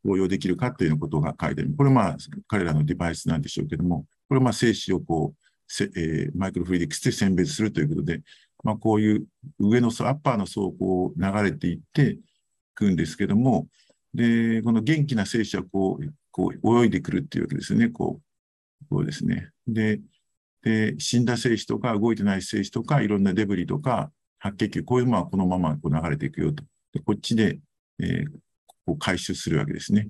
[0.05, 1.75] 応用できるかということが書いてある。
[1.77, 2.17] これまあ、
[2.47, 8.21] 彼らのデバイスなんでしょうけども、これまあ、精子をこう、えー、マイクロフリーディクスで選別するということで、
[8.63, 9.27] まあ、こういう
[9.59, 12.21] 上の層、アッパーの層をこう流れていってい
[12.75, 13.69] くんですけども、
[14.15, 17.89] で、この元気な精子はこう、こう泳いでくるっていうわけですね。
[17.89, 18.32] こう、
[18.91, 19.51] そうですね。
[19.67, 20.01] で、
[20.63, 26.65] で死んだ精子とか動いてない精子とかいろんなデブリとか白血球、こういうものはこのままこう流れていくよと。
[26.93, 27.59] でこっちで、
[28.01, 28.27] えー、
[28.87, 30.09] こう回収するわけですね。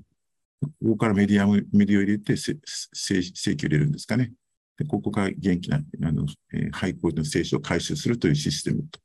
[0.61, 2.57] ここからメディアム、メディアを入れて精
[2.95, 4.33] 精球入れるんですかね。
[4.79, 9.01] でここから元気なあの、えー、肺胞の精子を回収するというシステムと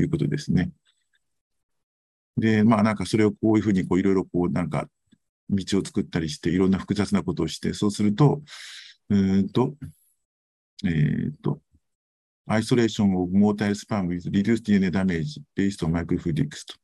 [0.00, 0.70] いうことですね。
[2.36, 4.88] で、まあなんかそれをこういうふうにこういろいろこうなんか
[5.50, 8.42] 道を作ったりして、いろんな複雑なことをして、そうすると、
[9.10, 9.74] えっ、と、
[10.84, 11.60] えっ、と、
[12.46, 16.74] アイソレーションオブモータイルスパムウィズリデュース DNA ダメージベースとマイクロフィディクスと。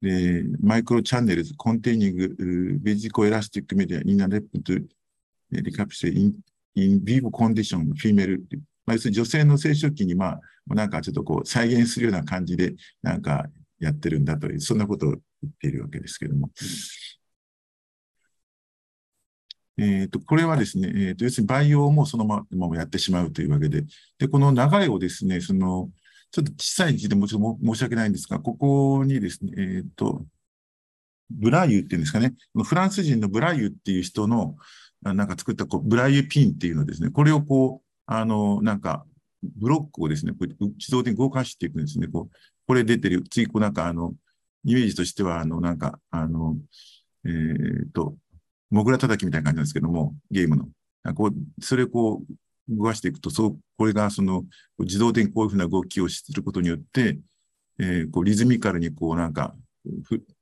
[0.00, 8.42] で、 microchannels containing viscoelastic media in order to recapitulate, in vivo condition female。
[8.84, 10.40] まあ、要するに女性の生殖器に、まあ、
[10.74, 13.46] なんかちょっとこう再現するような感じで、なんか
[13.78, 16.50] やってるんだという、そんなことを言っているわけですけども。
[19.82, 23.84] えーと、これはですね、えーと、要するに培養もそのままやってしまうというわけで、
[24.18, 25.90] でこの流れをですね、その
[26.30, 30.24] ちょっと小さい字でもちろん申し訳ないんですが、ここにですね、えーと、
[31.30, 34.54] ブライユっていうんですかね、フランス人のブラユっていう人の
[35.02, 39.04] なんか作ったこうブライユピンっていうのですね、これをこう、あの、なんか、
[39.42, 42.06] ブロックをですね、こう自動的に動かしていくんですね。
[42.06, 44.14] こうこれ出てる、次、こうなんかあの、
[44.64, 46.56] イメージとしては、あの、なんか、あの、
[47.24, 48.16] えっ、ー、と、
[48.72, 50.68] モグラ叩きみたいな感じなんですけども、ゲームの。
[51.14, 52.22] こうそれをこ
[52.70, 54.44] う動かしていくと、そう、これがその
[54.78, 57.18] 自動的にこういうふうな動きをすることによって、
[57.78, 59.54] えー、こうリズミカルにこうなんか、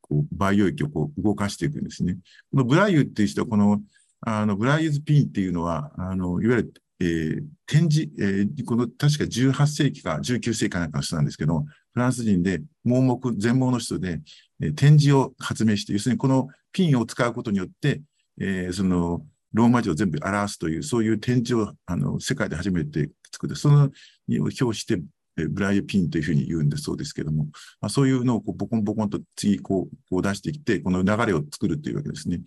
[0.01, 2.19] こう培養液をこう動かしていくんですね。
[2.53, 3.81] このブライユっていう人は、この、
[4.21, 14.21] あの、ブライユズピンっていうのは、あの、いわゆる、えー、展示、えー、この確か18世紀か19世紀かなんかの人なんですけど、フランス人で盲目、全盲の人で、
[14.61, 18.03] えー、展示を発明して、要するにこのピンを使うことによって、
[18.41, 19.23] えー、その
[19.53, 23.91] ローマ字を全部表すという、そういう展示をあの世界で初めて作って、その
[24.27, 25.01] にを表して、
[25.37, 27.45] えブライピンというふうに言うんだそうですけども、
[27.81, 32.41] まあ、そういうのをこうボコンボコンと次こうこう出してきて、この流れを作るというわけですね。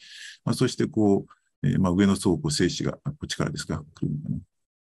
[0.43, 1.25] まあ、そしてこ
[1.61, 4.37] う、えー、まあ上の倉庫、精子が、こっちからですか、来るのかな。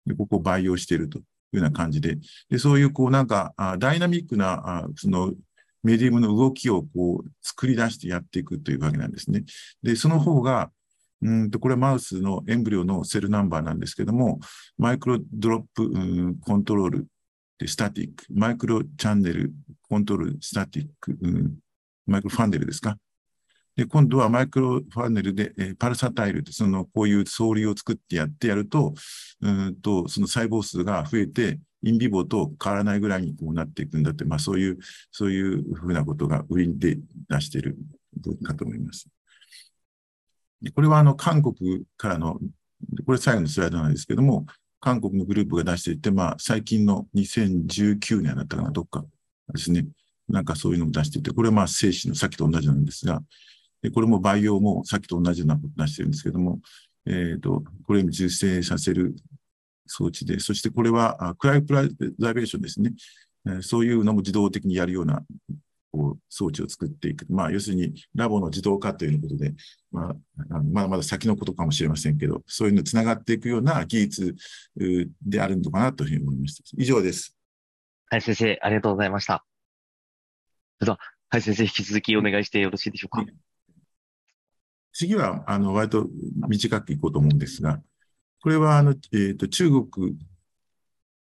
[0.07, 1.23] でここを培養しているとい
[1.55, 2.19] うような感じで、
[2.51, 5.33] でそういうこうなんかあダイナミックなあその
[5.83, 9.45] メディウムの動きをこう作り出してやっていくというわけなんですね。
[9.83, 10.71] で、その方が、
[11.23, 14.41] うんとこれはマウスのエンブリオのセルナンバーなんですけども、
[14.77, 17.07] マイクロドロップ、うん、コントロール
[17.59, 19.53] でスタティック、マイクロチャンネル
[19.89, 21.55] コントロールスタティック、うん、
[22.07, 22.99] マイクロファンネルですか。
[23.77, 28.93] で、今度はマイクロファンネルで、えー、パルサタイルって、その、こういう層流を作ってやってやると、
[29.41, 34.79] うんと、その細胞数が増えて、インビボと変わらないぐらいにこうなっていくんだって、まあそういう、
[35.11, 36.99] そういうふうなことが売りで
[37.29, 37.79] 出している
[38.45, 39.09] かと思います。
[40.71, 42.39] これはあの韓国からの、
[43.07, 44.47] これ最後のスライドなんですけども、
[44.81, 49.05] 韓国のグループが出していて、まあ最近の2019年だったかな、どっか
[49.53, 49.87] ですね。
[50.29, 53.23] なんかそういうのを出していて、これはまあ精子のさっきと同じなんですが、
[53.83, 56.61] でこれも培養もさっきと同じようなことを出してるんですけども、
[57.07, 59.15] えっ、ー、と、これを受精させる
[59.87, 61.89] 装置で、そしてこれはクライプライ
[62.19, 62.93] ザベーションですね。
[63.61, 65.23] そういうのも自動的にやるような
[65.93, 67.27] こう装置を作っていく。
[67.29, 69.55] まあ、要するにラボの自動化ということで、
[69.91, 70.15] まあ、
[70.63, 74.35] まだまだ先のことかもしれませんけど、そういうのつながっていくような技術
[75.25, 76.65] であるのかなというふうに思いました。
[76.79, 77.37] 以上です。
[78.07, 79.45] はい、先生、ありがとうございました。
[80.79, 83.25] それでは、はい、先生、引き続きお願いしてよろしいでしょうか？
[84.93, 86.09] 次は、あの、割と
[86.49, 87.81] 短くいこうと思うんですが、
[88.43, 90.17] これは、あの、えっ、ー、と、中国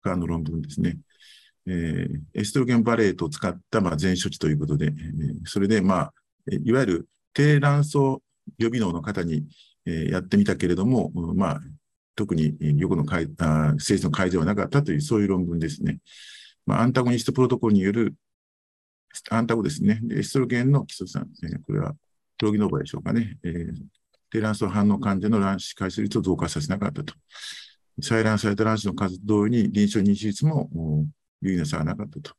[0.02, 0.98] からの論文ですね。
[1.68, 4.94] えー、エストロゲンバレートを使った、まあ、全処置ということで、えー、
[5.46, 6.14] それで、まあ、
[6.48, 8.22] いわゆる低卵巣予
[8.60, 9.46] 備能の方に、
[9.86, 11.62] えー、やってみたけれども、まあ、
[12.16, 16.00] 特に横の改あ性質の改善はなかったという、そういう論文ですね。
[16.66, 18.16] まあ、アンタゴニストプロトコルによる、
[19.30, 20.02] アンタゴですね。
[20.12, 21.94] エストロゲンの基礎酸、えー、これは、
[22.38, 23.38] プロギノーバでしょうかね。
[23.44, 23.74] えー、
[24.32, 27.14] 低卵巣反応患者の卵子回数率を増加させなかったと。
[28.02, 30.70] 採卵された卵子の数同様に臨床妊娠率も
[31.42, 32.32] 有意な差がなかったと。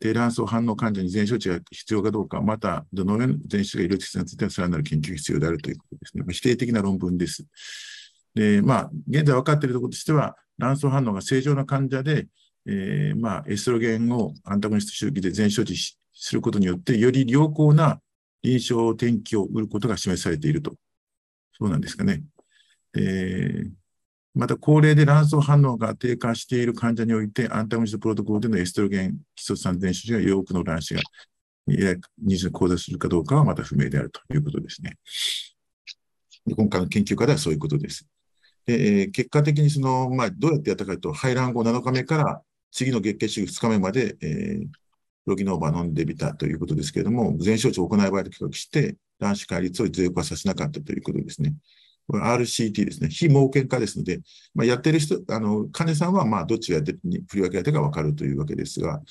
[0.00, 6.24] 低卵巣反応患者に全処置が必要かどうか、また、どのような全処置が医療的についてはさらなる研究が必要であるということですね。
[6.28, 7.44] 否定的な論文です。
[8.34, 12.28] で、まあ、現在分かっているところとしては、卵巣反応が正常な患者で、
[12.66, 15.74] えー、まあ、エストロゲンをアンタゴニスト周期で全処置
[16.12, 18.00] することによって、より良好な
[18.42, 20.74] 臨床転機を売ることが示されていると。
[21.58, 22.22] そうなんですかね。
[22.96, 23.70] えー、
[24.34, 31.00] また、高齢で卵巣反応が低下している患者において、アンタゴニストプロトコルでのエストロゲン基礎酸電子が多くの卵子が
[31.68, 34.96] 妊娠に向上するかどうかはまた不明であるということですね。
[36.56, 38.06] 今回の研究課題はそういうことです。
[38.66, 44.66] でえー、結果的にその、まあ、どうやってやったかというと、排卵後7日目から次の月経周期2日目まで、えー、
[45.26, 51.54] ロギノーバ飲んでみたということですけれども、全症状を行い場合と比較して、卵子解率を増加させなかったということですね。
[52.12, 53.08] RCT ですね。
[53.10, 54.20] 非盲検化ですので、
[54.54, 59.02] まあ、やってる人、あの、金さんは、まあ、どっちが振り分けられたか分かるというわけですが、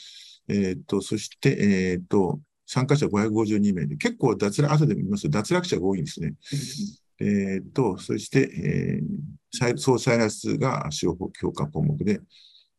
[0.49, 6.33] えっ、と、そして、えっ、と、参加者552名で、結構脱落、後で見ますと脱落者が多いんですね。
[7.19, 12.19] えっ、と、そして、えー、総再来数が使用評価項目で、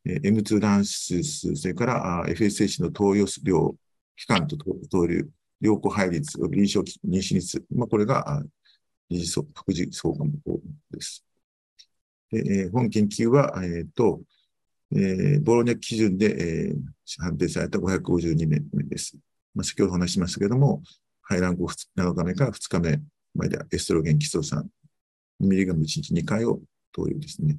[0.05, 3.75] えー、M2 卵子数、それから FSH の投与量、
[4.17, 5.29] 期間と投入、
[5.61, 8.43] 良好配率、臨床妊娠率、まあ、これが
[9.11, 11.25] 二次副次相関法です。
[12.31, 14.21] で、本研究は、え、ー、と、
[14.93, 19.17] えー、ボロニャ基準で、えー、判定された552名です。
[19.55, 20.83] まあ、先ほど話しましたけれども、
[21.23, 23.01] 排卵後7日目から2日目
[23.35, 24.69] までエストロゲン基礎酸
[25.43, 26.61] 2mg1 日2回を
[26.93, 27.59] 投与ですね。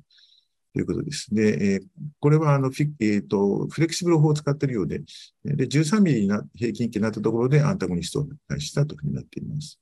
[0.73, 1.33] ということです。
[1.33, 1.81] で、えー、
[2.19, 4.99] これはあのフィ、えーと、フレキシブル法を使っているようで、
[5.43, 9.79] で13ミリな平均値になったところでアンタゴニストを開始したというふうになっています。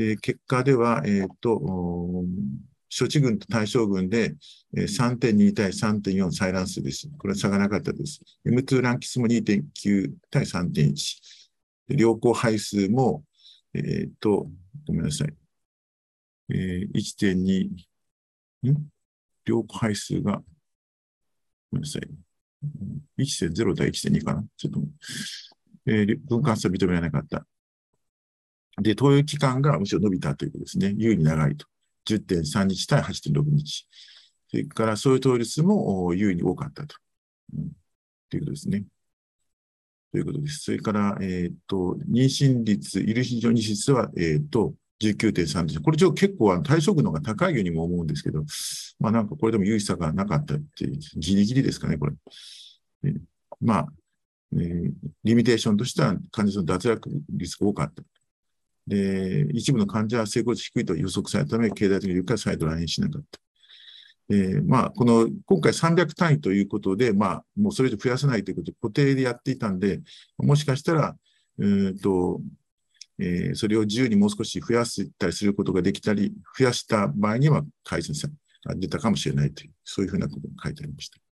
[0.00, 4.34] で結果では、えっ、と、処置群と対象群で
[4.74, 7.06] 3.2対3.4採卵数です。
[7.18, 8.22] これは差がなかったです。
[8.46, 10.94] M2 ランキスも2.9対3.1。
[11.88, 13.24] 良好配数も、
[13.74, 14.50] えっ、と、
[14.86, 15.34] ごめんなさい。
[16.48, 17.68] えー、1.2、
[18.70, 18.76] ん？
[19.44, 20.38] 良好配数が、
[21.70, 22.02] ごめんなさい。
[23.18, 24.44] 1.0対1.2かな？
[24.56, 24.80] ちょっと、
[25.84, 27.44] えー、分割は認められなかった。
[28.82, 30.94] で、投与期間がむしろ伸びたということですね。
[30.96, 31.66] 優に長いと。
[32.08, 33.86] 10.3日対8.6日。
[34.48, 36.96] それから、そういう投与数も優に多かったと。
[37.56, 37.70] うん、
[38.28, 38.84] ということですね。
[40.12, 40.64] ということです。
[40.64, 45.80] それから、えっ、ー、と、妊娠率、イルシン上妊娠率は、えっ、ー、と、19.3です。
[45.80, 48.44] これ、結構対象群の方が高いようにも思うんですけど、
[48.98, 52.12] まあなんかこれでも有意差がなかったっていう、ギリギリですかね、これ。
[53.04, 53.14] え
[53.60, 53.86] まあ、
[54.52, 54.92] えー、
[55.24, 58.02] リミテーションとしては患者さんの脱落率が多かった。
[58.90, 63.38] で、一部の患者は成功率低いと予測されたため、経済的に言うから再度来院しなかった。
[64.32, 70.00] えー、まあ、この、今回300単位ということで、まあ、もうそれ以上増やさないということで固定でやっていたんで、
[70.38, 71.16] もしかしたら、
[71.58, 72.40] うんと、
[73.20, 78.14] えー、それを自由にもう少し増やしたりすることができたり、増やした場合には改善
[78.64, 81.29] が出たかもしれないという、そういうふうなことが書いてありました。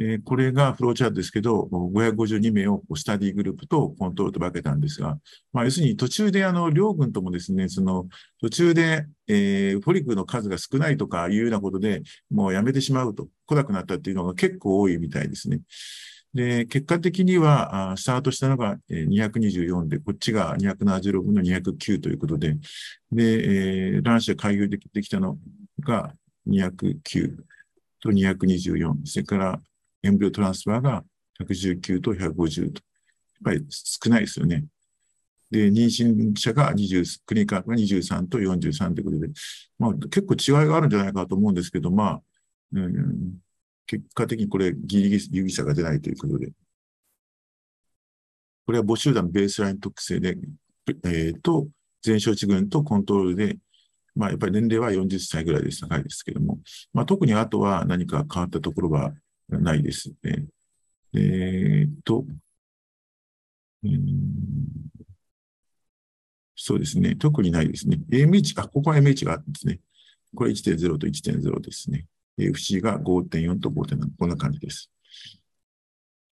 [0.00, 5.18] え、これがフローチャートですけど、552名をスタディグループとコントロールと分けたんですが、
[5.52, 8.06] まあ、要するに途中であの両軍ともですね、その
[8.40, 15.60] 途中で、えー、フォリックの数が少ないとかいうようなことでもうやめてしまうと、来なくなったっていうのが結構多いみたいですね。
[16.34, 22.56] で、結果的には、スタートしたのが224で、こっちが276の209ということで、
[23.10, 25.38] で、えー、卵子が開業できたの
[25.80, 26.12] が
[26.46, 27.36] 209
[28.00, 29.60] と224、それから
[30.02, 31.04] エンブリオトランスファーが
[31.40, 32.82] 119と150と。
[33.42, 34.64] やっぱり少ないですよね。
[35.50, 39.28] で、妊娠者が20、クリニカルが23と43ということで、
[39.78, 42.22] まあ結構違いがあるんじゃないかと思うんですけど、まあ、
[42.72, 43.38] うん、
[43.86, 46.52] 結果的にこれギリギリ有意差が出ないということで。
[48.66, 50.36] これは母集団ベースライン特性で、
[51.04, 51.68] えー、と、
[52.02, 53.56] 全小値群とコントロールで、
[54.14, 56.58] まあやっぱり年齢は40歳ぐらいで高いですけども、
[56.92, 59.14] まあ特にあとは何か変わったところは
[59.48, 60.46] ないですね。
[61.14, 62.24] えー、っと、
[63.84, 64.02] うん、
[66.56, 67.16] そうですね。
[67.16, 67.98] 特にないですね。
[68.10, 69.80] AMH、あ、ここは MH があるんですね。
[70.34, 72.06] これ1.0と1.0ですね。
[72.36, 74.90] FC が5.4と5.7、こんな感じです。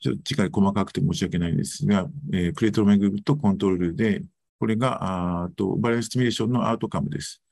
[0.01, 4.23] ちょっと次回細かくて申し訳ないんですが、えー、プレートロメグルとコントロールで、
[4.59, 7.43] これが、あと、バリアンスティミュレーションのアウトカムです。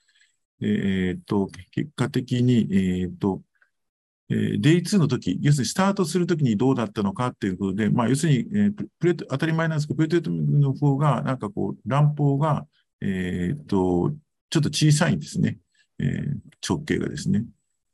[0.61, 3.43] えっ、と、結果的に、えっ、と、
[4.31, 12.67] えー、デイ2の時、要するにスタートするときにどうだったのかっていうことで、まあ、要するに、えー、プレート、当たり前なんですけど、プレートの方が、なんかこう、乱暴が、
[13.01, 14.15] えっ、と、
[14.51, 15.59] ちょっと小さいんですね。
[15.99, 17.45] えー、直径がですね。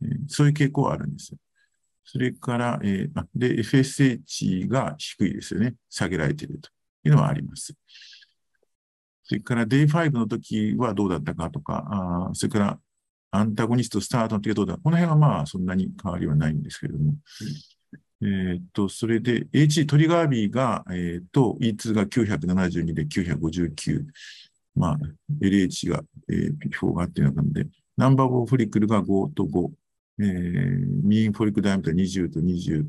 [0.03, 1.35] えー、そういう傾向はあるんです。
[2.05, 5.74] それから、えー、で、FSH が低いですよね。
[5.89, 6.70] 下げられていると
[7.05, 7.74] いうのはあります。
[9.24, 12.81] それから Day5 の時はどうだったかとか、あそれから
[13.31, 17.14] アンタゴニスト、スタートの時はどうだこの辺はまあそんなに変わりはないんですけれども。
[18.22, 24.05] うん、えっと、それで H トリガービーが、えー、っと E2 が972で959。
[24.74, 24.99] まあ
[25.41, 27.66] LH が、えー、P4 があっていうので、
[27.97, 29.70] ナンバーオブフリクルが5と5。
[30.22, 32.87] えー、ミーンフォリックダイアメータ20と20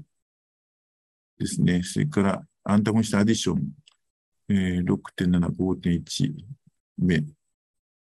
[1.40, 1.82] ですね。
[1.84, 3.70] それから、アンタゴニストアディション、
[4.50, 6.34] えー、6.7、5.1
[6.98, 7.22] 目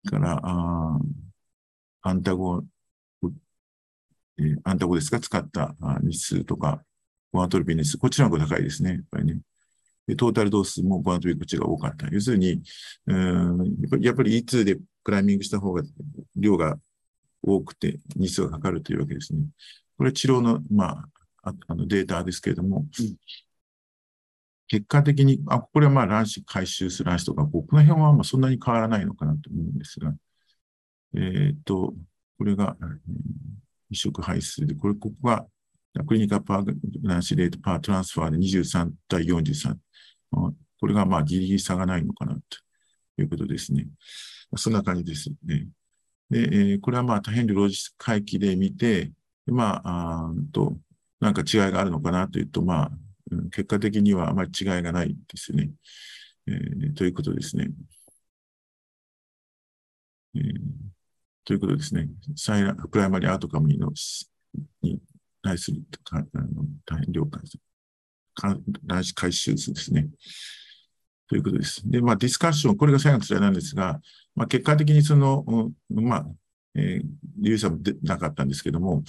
[0.09, 0.99] から、あ
[2.07, 2.63] アンタゴ、
[4.39, 5.19] えー、アンタゴですか？
[5.19, 6.83] 使った日数とか、
[7.33, 8.91] ボアトロピー日数、こっちの方が高いですね。
[8.91, 9.41] やっぱりね。
[10.07, 12.07] でトータル度数もボアトロピーこっちが多かった。
[12.13, 12.63] 要するに、
[13.07, 15.83] うんやっぱり E2 でクライミングした方が
[16.37, 16.79] 量が
[17.43, 19.41] 多くて日数がかかるというわけですね。
[19.99, 21.05] これは治療の、ま
[21.43, 23.17] あ、あのデータですけれども、うん、
[24.69, 30.13] 結果的に、あ、これはまあ卵子回収する卵子とか、この辺はまあそんなに変わらないのかなと思うんですが、
[31.15, 31.95] えっ、と、
[32.39, 32.77] これが、
[33.91, 35.47] 移植排出で、これ、ここが、
[36.07, 39.77] クリニカパーナンシレートパートランスファーで23対43。
[40.79, 43.87] これがまあギリギリ差がないのかなということですね。
[44.57, 45.67] そんな感じですね。
[46.29, 49.13] で、えー、これはまあ多変量ロジス回帰で見て、
[49.47, 50.77] まあ、あと、
[51.21, 52.91] なんか違いがあるのかなというと、まあ、
[53.51, 55.71] 結果的にはあまり違いがないですね。
[56.47, 57.71] えー、ということですね。
[60.35, 60.86] えー
[61.47, 62.09] ということですね。
[62.35, 63.93] サイラプライマリーアートカムの
[64.83, 65.01] に
[65.43, 66.25] 対するあの
[66.85, 67.59] 大変了解です。
[68.85, 70.09] 男子回収数ですね。
[71.29, 71.89] ということです。
[71.89, 74.01] で、まあ、ディスカッション、これが最後のスライドなんですが、
[74.35, 76.27] まあ、結果的にその、うん、まあ、
[76.75, 77.07] えー、
[77.39, 79.05] リュウさんも出なかったんですけども、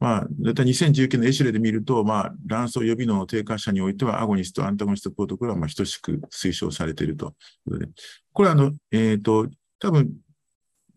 [0.00, 7.32] まあ、だいたい2019年のエシュレで見ると、まあ、卵巣予備能の低下者においては、アゴニスト、アンタゴニストプロトコルは、まあ、等しく推奨されているという
[7.64, 7.88] ことで、
[8.32, 9.48] これは、あの、えっ、ー、と、
[9.78, 10.10] 多分、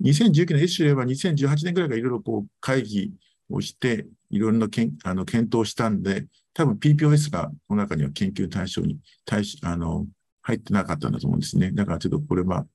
[0.01, 3.13] 2019年、エシュレは2018年ぐらいからいろいろこう会議
[3.49, 10.05] をして、いろんなけんあの検討したんで、多分 PPOS がこの中には研究対象に対しあの
[10.41, 11.71] 入ってなかったんだと思うんですね。
[11.71, 12.65] だからちょっとこれは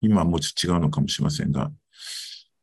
[0.00, 1.70] 今はもうちょっと違うのかもしれませんが。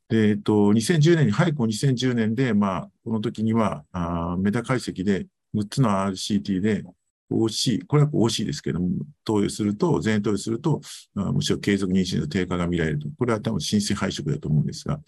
[0.10, 6.84] で、えっと、2010年に、早く2010年で、まあ、この時には、あメタ解析で6つの RCT で、
[7.30, 8.90] OC、これは OC ですけども、
[9.24, 10.82] 投与すると、全投与すると、
[11.16, 13.10] あむしろ継続妊娠の低下が見られると。
[13.18, 15.00] これは多分新生配色だと思うんですが、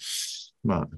[0.63, 0.89] まあ、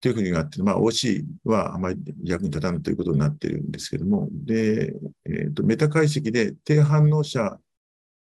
[0.00, 4.94] というふうにがあって、まあ、OC はあまり役に立たないということになっているんですけども、で、
[5.24, 7.58] えーと、メタ解析で低反応者、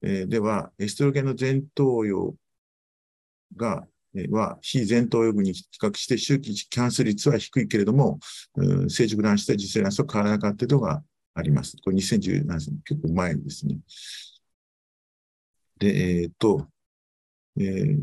[0.02, 2.36] えー、では、エストロゲンの前頭葉
[3.56, 8.20] が、えー、は非前頭葉群に比較して周期キャンセル率は低いけれども、
[8.56, 11.03] うん、成熟卵子と実生卵子と変わらなかったというのが
[11.35, 11.77] あります。
[11.84, 13.77] これ2017年、結構前ですね。
[15.80, 16.68] で、えっ、ー、と、
[17.57, 17.97] えー、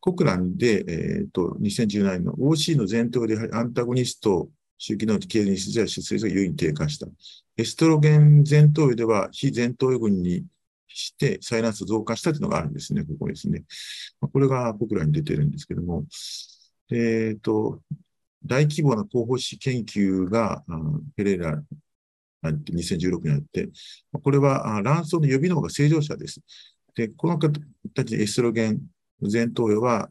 [0.00, 0.92] コクランで、え
[1.24, 4.48] っ、ー、と、2017年の OC の前頭でアンタゴニスト、
[4.78, 7.08] 周期の経にしては出生が優位に低下した。
[7.56, 10.44] エストロゲン前頭葉では非前頭葉群に
[10.86, 13.64] してサイランス増加したというのがあるんですね、ここですね。
[14.20, 16.04] これがコクランに出てるんですけども、
[16.90, 17.80] えっ、ー、と、
[18.44, 20.64] 大規模な候補子研究が、
[21.16, 21.60] ペレラ
[22.44, 23.68] 2016年あって、
[24.12, 26.40] これは卵巣の予備能が正常者です。
[26.94, 27.52] で、この方
[27.94, 28.80] たちエストロゲン
[29.20, 30.08] 前頭葉は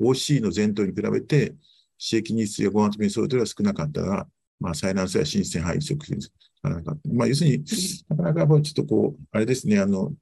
[0.00, 1.54] OC の前頭に比べて
[1.98, 4.26] 刺激日数やゴナトミンソルトが少なかったが、
[4.60, 6.18] まあ、採卵性や新鮮肺移植
[7.12, 7.64] まあ、要するに、
[8.08, 10.12] なかなかちょっとこう、あれですね、あの、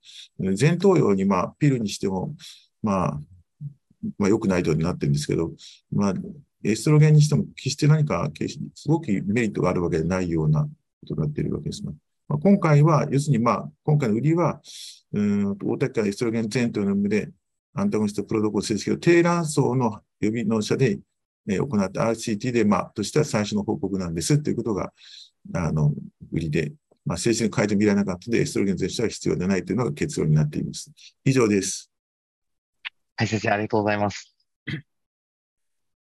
[0.58, 2.34] 前頭葉にまあ、ピルにしても、
[2.82, 3.20] まあ、
[4.18, 5.52] まあ、良くないとなってるんですけど、
[5.92, 6.14] まあ、
[6.64, 8.28] エストロゲンにしても決して何か、
[8.74, 10.68] すごくメリットがあるわけでないような
[11.02, 11.92] ことになっているわけです、ま
[12.36, 14.60] あ、今回は、要するに、まあ、今回の売りは、
[15.12, 17.30] うん大田からエストロゲン前頭の無で、
[17.74, 20.98] アンタゴニストプロトコル成績を低卵巣の予備納者で、
[21.48, 24.92] えー、行った RCT で、まあ、としては最初の報告なんですということが、
[25.54, 25.92] あの、
[26.32, 26.72] 売りで、
[27.04, 30.92] まあ、精神変えてみられなかったので、エストロゲン前者は必要でないというのが結論になっています。
[31.24, 31.90] 以上です。
[33.16, 34.34] はい、先生、ありがとうございます。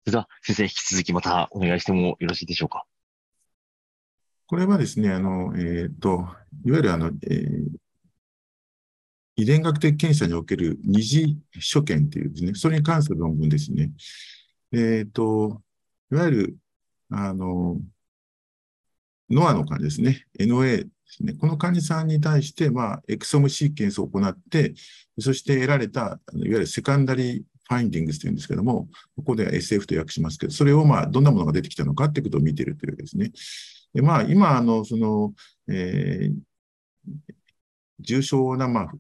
[0.06, 2.86] それでは、先生、引き続きまたお願いしてもよろしいでしょうか？
[4.54, 6.28] これはですね、あの、えっ、ー、と、
[6.64, 7.68] いわゆるあの、えー、
[9.36, 13.90] 遺伝学的検査における二次所見というですね、それに関する論文ですね。
[14.72, 15.64] えっ、ー、と、
[16.12, 16.58] いわゆる、
[17.10, 17.82] あの、
[19.28, 21.34] ノアの患者ですね、NOA ですね。
[21.34, 24.76] この患者さんに対して、まあ、エクソムシーケンスを行って、
[25.18, 33.32] そして得られた、いわゆるセカンダリーファインディングスというんですけども、ここでは SF と訳しますけど、それをまあ、どんなものが出てきたのかということを見ているというわけですね。
[33.94, 35.34] でまあ、今、あの、その、
[35.68, 36.34] えー、
[38.00, 38.92] 重症な、まあ、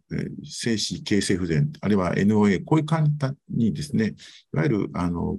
[0.44, 4.16] 精子形成不全、あるいは NOA、こういう患者にですね、
[4.54, 5.38] いわゆる、あの、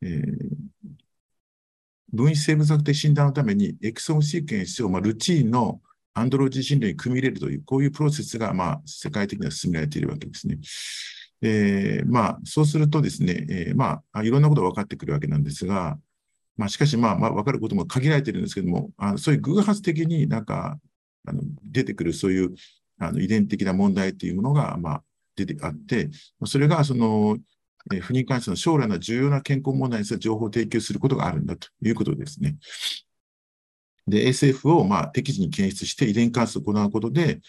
[0.00, 0.20] えー、
[2.12, 5.80] 分子生物学的診断のためにエクソムシーケンスを、まあ、ルチーンの
[6.14, 10.58] アンドロジー診療に組み入れるという、こういうプロセスが、まあ、世界的には進められているわけですね。
[11.42, 15.98] えー、まあ、そうするとですね、えー、まあ、いろんなことが分かってくるわけなんですが、
[16.56, 20.78] まあ、しかし、まあ、まあ、分かることも限られてるんですけども、あそういう偶発的になんか、
[21.26, 22.54] あの出てくるそういう
[22.98, 25.02] あの遺伝的な問題というものが、まあ、
[25.36, 26.10] 出てあって、
[26.46, 27.38] それがその、
[27.92, 32.56] え不妊関係の将来の重要な健康問題について情報を提供することがあるんだということですね。
[34.06, 37.40] で、SF をまあ適時に検出して遺伝観察を行うことで、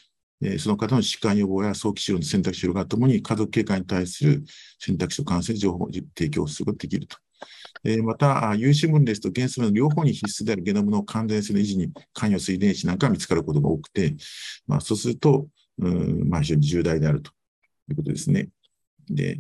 [0.42, 4.44] えその方の疾患予防や早期治療の選択肢がともに家族経過に対する
[4.80, 7.18] 選択肢と感染情報を提供することができると。
[7.84, 14.16] えまた、有子分裂と原子分の両方に必須であるゲノムの完全性の維持に関与する遺伝子なんかが見つかることが多くて、
[14.68, 15.48] まあ、そうすると、
[15.80, 17.32] うんまあ、非常に重大であると
[17.90, 18.50] いうことですね。
[19.10, 19.40] で、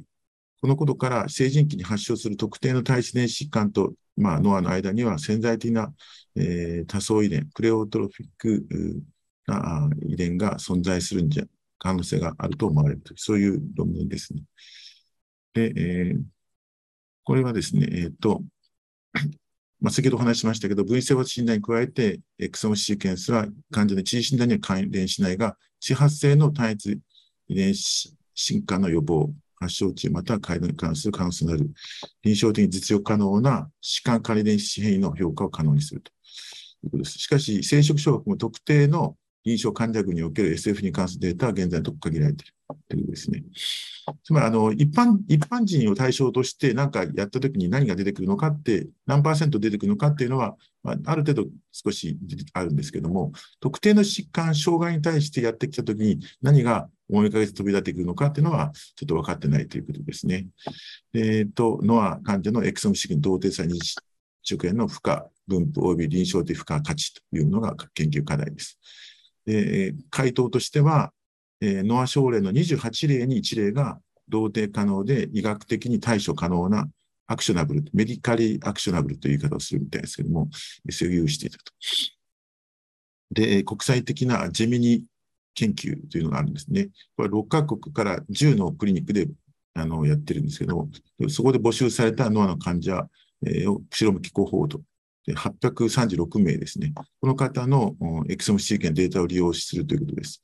[0.62, 5.94] このことから成人期に発症する特定の体質伝疾患と、まあ、ノアの間には潜在的な、
[6.36, 8.66] えー、多層遺伝、プレオトロフィック
[9.48, 11.46] な遺伝が存在するんじゃ、
[11.78, 14.44] 可能性があると思われるという、そういう論文ですね。
[15.54, 16.22] で、えー、
[17.26, 18.42] これはですね、えっ、ー、と、
[19.82, 27.00] まあ、先ほどお話ししましたけど、分子生物診断に加えて、エクソムシーケンスは患者の知事診断には関連しないが、地発性の単一
[27.48, 31.72] 遺伝子進化の予防、発症地または改善に関する可能性のある
[32.24, 36.12] 臨床的に実用可能な疾患管理遺伝子変異の評価を可能にすると
[36.84, 37.18] いうことです。
[37.18, 39.16] しかし、生殖症を含む特定の
[39.46, 42.54] 臨床患者群における SF に関するデータは現在のとこ限られている
[42.90, 43.44] ということですね。
[44.24, 52.18] つまり、あの、一般、一般人を対象として何かやったときに何が出てくるのかって、何パーセント出てくるのかっていうのは、まあ、ある程度少し
[52.54, 60.48] あるんですけども、特定の疾患、障害に対してやってきたときに何が思いかけて飛び出てくるのかっていうのは、ちょっと分かってないということですね。
[61.14, 63.96] えっ、ー、と、ノア患者のエクソムシグ同定差認知
[64.48, 65.18] 直縁の負荷
[65.48, 68.80] 分布及び臨床的負荷価値というのが研究課題です。
[69.48, 71.12] えー、回答としては、
[71.62, 76.88] えー、ノア症例の28例に1例が同定可能で医学的に対処可能な
[77.28, 80.50] アクショナブル、メディカリーアクショナブルという言い方をするみたいですけども、
[80.90, 81.64] それを有していたと。
[83.32, 85.04] で、国際的なジェミニ
[85.56, 86.90] 研究というのがあるんですね。
[87.16, 89.28] これは6カ国から10のクリニックで
[89.74, 90.88] あのやってるんですけど、
[91.30, 93.10] そこで募集されたノアの患者
[93.46, 94.68] え、後ろ向きコホー
[95.34, 95.34] ド。
[95.34, 96.94] 836名ですね。
[97.22, 97.96] この方の
[98.30, 100.42] エクソムシーケンデータを利用するということです。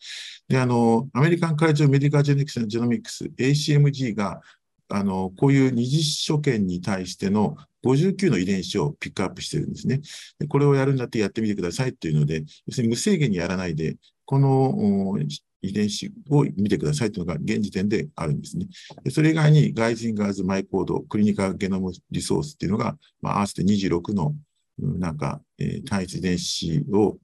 [0.47, 4.41] で、あの、アメリカンカレッジオメディカジェネクスジェノミクス、ACMG が、
[4.89, 7.55] あの、こういう二次所見に対しての
[7.85, 10.01] 59の遺伝子をピックアップしてるんですね。
[10.39, 15.17] でこれをやるんだってやってみてくださいっていうので、要するに無制限にやらないで、この
[15.61, 18.67] 遺伝子を見てくださいというのが現時点であるんですね。
[19.09, 24.35] それ以外にガイジンガーズマイコード、クリニカルゲノムリソースっていうのが、まあ、合わせて26の
[24.77, 27.17] なんか、えー、単一遺伝子を、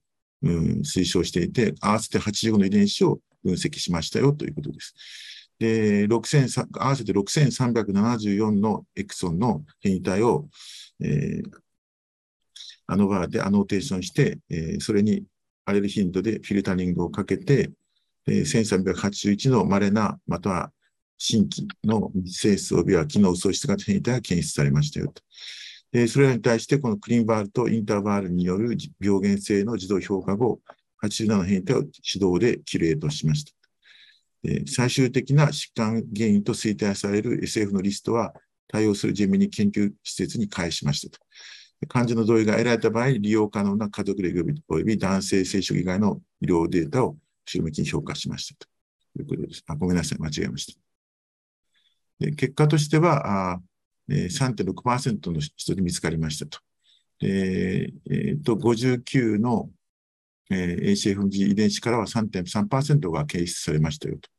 [0.43, 4.93] うん、推奨していて、合わせて85の遺伝子を分析しましたよということです。
[5.59, 10.47] で、6000合わせて6374のエクソンの変異体を、
[11.01, 11.49] えー、
[12.87, 15.23] あのバーでアノーテーションして、えー、それに
[15.65, 17.71] アレル頻度でフィルタリングをかけて、
[18.27, 20.71] えー、1381の稀な、または
[21.17, 25.23] 新規の性質及びは機能喪失型変異体が検出されましたよと。
[25.91, 30.59] でそれらに対して、このクリーンバールとインターバールによる病原性の自動評価後、
[31.03, 33.53] 87変異体を手動でキュレートしました。
[34.43, 38.33] え最終的な疾患原因と推定される SF のリストは
[38.67, 41.25] 対応するジェミニ研究施設に返しましたと。
[41.87, 48.67] 患者の同意が得られた場合、利用可能な家族レグ及び男性生殖以外の医療データを後ろ向きに評価しましたと
[49.21, 49.63] いうことです。
[49.67, 50.79] あごめんなさい、間違えました。
[52.19, 53.61] で結果としては、あ
[54.09, 56.59] 3.6%の人に見つかりましたと。
[57.21, 59.69] えー、と59の、
[60.51, 64.29] えー、ACFG 遺伝子からは3.3%が検出されましたよと。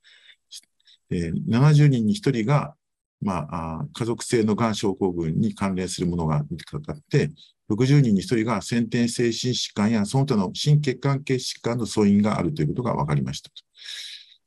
[1.10, 2.74] えー、70人に1人が、
[3.20, 7.30] まあ、家族性のがん症候群に関連するものが見つかって、
[7.70, 13.62] 60人に1人が先天性心疾患やその他の心血管系疾患の素因があるということが分かりましたと。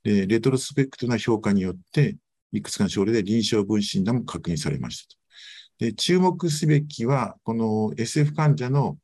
[0.03, 2.15] レトロスペクトな評価によって、
[2.51, 5.21] いくつかの症例で臨床分診断も確認されましたと。
[5.85, 8.97] で注目すべきは、この SF 患者の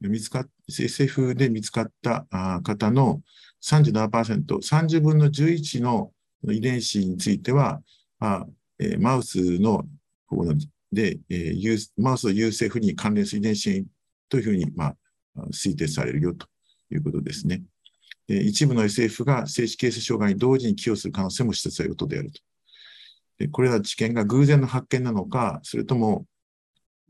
[0.00, 2.26] 見つかっ SF で見つかった
[2.62, 3.20] 方の
[3.62, 6.12] 37%、30分の11の
[6.48, 7.82] 遺伝子については、
[8.20, 8.46] あ
[8.78, 9.84] えマウスの
[10.92, 11.54] で、え
[11.98, 13.84] マウスの優勢不に関連する遺伝子
[14.28, 14.96] というふうに、まあ、
[15.52, 16.46] 推定されるよと
[16.90, 17.62] いうことですね。
[18.28, 22.40] 一部の SF が精子形成障害に同時に寄与する可能性も指摘されることであると。
[23.40, 26.26] でこれら知見が偶然の発見なのか、それとも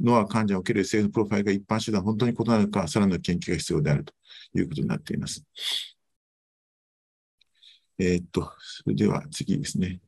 [0.00, 4.14] ノア患者における SF プロファイルが一般手段本当に異なるか、さらなる研究が必要であると
[4.54, 5.44] いうことになっています。
[7.98, 10.00] えー、っと、それでは次ですね。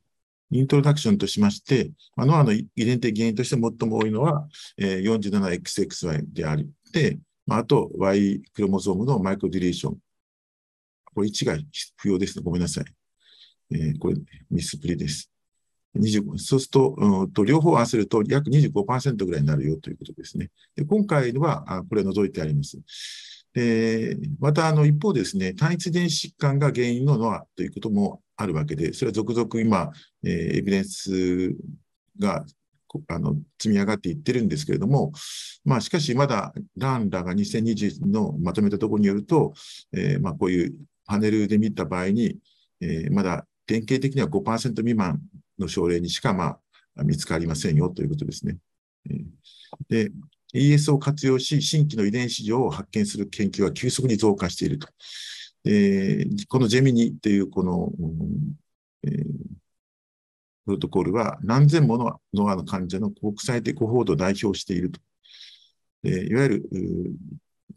[0.52, 9.98] イントロダクションとしまして、まあ、ノアの遺伝的原因として最も多いのは、えー、47XXY であり、で、まあ、あと Y クロモゾームのマイクロディレーション。
[11.14, 11.58] これ1が
[11.96, 12.44] 不要ですね。
[12.44, 12.84] ごめんなさい。
[13.72, 14.14] えー、これ
[14.50, 15.31] ミスプリです。
[15.98, 20.50] 25そうすると、うん、と両方合わせると約25%ぐらいになるよということですね。
[20.76, 22.78] で今回はあこれ除いてあります。
[23.54, 29.90] でまたあの一方ですね、単一電子疾患が原因のノアということもあるわけで、それは続々今、
[30.24, 31.54] えー、エビデンス
[32.18, 32.44] が
[33.08, 35.12] あの積み上がっていってるんですけれども、
[35.64, 39.52] まあ、しかしまだランラが2020のまとめたところによると、
[39.92, 40.74] えー、まあこういう
[41.06, 42.36] パネルで見た場合に、
[42.80, 45.20] えー、まだ典型的には5%未満
[45.58, 46.58] の症例にしか、ま
[46.96, 48.58] あ、見つかりませんよということですね。
[49.88, 50.10] で、
[50.54, 54.88] ES を活用し、新規の遺伝子異常を発見する研究は急速に増加していると。
[55.64, 57.92] えこの GEMINI というこの、
[59.04, 59.24] えー、
[60.64, 65.00] プロトコルは何千もの NOA の患者の国際的報道を代表していると。
[66.04, 66.70] えいわゆる、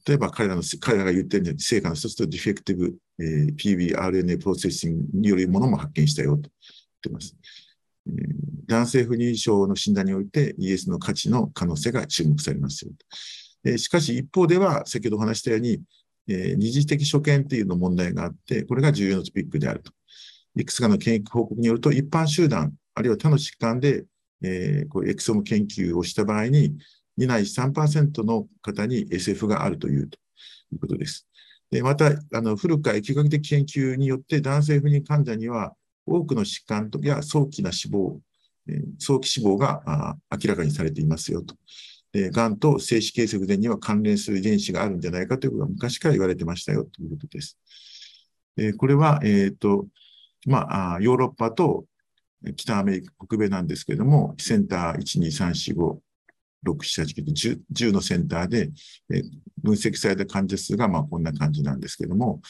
[0.07, 6.51] 例えば彼らの、彼らが言っているように成果の一つと defective、えー、PBRNA プロセッシングによるものも発見したよと言っ
[7.01, 7.35] ています。
[8.67, 12.91] 男性不妊症の診断において ES の価値の可能性が注目されますよ。
[13.77, 15.81] しかし一方では、先ほどお話したように、
[16.27, 19.91] 二次的所見っていうの問題があって、これが重要なトピックであると。
[20.57, 24.05] いくつかの研究報告によると、一般集団、あるいは他の疾患で、
[24.41, 26.77] えー、こうエクソム研究をした場合に、
[27.17, 30.17] 2ない3%の方に SF があるというと
[30.73, 31.27] いうことです。
[31.71, 35.73] でまた、あの古くから疫学的研究によって、男性不妊患者には、
[36.05, 38.19] 多くの疾患や早期な死亡、
[38.99, 41.55] 早期死亡が明らかにされていますよと。
[42.13, 47.57] がんと精子形成不全には関連する遺伝子があるんじゃないかということが昔から言われてましたよということです。
[48.77, 49.87] これは、え、ー、と、
[50.47, 51.85] まあ、ヨーロッパと
[52.55, 55.97] 北アメリカ、北米なんですけれども、センター1、2、3、4、5、
[56.65, 58.71] 6、7、8、9 10, 10のセンターで、
[59.61, 62.41] 分析された患者数がまあこんな感じなんですけれども、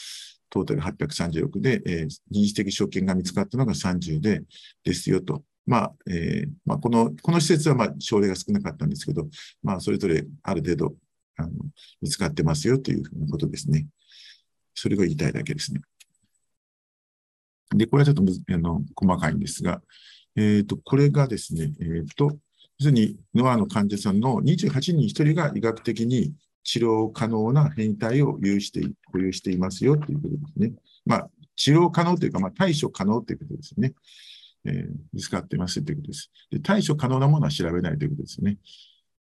[0.50, 4.42] トータル836で、えー、二次的所見が見つかったのが30で
[4.84, 9.26] ですよとまあ、えー、まあ、この、この施設は、まあ、症例が少なかったんですけど、
[9.62, 10.94] まあ、それぞれある程度、
[11.36, 11.50] あの、
[12.00, 13.86] 見つかってますよというふうなことですね。
[14.74, 15.80] それが言いたいだけですね。
[17.74, 19.82] で、これはちょっとあの細かいんですが、
[20.36, 22.30] えっ、ー、と、これがですね、えっ、ー、と、要
[22.78, 26.32] するに、ノアの患者さんの28人1人が医学的に
[26.66, 28.80] 治療可能な変態を有して、
[29.12, 30.72] 保有していますよということですね。
[31.04, 33.94] まあ、治療可能というか、まあ、対処可能ということですね。
[34.64, 36.30] えー、見つかってますということです。
[36.50, 38.58] で対処可能なものは調べないということですね。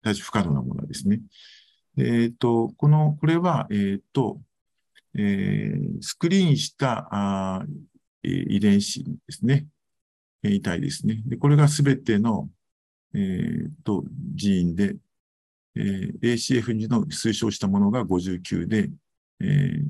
[0.01, 1.19] 対処不可能なものはですね。
[1.97, 4.41] えっ、ー、と、この、これは、えっ、ー、と、
[5.15, 7.65] えー、スクリーンしたあ
[8.23, 9.67] え遺伝子ですね。
[10.41, 11.21] 変異体ですね。
[11.25, 12.49] で、これがすべての、
[13.13, 14.03] えー、と、
[14.33, 14.95] ジーンで、
[15.75, 18.89] えー、ACF2 の推奨したものが59で、
[19.41, 19.83] えー、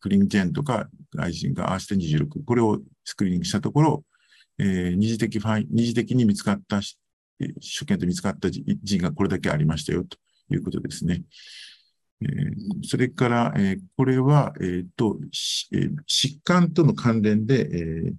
[0.00, 0.88] クリンジェンとか
[1.18, 2.44] アイジンが合わせて26。
[2.44, 4.04] これをスクリーニングしたところ、
[4.58, 10.18] えー、二次的ファイ、二次的に見つかった、所見で見つかったジーンがこれだけありましたよと
[10.52, 11.22] いうことですね。
[12.22, 15.18] えー、それから、えー、これは、えーと
[15.72, 18.12] えー、疾患との関連で、えー、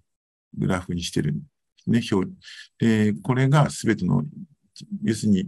[0.57, 1.43] グラフにしてるんで
[1.83, 2.31] すね、表。
[2.81, 4.23] えー、これがすべての、
[5.03, 5.47] 要するに、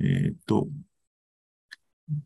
[0.00, 0.68] えーと、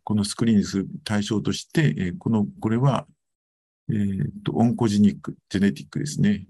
[0.04, 3.06] このスクリーンする対象として、え、この、これは、
[3.88, 6.46] えーと、 oncogenic、 genetic ですね。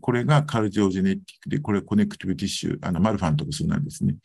[0.00, 4.16] これが cardiogenetic で、これ connective tissue、あの、マルファンとかそうなんですね。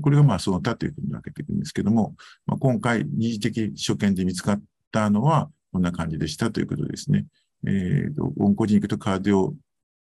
[0.00, 2.14] これがまあその他というふうに分けていくんですけども、
[2.46, 4.62] まあ、今回二次的所見で見つかっ
[4.92, 7.26] たのはこんな感じでしたということですね。
[7.66, 9.54] えーと、オンコジニックとカーディオ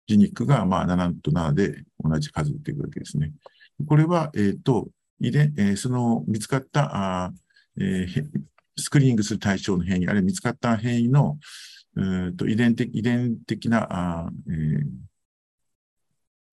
[0.06, 3.32] ジニックがまあ7と7で同じ数というわけですね。
[3.86, 4.88] これは、えっ、と、
[5.20, 7.32] 遺伝、えー、その見つかったあ、
[7.80, 8.24] えー、
[8.76, 11.38] スクリーニングする対象の変異、あるいは見つかった変異の、
[11.96, 14.84] えーと、遺伝的遺伝的なあ、えー、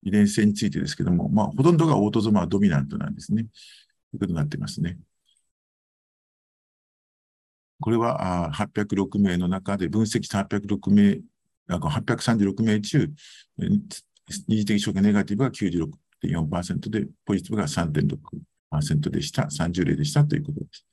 [0.04, 3.44] 遺伝性についてですけども、まあ、ほとんどがオートゾマはドミナントなんですね。
[3.44, 3.50] とい
[4.16, 4.98] うことになってますね。
[7.80, 11.20] これはあ806名の中で分析806名、
[11.68, 13.10] 836名中、
[14.48, 18.16] 二次的消化ネガティブが96.4%で、ポジティブが3.6%
[19.10, 19.42] でした。
[19.42, 20.86] 30例でしたということです。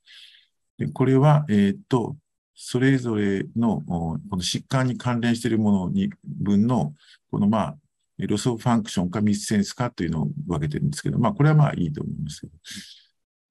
[0.78, 2.16] でこれは、えっ、と、
[2.56, 6.94] それぞれのこの疾患に関連しているものに分の、
[7.32, 7.76] このまあ、
[8.18, 12.50] ロスオファンクションかミスセンスかというのを分けてるんですけど、まあ、これはまあいいと思います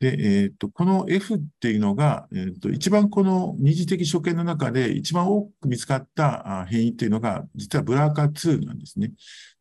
[0.00, 9.12] で、えっ、と、この F っていうのが、えっ、と、一番この二次的所見の中で一番多く見つかった変異っていうのが、実はブラーカ2なんですね。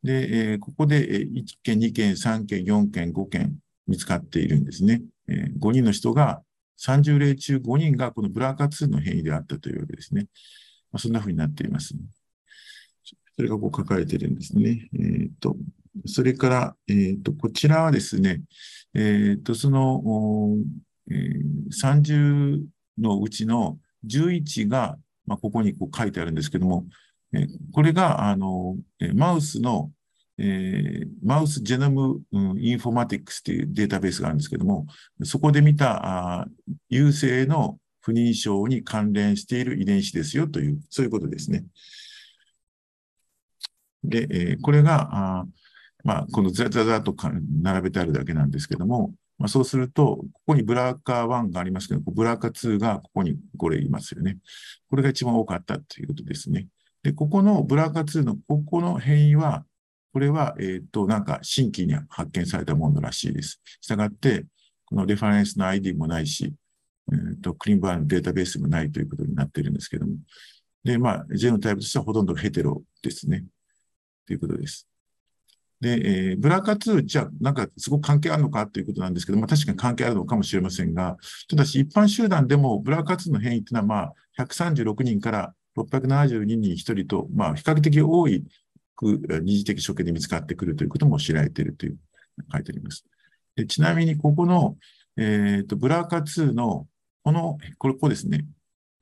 [0.03, 3.57] で、えー、ここで1件、2件、3件、4件、5件
[3.87, 5.01] 見つかっているんですね。
[5.27, 6.41] えー、5人の人が、
[6.79, 10.27] 30例中5人がこのブラーカ2の変異であったというわけですね。
[10.91, 11.95] まあ、そんな風になっています。
[13.35, 14.89] それがこう書かれてるんですね。
[14.93, 15.55] えっ、と、
[16.05, 18.41] それから、えっ、と、こちらはですね、
[18.93, 20.57] えっ、と、その、
[21.09, 22.63] えー、30
[22.97, 26.85] のうちの11が、まあ、ここにこう書いてあるんですけども、
[27.33, 28.77] え、これが、あの、
[29.13, 29.91] マウスの、
[30.39, 32.21] えー、マウスジェノム、
[32.59, 34.85] インフォマティクスというデータベースがあるんですけども、
[35.23, 36.47] そこで見たあ
[36.89, 41.65] 優勢の不妊症に関連している遺伝子ですよという、そういうことですね。
[44.03, 45.45] で、えー、これが、あ
[46.03, 47.13] まあ、このザザザと
[47.61, 54.37] 並べてあるだけなんですけども、まあ、そうすると、ここにブラーカー1がありますけど、ブラーカー2がここにこれいますよね。
[54.89, 56.67] これが一番多かったということですね。
[57.03, 59.65] で、ここのブラーカー2のここの変異は、
[60.17, 63.61] これは、えっ、ー、と、なんか新規に発見されたものらしいです。
[63.79, 64.47] したがって、
[64.85, 66.55] このレファレンスの ID もないし、
[67.13, 70.13] えーと、クリーンバーのデータベースもないということになっているんですけども。
[70.83, 73.45] で、まあ、 genotype としてはほとんどヘテロですね。
[74.25, 74.87] ということです。
[75.79, 81.17] で、えー、 BRCA2、じゃあ、なんかすごく関係あるのかということなんですけど、まあ確かに関係あるのかもしれませんが、
[81.47, 83.95] ただし一般集団でも BRCA2の変異っていうのは、ま
[84.39, 88.43] あ、136人から672人に1人と、まあ、比較的多い
[89.05, 91.97] 二次的所見で見つかってくるということも知られているという
[92.51, 93.05] 書いてあります。
[93.55, 94.77] でちなみに、ここの、
[95.17, 96.87] えっ、ー、と、 BRCA2の、
[97.23, 98.45] この、これ、ここですね。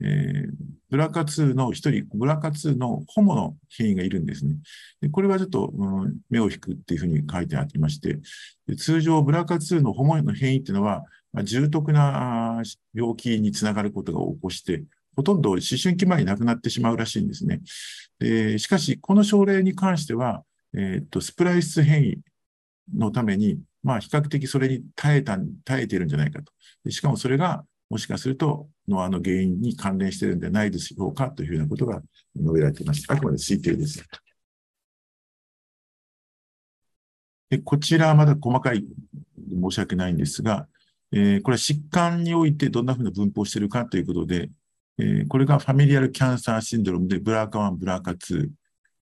[0.02, 0.52] えー、
[0.90, 4.56] ブラカ2の一人、ブラカ2のホモの変異がいるんですね。
[5.02, 8.20] でこれはちょっと、うん、目を引くっていうふうに書いてありまして、
[8.78, 12.62] 通常ブラカ2のホモの変異っていうのは、まあ、重篤な
[12.94, 14.84] 病気につながることが起こして、
[15.16, 17.62] ほとんど思春期前に亡くなってしまうらしいんですね。
[18.20, 20.44] でしかし、この症例に関しては、
[20.74, 22.18] え、っとスプライス変異
[22.96, 26.92] のために、まあ、比較的それに耐えた、耐えているんじゃないかと。
[26.92, 32.02] しかもそれがもしかすると、ノアの原因に関連しているんではないでしょうかというふうなことが
[32.36, 33.06] 述べられています。
[33.08, 34.04] あくまで推定です。
[37.50, 38.84] でこちらはまだ細かい
[39.62, 40.68] 申し訳ないんですが、
[41.12, 44.50] えー、これは疾患においてどんなふうな分布をしているかということで、
[44.98, 48.50] えー、これがファミリアルキャンサーシンドロームで、ブラーカ1、ブラーカ2、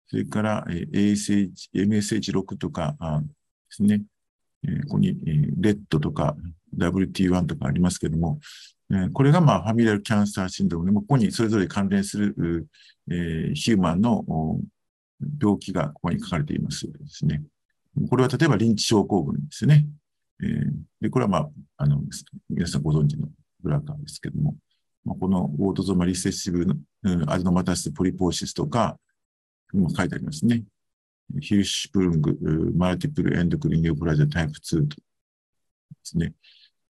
[0.06, 3.26] それから、えー、ASH、MSH6 とかあで
[3.70, 4.02] すね、
[4.64, 6.36] えー、ここに、えー、レッドとか
[6.76, 8.38] WT1 とかありますけども、
[8.90, 12.68] えー、これが、まあ、ファミリアルキャンサーシンドロームで、ここにそれぞれ関連する、
[13.10, 14.24] えー、ヒューマンの
[15.40, 17.42] 病気がここに書かれていますですね。
[18.08, 19.86] これは例えばリンチ症候群ですね。
[20.42, 22.00] えー、で、これはまあ、あの、
[22.48, 23.28] 皆さんご存知の
[23.62, 24.56] ブラーカーですけども、
[25.06, 26.66] このオートゾーマリセッシブ、
[27.02, 28.98] うん、アデノマタスポリポーシスとか、
[29.72, 30.64] も書いてありますね。
[31.40, 35.02] ヒルシュプルング、マルティプルエンドクリニオプラジャタイプ2とで
[36.02, 36.34] すね。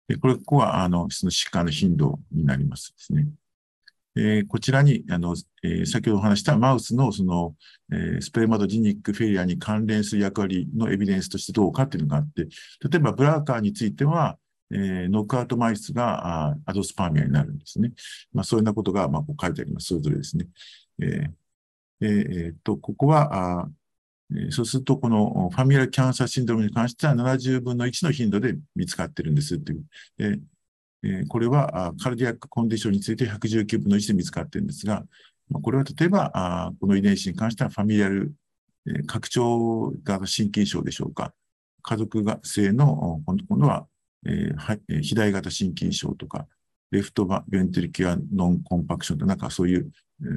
[0.08, 3.28] でこれ、ここは、あの、その疾患の頻度になりますですね。
[4.16, 7.56] え、こちらに、あの、え、先ほどお話したマウスのその、
[7.92, 14.38] えー、スペルマドジニックフェリアに関連する役割のエビデンスとしてどうかっていうのがあって、例えばブラーカーについては、
[14.74, 17.92] えー、ノックアウトマイスがアドスパーミアになるんですね。
[18.34, 19.88] まあ、そういうようなことが、まあ、こう書いてあります。
[19.88, 20.48] それぞれですね。
[21.02, 21.44] えー
[22.02, 23.70] えー、っと、ここは、あ
[24.50, 29.86] そうすると、このファミリアキャンサーシンドロムに関しては70分の1の頻度で見つかってるんですっていう。
[30.18, 30.40] で
[31.04, 35.04] えこれはカルディアックコンディションについて119分の1で見つかってるんですが、
[35.52, 38.34] これは例えば、この遺伝子に関してはファミリアル、
[39.06, 41.34] 拡張型心筋症でしょうか。
[41.84, 43.86] 家族が性の、今度は、
[44.26, 46.48] え肥大型心筋症とか、
[46.92, 49.92] レフトバベントリキュアノンコンパクションとなんかそういう、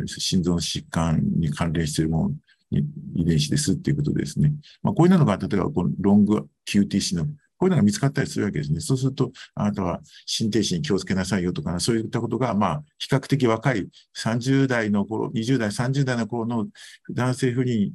[0.04, 2.34] え心臓の疾患に関連しているもの
[2.70, 2.84] に
[3.14, 4.52] 遺伝子ですっていうことですね。
[4.82, 7.26] まあ、こういうのが、例えばこのロング QTC の
[7.58, 8.80] こういうのが見つかったりするわけですね。
[8.80, 16.66] そうすると、あなたは心停止に気をつけなさいよとか、そういったことが、まあ、比較的若い30代の頃、20代、30代の頃の
[17.10, 17.92] 男性不妊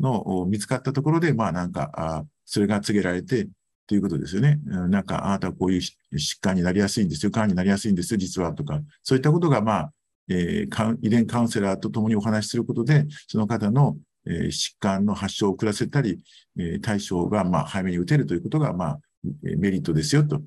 [0.00, 3.48] の見つかったところで、まあ、なんか、あそれが告げられて、
[3.86, 4.60] ということですよね。
[4.64, 9.92] なんか、あなたはこういう疾患になりやすいんですよ、癌になりやすいんですよ、実は、とか、そういったことが、まあ、
[10.28, 13.96] えー、遺伝カウンセラーと共にお話しすることで、その方の
[14.26, 16.18] えー、疾患の発症を遅らせたり、
[16.58, 18.98] えー、対象がまあ早めに打てるということが、まあ、
[19.42, 20.40] メリットですよと、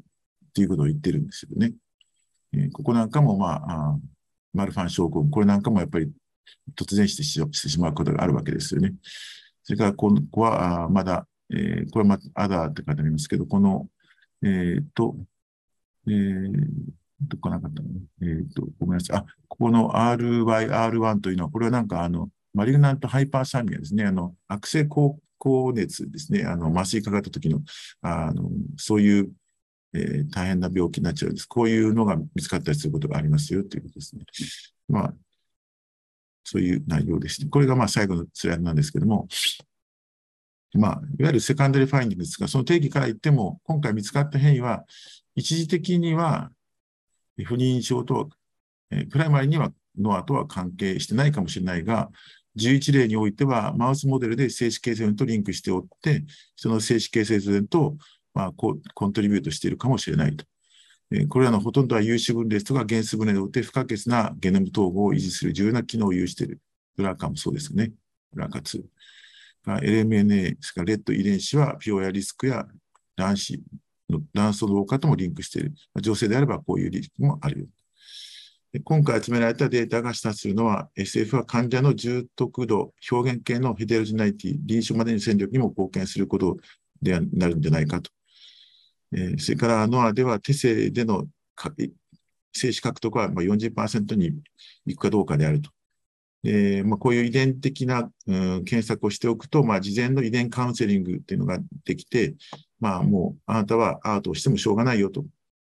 [0.53, 1.73] ということを言ってるんですよね。
[2.53, 3.99] えー、ここなんかも、まあ、あ
[4.53, 6.11] マルファン症候群、これなんかもやっぱり
[6.75, 8.93] 突然してしてしまうことがあるわけですよね。
[9.63, 13.87] それから、この子は、あまだ、えー、これまた、アダーって書いてありますけど、この、
[14.43, 15.15] えっ、ー、と、
[16.07, 16.51] えー、
[17.21, 17.89] どこかなかったの？
[18.21, 19.17] えっ、と、ごめんなさい。
[19.17, 24.05] あ、ここの RYR1 というのは、これはなんかあの、マリグナントハイパーサミアですね。
[24.05, 26.43] あの、悪性高高熱ですね。
[26.43, 27.61] あの、麻酔かかった時の、
[28.01, 29.31] あの、そういう、
[29.93, 31.45] えー、大変な病気になっちゃうんです。
[31.45, 34.23] こういうのが見つかったりすることがありますよということですね。
[34.87, 35.13] まあ、
[36.43, 37.49] そういう内容ですね。
[37.49, 39.27] これがまあ最後のスライドなんですけども、
[40.73, 44.83] まあ、いわゆる secondary finding ですが、その定義から言っても、今回見つかった変異は、
[45.35, 46.51] 一次的には
[47.45, 48.29] 不妊症と、
[48.91, 52.09] えー、 primary には NOA とは関係してないかもしれないが、
[52.57, 56.25] 11例においては、マウスモデルで精子形成とリンクしておって、
[56.55, 57.95] その精子形成図と、
[58.33, 60.45] まあ、 contribute しているかもしれないと。
[61.11, 66.59] えこれらのほとんどは有子分裂とか原子分裂において不可欠なゲノム統合を維持する重要な機能を有している。
[66.97, 67.91] ブラーカもそうですね。
[68.33, 68.83] ブラーカ2。
[69.75, 72.65] LMNA、それからレッド遺伝子はピオやリスクや
[73.15, 73.63] 卵子
[74.09, 75.73] の卵巣老化ともリンクしている。
[76.01, 77.65] 女性であればこういうリスクもあるよ。
[78.83, 86.57] 今回集められたデータが示唆するのは、SF は患者の重篤度、表現系のヘテロジナリティ、臨床までに戦力にも貢献すること
[87.01, 88.11] でなるんじゃないかと。
[89.13, 91.27] えー、それからノアでは手製での
[92.53, 94.31] 精子獲得は40%に
[94.85, 95.71] 行くかどうかであると。
[96.43, 102.35] でまあ、こういう遺伝的な、うん、検索をしておくと、まあ、事前の遺伝カウンセリングっていうのができて、
[102.79, 105.25] まあ、もうあなたはアートをしてもしょうがないよと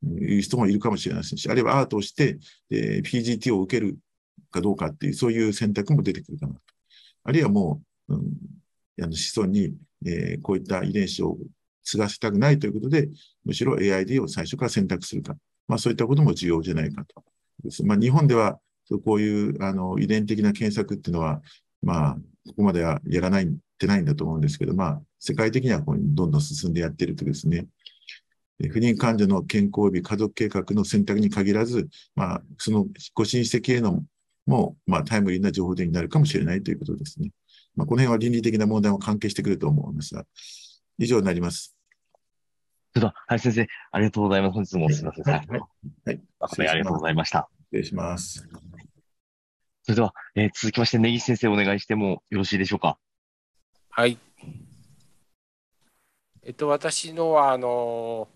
[0.04, 2.38] いう人もいるかもしれないですし、あるいはアートをして、
[2.70, 3.98] えー、PGT を受ける
[4.52, 6.60] かどうかっていう、そういう選択も出てくるかなと。
[7.24, 8.24] あるいはもう、うん、
[9.02, 9.74] あの子孫に、
[10.06, 11.38] えー、こういった遺伝子を
[11.84, 13.10] 継がせたくないということで、
[13.46, 15.36] むしろ AID を最初から選択するか。
[15.68, 17.24] まあそういったことも重要じゃないかと。
[17.84, 18.60] まあ日本では、
[18.98, 21.42] こういうあの遺伝的な検索っていうのは、
[21.82, 22.14] まあ、
[22.48, 27.68] ここまではやらないってないんだと思うんですけど、まあ、世界的にはこうどんどん進んでやってるとですね、
[28.68, 34.04] 不妊患者の健康及び家族計画の選択に限らず、まあ、そのご親戚への
[34.46, 37.32] も、まあ、タイムリーな情報になるかもしれないということですね。
[37.76, 40.26] まあ、この辺は倫理的な問題も関係してくると思いますが、
[40.98, 41.76] 以上になります。
[43.28, 44.54] はい、先生、ありがとうございます。
[44.54, 45.34] 本日もすみません。
[45.34, 45.48] はい。
[45.48, 45.60] はい。
[46.06, 47.48] はい、ありがとうございました。
[47.72, 48.46] 失礼します。
[49.90, 53.00] それでは、えー、続きまして、根岸先生お願いしてもよろしいでしょうか？
[53.90, 54.20] はい。
[56.44, 58.28] えっと、私のは、あの、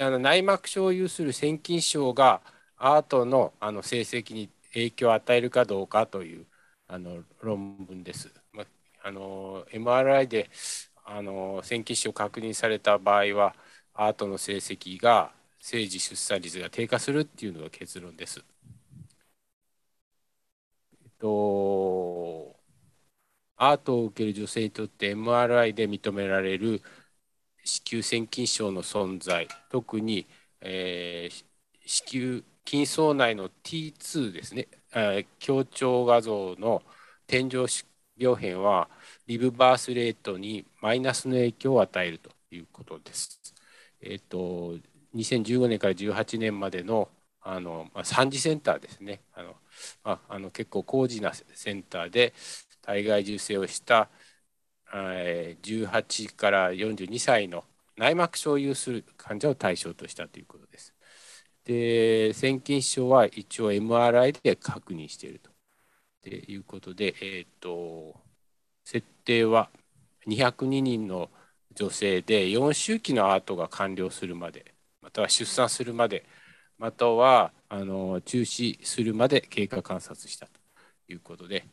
[0.00, 2.40] あの内膜症を有する腺筋症が
[2.78, 6.46] アートのあの成績に影響を与えるかどうかという
[6.88, 8.28] あの論文です。
[8.52, 8.64] ま
[9.04, 10.50] あの MRI で
[11.04, 13.54] あの腺筋症確認された場合は
[13.94, 15.30] アートの成績が
[15.60, 18.42] 生児出産率が低下するっていうのが結論です。
[21.20, 22.56] と
[23.56, 26.82] アートを受ける女性にとって MRI で認められる
[27.64, 29.48] 子宮腺筋症の存在。
[29.70, 30.26] 特に、
[30.60, 31.44] えー、
[31.86, 34.68] 子宮筋層内の T2 ですね、
[35.38, 36.82] 強調画像の
[37.26, 37.66] 天井
[38.16, 38.88] 病変は
[39.26, 43.40] リブバースレートにマイナスの影響を与えるということです。
[44.00, 44.78] えっ、ー、と
[45.14, 47.08] 2015年から18年までの
[47.42, 49.22] あの、まあ、3次センターですね。
[49.34, 49.56] あの、
[50.04, 52.32] まあ、あの結構高次なセンターで
[52.82, 54.08] 体外受精をした
[54.92, 57.64] 18から42歳の
[57.96, 60.94] 内膜症を有する患者を対象としたということです。
[61.64, 65.40] で、腺筋症は一応 MRI で確認している
[66.22, 68.18] ということで、えっ、ー、と、
[68.84, 69.70] 設定は
[70.26, 71.30] 202人の
[71.74, 76.24] 女性で4周期のアートが完了するまで、または出産するまで、
[76.78, 80.52] またはあの中止するまで経過観察したと
[81.08, 81.64] いうことで、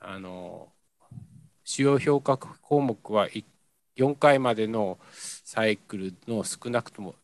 [0.00, 0.72] あの
[1.64, 3.28] 主要評価項目は
[3.96, 4.98] 4回までの
[5.44, 7.14] サイクルの少なくとも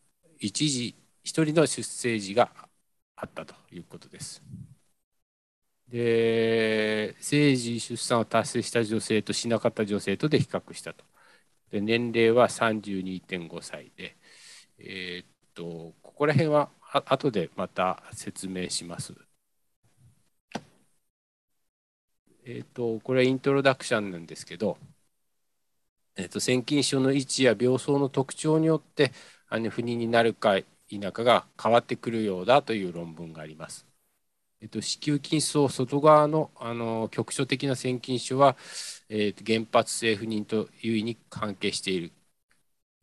[0.41, 0.95] 1時
[1.25, 2.51] 1人の出生時が
[3.17, 4.43] あったということです。
[5.89, 11.05] で生児出産を達成した女性としなかった女性とで比較したと。
[11.71, 14.17] で年齢は32.5歳で、
[14.79, 19.15] えー、っとここら辺はあ後でまた説明します。
[22.45, 24.79] えっ、ー、と、これはイントロダクションなんですけど、
[26.17, 29.13] えっ、ー、と、腺筋症の位置や病巣の特徴によって、
[29.49, 33.87] あの不妊になるか否かが変わってくるようだという論文があります。
[34.61, 38.57] えっと、子宮筋層外側のあの局所的な腺筋症は、
[39.09, 42.13] えっと、原発性不妊と優位に関係している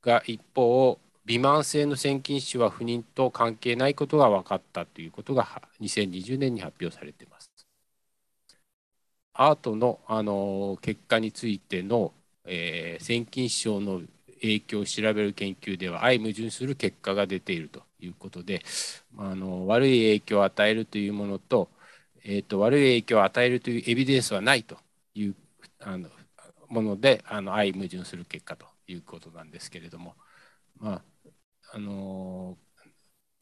[0.02, 7.52] が一方微慢性の腺筋腫は不妊と関係ないことが分かったということが2020年に発表されています。
[9.34, 12.14] アートのあの結果についての、
[12.46, 14.02] えー、腺筋症の
[14.42, 18.64] 影響を調べる研究では相矛盾する結果が出ているということで
[19.18, 21.70] あの悪い影響を与えるというものと,、
[22.24, 24.78] えーと、悪い影響を与えるというエビデンスはないと
[25.16, 25.36] いう
[25.80, 26.10] あの
[26.70, 30.16] ものであの相矛盾する結果ということなんですけれども、
[30.80, 31.02] まあ、
[31.76, 32.58] あの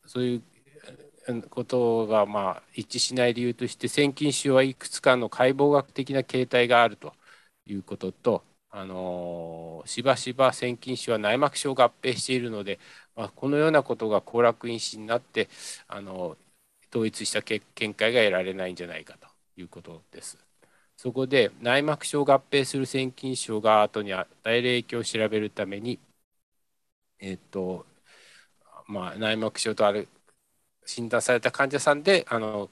[0.08, 7.14] そういうことがまあ一致しない理由として腺筋腫はいくつかの解剖学的な形態があると
[7.66, 12.80] いうこととあのしばしば腺筋腫は内膜症合併しているので、
[13.16, 15.50] まあ、このようなことが後楽因子になって
[15.88, 16.38] あの
[16.90, 17.62] 統一した見
[17.94, 19.28] 解が得られないんじゃないかと
[19.58, 20.38] いうことです。
[20.98, 26.00] そこで内膜症合併する腺筋症が後に与える影響を調べるために、
[27.20, 27.86] えっと
[28.88, 30.08] まあ、内膜症とある
[30.86, 32.70] 診断された患者さんであの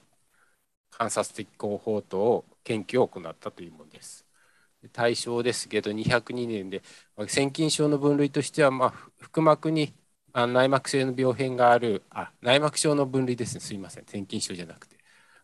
[0.92, 4.26] 観察的広報等を研究を行ったというものです。
[4.94, 6.84] 対象ですけど202年で
[7.28, 8.94] 腺筋症の分類としては、まあ、
[9.34, 9.94] 腹膜に
[10.34, 13.62] あ内膜性の病変があるあ内膜症の分類ですね。
[13.62, 14.06] すいません。
[14.08, 14.98] 腺筋症じゃなくて、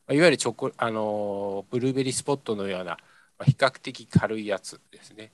[0.07, 2.97] まあ、いわゆるチョコあのブルーベリースポットのような、ま
[3.39, 5.33] あ、比較的軽いやつですね。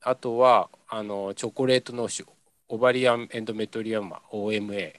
[0.00, 2.24] あとはあのチョコレート脳腫
[2.68, 4.92] オバリアンエンドメトリアマ OMA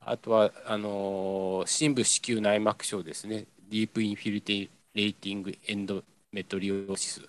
[0.00, 7.22] あとはあの深部子宮内膜症ですね deep infiltrating endometriosis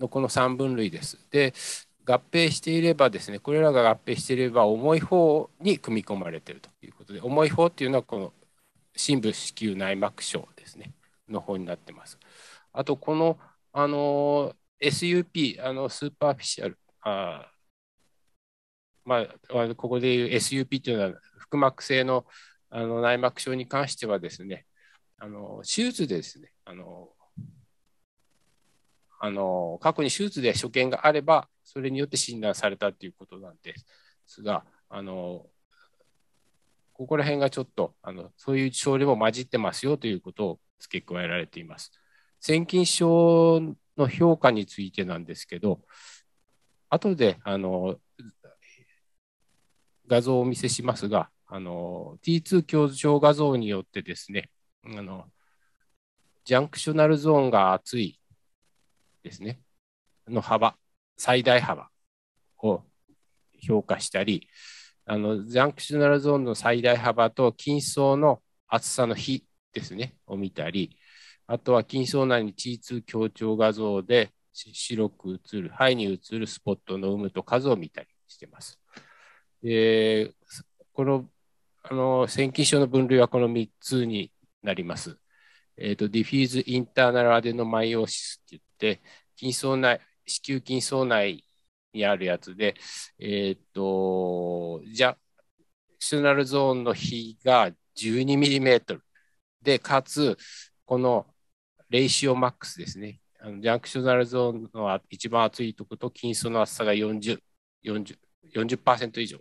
[0.00, 1.18] のこの3分類です。
[1.30, 1.54] で
[2.06, 8.32] 合併していればですねこれらが合併していれば重い方に組み込まれているということで重い方っていうのはこの
[8.96, 10.92] 深部子宮内膜症ですね
[11.28, 12.18] の方になってます。
[12.72, 13.38] あとこの
[13.72, 17.50] あの SUP あの superficial あ
[19.08, 21.12] まあここでいう SUP っていうのは
[21.50, 22.26] 腹膜性の
[22.70, 24.66] あの内膜症に関してはですね、
[25.16, 27.08] あの手術でですね、あの
[29.18, 33.74] あの過去に手術で所見があれば、それによって診断されたということなんで
[34.26, 35.46] すが、あの
[36.92, 41.92] ここら辺がちょっとあのそういう症例も混じってますよということを付け加えられています。
[42.40, 45.80] 腺筋症の評価についてなんですけど、
[46.90, 47.96] 後であの
[50.08, 54.50] 画像をお見せしますが、あの T2 強調画像によってですね
[54.84, 55.24] あの
[56.44, 58.18] junctional zone が厚い
[59.22, 59.60] ですね
[60.28, 60.74] の幅
[61.16, 61.88] 最大幅
[62.62, 62.82] を
[63.60, 64.48] 評価したり、
[65.04, 70.96] あの junctional zone の最大幅と筋層の厚さの比ですね、を見たり、
[71.46, 78.78] あとは筋層内に T2 強調画像で白く映る、肺に映るスポットの有無と数を見たりしています。
[79.62, 80.32] で
[80.92, 81.28] この
[81.82, 84.30] あの腺筋症の分類はこの3つに
[84.62, 85.18] なります。
[85.76, 89.02] えーと、 diffuse internal adenomyosis って言って、
[89.36, 91.44] 筋層内、子宮筋層内
[91.92, 92.74] にあるやつで、
[93.18, 99.00] えっ、ー、と、 junctional zone の比が 12mm
[99.62, 100.36] で、かつ、
[100.84, 101.26] この
[101.90, 103.20] ratio max ですね。
[103.40, 107.38] あの junctional zone の一番厚いところと筋層の厚さが40、
[107.84, 108.16] 40、
[108.54, 109.38] 40%以上。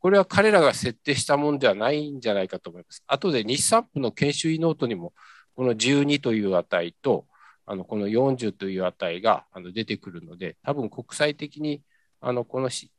[0.00, 3.04] これは彼らが設定したものではないんじゃないかと思います。
[3.06, 5.12] 後で日産婦の研修医ノートにも、
[5.54, 7.26] この12という値と、
[7.66, 11.82] あのこの40という値があの出てくるので、多分国際的に
[12.20, 12.90] あのこのし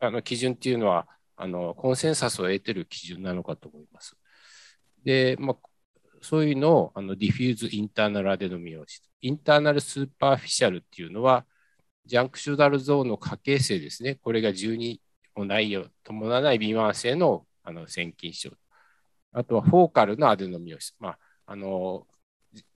[0.00, 1.06] あの基準っていうのは
[1.36, 4.16] あのコンセンサスを得てる基準なのかと思います。
[5.04, 5.56] で、まあ、
[6.20, 9.10] そういうのをあの diffuse internal adenomyosis。
[9.22, 11.46] internal superficial っていうのは、
[12.04, 14.16] ジャンクシュダルゾーンの可形成ですね。
[14.16, 15.00] これが12
[15.36, 18.50] もないよ、伴わない敏腕性のあの腺筋症。
[19.32, 20.96] あとはフォーカルのアデノミオシス。
[20.98, 22.06] まあ、あの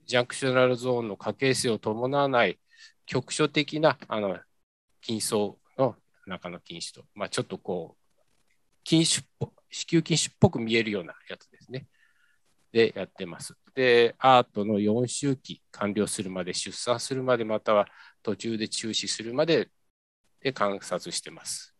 [0.05, 2.59] ジャンクショナルゾーンの可形成を伴わない
[3.05, 4.37] 局所的なあの
[5.01, 5.95] 筋層の
[6.27, 11.87] 中の筋腫と、まあ、ちょっとこう、筋腫っぽ子宮筋腫っぽく見えるようなやつですね。
[12.71, 13.55] でやってます。
[13.73, 17.87] で、アートの4周期完了するまで、出産するまで、または
[18.23, 19.69] 途中で中止するまで
[20.41, 21.70] で観察してます。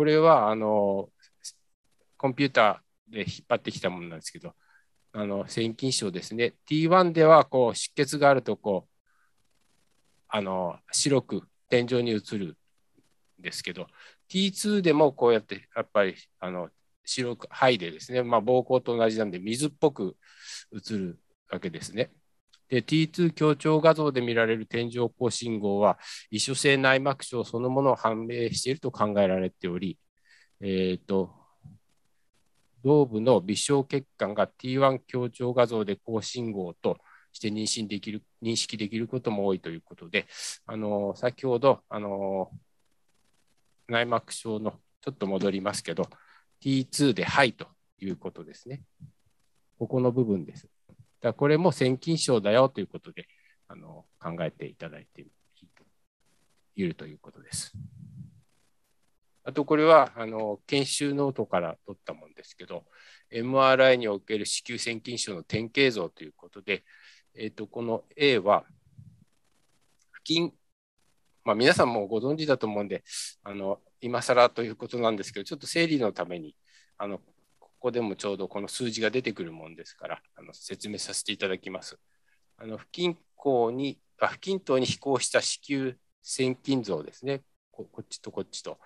[0.00, 1.10] これは、あの、
[2.16, 4.54] コンピューターで引っ張ってきたものなんですけど、
[5.12, 6.54] あの、腺筋症ですね。
[6.66, 8.96] T1 では、こう、出血があると、こう、
[10.26, 12.56] あの、白く天井に映る
[13.38, 13.88] んですけど、
[14.30, 16.70] T2 でもこうやって、やっぱり、あの、
[17.04, 20.16] 白く、肺でですね、まあ、膀胱と同じなんで、水っぽく
[20.72, 21.20] 映る
[21.50, 22.10] わけですね。
[22.70, 25.98] で、T2 強調画像で見られる天井高信号は、
[26.30, 29.98] 異所性内膜症そのものを判明していると考えられており、
[30.60, 31.34] えっ、ー、と、
[32.84, 36.98] 頭部の微小血管が T1 強調画像で高信号と
[37.32, 40.26] して認識できる認識できることも多いということで、
[40.64, 42.50] あの先ほどあの
[43.88, 46.08] 内膜症のちょっと戻りますけど、
[46.62, 47.66] T2 で肺と
[47.98, 48.82] いうことですね。
[49.78, 50.68] ここの部分です。
[51.20, 53.26] だこれも線筋症だよということで
[53.68, 55.26] あの考えていただいて
[56.76, 57.72] いるということです。
[59.42, 62.84] あとこれはあの研修ノートから取ったものですけど、
[63.32, 66.84] MRI における子宮線筋症の典型像ということで、
[67.34, 68.64] えー、とこの A は、
[70.12, 70.52] 付近、
[71.44, 73.02] まあ、皆さんもご存知だと思うんで、
[73.42, 76.54] あの今更ということなんですけど、ちょっと整理のために、
[76.98, 77.20] あの
[77.80, 81.98] ここでもちょうどこの数字が出てくるもんですから、あの説明させていただきます。
[82.58, 87.40] あの不均衡にあ不均等に肥厚した子宮腺筋像ですね
[87.72, 88.78] こ、こっちとこっちと。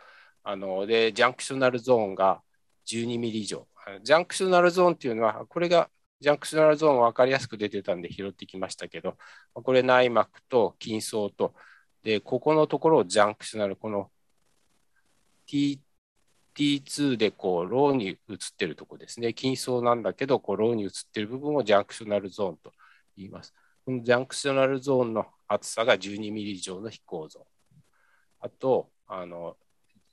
[0.45, 2.41] あので、 junctional zone が
[2.87, 3.67] 12ミリ以上。
[4.03, 5.91] junctional zone っていうのは、これが
[6.21, 9.17] junctional zone 分かりやすく出てたんで拾ってきましたけど、
[9.55, 11.55] これ内膜と筋層と、
[12.03, 14.11] で、ここのところを junctional、この
[15.47, 15.81] T
[16.57, 19.35] T2 でこう low に写ってるとこですね。
[19.37, 22.73] 筋層なんだけど、こう low に写ってる部分を junctional zone と
[23.17, 23.53] 言います。
[23.85, 27.47] この junctional zone の厚さが12ミリ以上の肥厚ゾーン。
[28.41, 29.57] あと、あの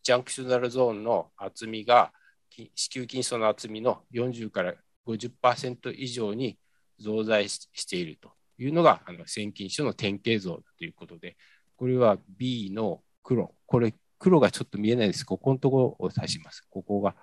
[0.03, 2.12] junctional zone の厚みが
[2.50, 4.74] 子宮筋層の厚みの40から
[5.08, 6.58] 50%以上に
[7.00, 11.38] 増大しているというのがあの線筋症の典型像ということで、
[11.78, 15.26] これは B の黒、これ黒がちょっと見えないです。
[15.26, 16.61] ここのところを指します。
[16.69, 17.15] ここが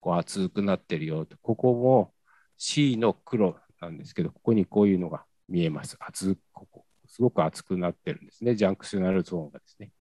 [0.00, 1.36] こう厚くなってるよと。
[1.42, 2.14] ここも
[2.56, 5.98] C の黒なんですけど、ここにこういうのが見えます。
[6.00, 8.54] 厚ここすごく厚くなってるんですね。
[8.54, 9.92] ジャンクショナルゾーンがですね。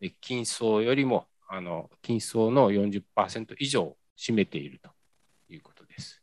[0.00, 4.90] で筋層よりもあの筋層の40%以上を占めていると
[5.50, 6.22] いうことです。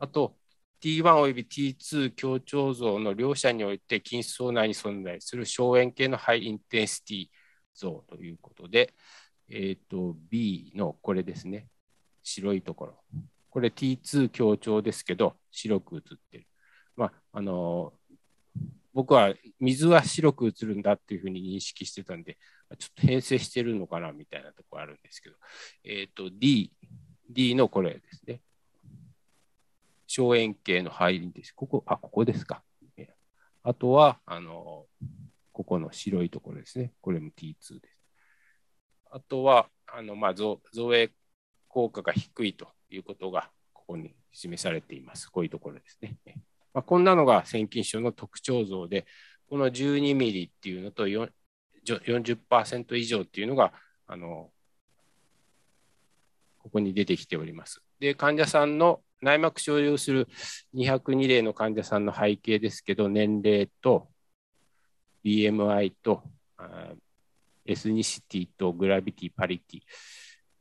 [0.00, 0.34] あと、
[0.82, 7.26] T1 および T2 強調像の両者において筋層内に存在する小円形のハイインテンシティ
[7.80, 8.94] 像ということで、
[9.48, 11.68] えーと、B のこれですね、
[12.22, 12.94] 白いところ。
[13.48, 16.46] これ T2 強調ですけど、白く映ってる。
[16.96, 17.92] まあ、あの
[18.92, 22.36] 僕は水は白く映るんだっていうふうに認識してたんで、
[22.78, 25.36] ちょっと編成してるのかなみたいなところあるんですけど、
[25.84, 26.72] えっ、ー、と、D、
[27.28, 28.40] D のこれですね。
[30.06, 31.52] 小円形の入りです。
[31.52, 32.62] ここ、あ、ここですか。
[33.62, 34.86] あとは、あの、
[35.52, 36.92] ここの白いところですね。
[37.00, 37.98] これも T2 です。
[39.10, 41.10] あとは、あのまあ造影
[41.68, 45.28] 効果が低いということが、ここに示されています。
[45.30, 46.16] こういうところですね。
[46.72, 49.06] まあ、こんなのが線筋症の特徴像で、
[49.48, 53.72] この12ミリっていうのと40%以上っていうのが、
[54.06, 54.52] あの、
[56.58, 57.82] ここに出てきております。
[57.98, 60.28] で、患者さんの内膜症を有する
[60.74, 64.09] 202例の患者さんの背景ですけど、年齢と
[65.24, 66.22] BMI と
[67.64, 69.80] エスニシティとグラビティ、パリティ、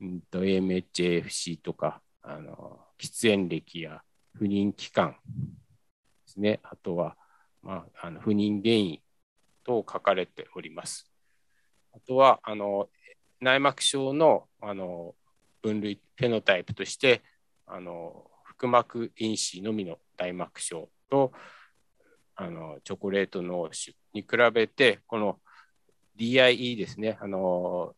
[0.02, 4.02] うんと、AMHAFC とか、あの喫煙歴や
[4.34, 5.16] 不妊期間
[6.30, 7.16] ですね、あとは、
[7.64, 9.00] まあ、あの不妊原因
[9.64, 11.10] と書かれております。
[11.94, 12.90] あとは、あの
[13.42, 15.16] 内膜症のあの
[15.62, 17.22] 分類、フェノタイプとして、
[17.66, 21.32] あの腹膜因子のみの内膜症と、
[22.36, 25.40] あのチョコレート脳腫に比べて、この
[26.18, 27.96] DIE ですね、あの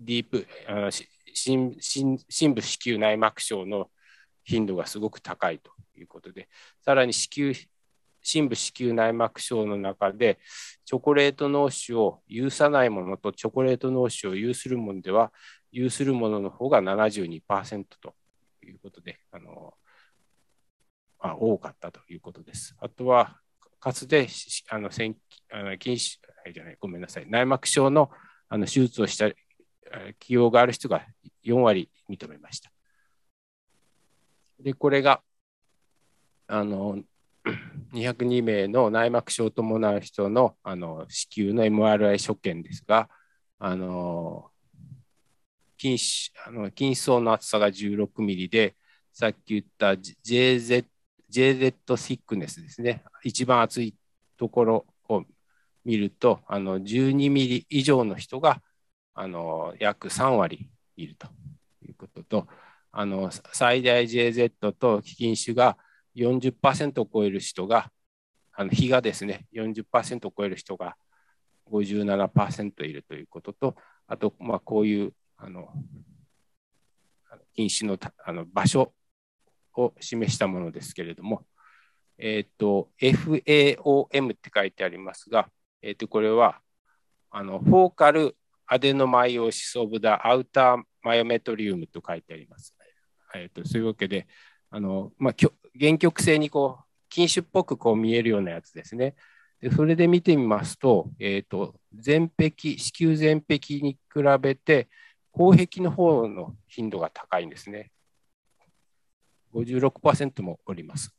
[0.00, 3.90] ディープ、あの深部子宮内膜症の
[4.44, 6.48] 頻度がすごく高いということで、
[6.84, 7.54] さらに子宮
[8.24, 10.38] 深部子宮内膜症の中で、
[10.84, 15.32] チョコレート脳腫を有さないものとチョコレート脳腫を有するものでは、
[15.70, 18.14] 有するものの方が72%と
[18.64, 19.74] いうことで、あの
[21.18, 22.74] あ多かったということです。
[22.80, 23.38] あとは、
[23.84, 24.26] かつて
[24.70, 25.14] あの禁
[25.92, 26.16] 止
[26.54, 28.10] じゃない、ごめんなさい、内膜症の
[28.48, 29.28] あの手術をした
[30.18, 31.04] 起用がある人が
[31.44, 32.72] 4割認めました。
[34.58, 35.20] で、これが、
[36.46, 37.02] あの、
[37.92, 43.10] 202名の内膜症を伴う人のあの子宮の MRI 所見ですが、
[43.58, 44.50] あの
[45.78, 48.76] 筋あの筋層の厚さが16ミリで、
[49.12, 50.86] さっき言った JZ,
[51.34, 53.96] JZ シックネスですね、一番厚い
[54.36, 55.24] ところを
[55.84, 58.62] 見ると、あの12ミリ以上の人が
[59.14, 61.26] あの約3割いると
[61.84, 62.46] いうことと、
[62.92, 65.76] あの最大 JZ と筋腫が
[66.14, 67.90] 40%を超える人が、
[68.52, 70.94] あの日がですね、40%を超える人が
[71.68, 73.74] 57%いるということと、
[74.06, 75.68] あと、まあ、こういうあの
[77.56, 78.93] 飲酒のあの場所
[79.76, 81.44] を示したものですけれども、
[82.18, 85.48] えっ、ー、と、FAOM って書いてありますが、
[85.82, 86.60] えっ、ー、と、これは、
[87.30, 88.36] あの、フォーカル
[88.66, 92.74] アデノマイオシスオブダアウターマヨメトリウムと書いてあります。
[93.34, 94.26] えっ、ー、と、そういうわけで、
[94.70, 95.34] あの、まあ、
[95.78, 99.14] 原曲性にこう、禁酒っぽくこう見えるようなやつですね。
[99.60, 104.88] でそれで見てみますと、えっ、と、全壁、子宮全壁に比べて、
[105.32, 107.90] 後壁の方の頻度が高いんですね。
[109.54, 111.14] 56%もおります。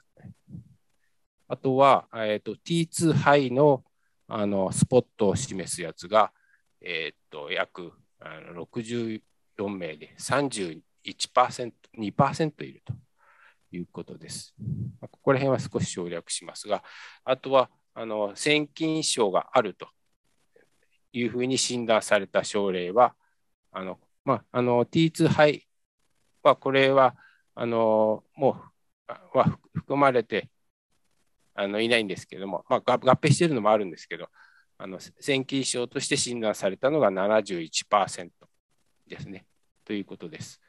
[1.48, 3.84] あとは、えーと、T2 ハイの
[4.28, 6.32] あのスポットを示すやつが、
[6.82, 9.22] えーと、約あの64
[9.70, 10.82] 名で31%、
[12.00, 12.94] 2%いると
[13.72, 14.56] いうことです。
[15.00, 16.84] ここら辺は少し省略しますが、
[17.24, 19.88] あとはあの腺筋症があると
[21.14, 23.14] いうふうに診断された症例は、
[23.72, 25.68] あのまあ、あの T2 肺
[26.42, 27.16] はこれは
[27.56, 28.62] あのも
[29.34, 30.50] うは含まれて
[31.54, 34.28] あのいないんですけども、まあ、合併しているのもあるんですけど、
[34.78, 38.30] あの腺筋症として診断されたのが71%
[39.08, 39.46] ですね。
[39.86, 40.60] ということです。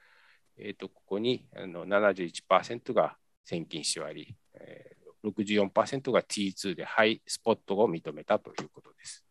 [0.59, 5.31] えーと、ここにあの71%が線筋腫あり、えー、
[5.69, 9.25] 64%が T2 でハイスポットを認めたということです。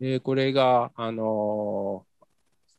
[0.00, 2.06] でこれが、あの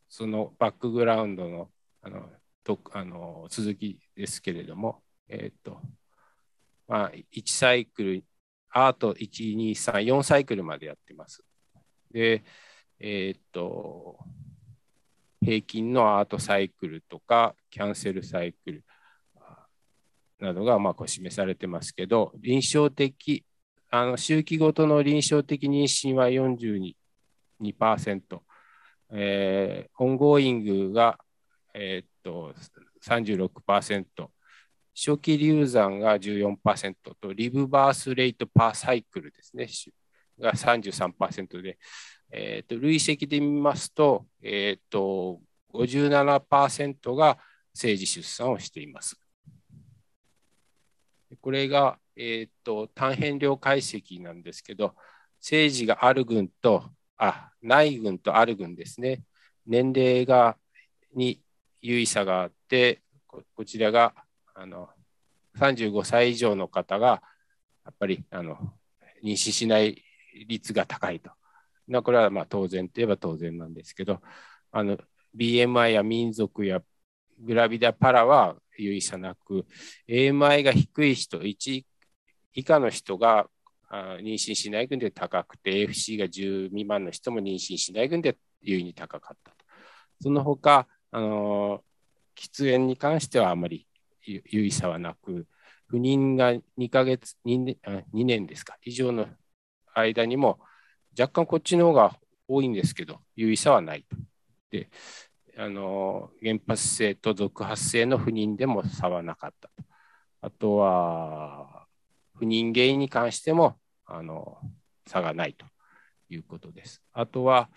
[0.09, 1.69] そのバックグラウンドの
[2.01, 2.29] あの
[2.65, 5.79] とあの続きですけれども、え、ー、と
[6.87, 8.23] まあ、1サイクル、
[8.69, 11.43] アート1、2、3、4サイクルまでやってます。
[12.11, 12.43] で、
[12.99, 14.19] え、ー、と、
[15.41, 18.83] 平均のアートサイクルとかキャンセルサイクル
[20.39, 23.45] などがまこう示されてますけど、臨床的、
[23.89, 26.95] あの周期ごとの臨床的妊娠は42%、
[29.11, 31.19] えー、 ongoing が、
[31.73, 32.51] えー、と
[33.05, 34.03] 36%、
[34.95, 39.67] 初期流産が14%と、 live birth rate per cycle ですね、
[40.39, 41.77] が33%で、
[42.31, 45.39] えーと、累積で見ますと、えーと、
[45.73, 47.37] 57%が
[47.73, 49.19] 政治出産をしています。
[51.41, 54.95] これが、えーと、単変量解析なんですけど、
[55.39, 59.23] 政治がある群と、あ、ない群とある群ですね。
[59.67, 60.57] 年齢が
[61.13, 61.41] に
[61.85, 64.15] 優位差があって、こちらが
[64.55, 64.89] あの
[65.59, 67.21] 35歳以上の方が、
[67.85, 68.57] やっぱりあの
[69.23, 70.03] 妊娠しない
[70.47, 71.31] 率が高いと。
[72.01, 74.19] これはまあ当然といえば当然なんですけど、
[74.71, 74.97] あの
[75.37, 76.81] BMI や民族や
[77.39, 79.65] グラビダパラは有意差なく、
[80.09, 81.85] AMI が低い人、1
[82.53, 83.47] 以下の人が
[83.91, 89.57] 妊娠しない群で高くて、AFC が10未満の人も妊娠しない群で優位に高かったと。
[90.21, 91.81] その他、あの
[92.35, 93.87] 喫煙に関してはあまり
[94.25, 95.47] 有意差はなく、
[95.87, 97.77] 不妊が2ヶ月2年、
[98.13, 99.25] 2年ですか、以上の
[99.93, 100.59] 間にも、
[101.17, 102.19] 若干こっちの方が
[102.49, 104.17] 多いんですけど、有意差はないと。
[104.71, 104.89] で、
[105.57, 109.87] あの原発性と続発性の不妊でも差はなかったと。
[110.41, 111.87] あとは、
[112.33, 114.57] 不妊原因に関してもあの
[115.07, 115.65] 差がないと
[116.27, 117.01] いうことです。
[117.13, 117.69] あとは、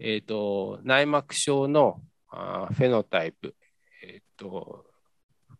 [0.00, 3.54] えーと、内膜症のフェノタイプ、
[4.04, 4.84] えーと、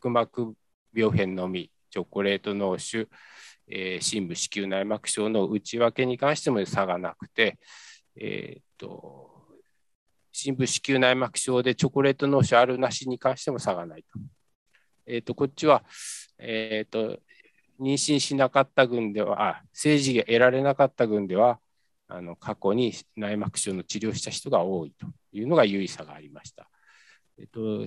[0.01, 0.55] 腹膜
[0.95, 3.09] 病変のみ、チョコレート脳腫、
[3.69, 7.59] えー、深部子宮内膜症の内訳に関しても差がなくて、
[8.17, 9.31] えーと、
[10.33, 14.19] 深部子宮内膜症でチョコレート脳腫あるなしに関しても差がないと。
[15.07, 15.83] えーと、こっちは、
[16.39, 17.19] えーと、
[17.81, 21.59] 妊娠しなかった群では、あ政治が得られなかった群では、
[22.11, 26.69] あの過去に内膜症の治療した人が多いというのが優位差がありました。
[27.39, 27.87] えっと、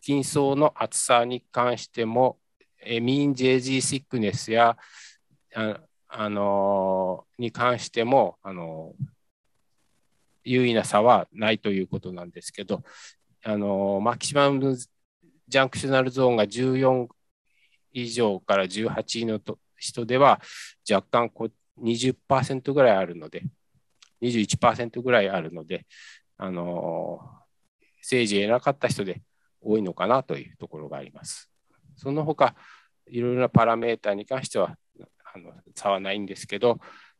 [0.00, 2.38] 筋層の厚さに関しても、
[2.84, 4.76] えミン JG シックネスや
[5.54, 8.92] ああのに関してもあの
[10.42, 12.82] 優位な差はないということなんですけど、
[13.44, 17.06] あのマキシマムジャンクショナルゾーンが14
[17.92, 20.40] 以上から18のと人では
[20.90, 21.50] 若干こっ
[21.80, 23.44] 20%ぐらいあるので、
[24.22, 25.86] 21%ぐらいあるので、
[26.36, 27.20] あの
[28.00, 29.22] 政治得なかった人で
[29.60, 31.50] 多いのかなというところがあります。
[31.96, 32.54] その他、
[33.06, 34.76] いろいろなパラメータに関しては
[35.34, 36.78] あの差はないんですけど、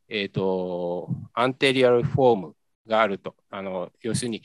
[0.09, 2.57] えーと、アンテリアルフォーム
[2.87, 4.43] があると、あの要するに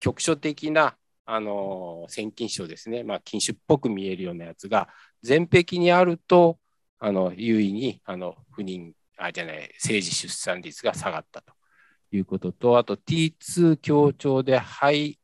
[0.00, 0.96] 局所的な
[1.26, 4.88] あの腺筋症ですね、まあ、筋腫っぽく見えるようなやつが
[5.22, 6.58] 全壁にあると
[6.98, 11.52] あの優位にあの不妊あじゃない政治出産率が下がったと
[12.12, 15.18] いうこととあと T2 強調で肺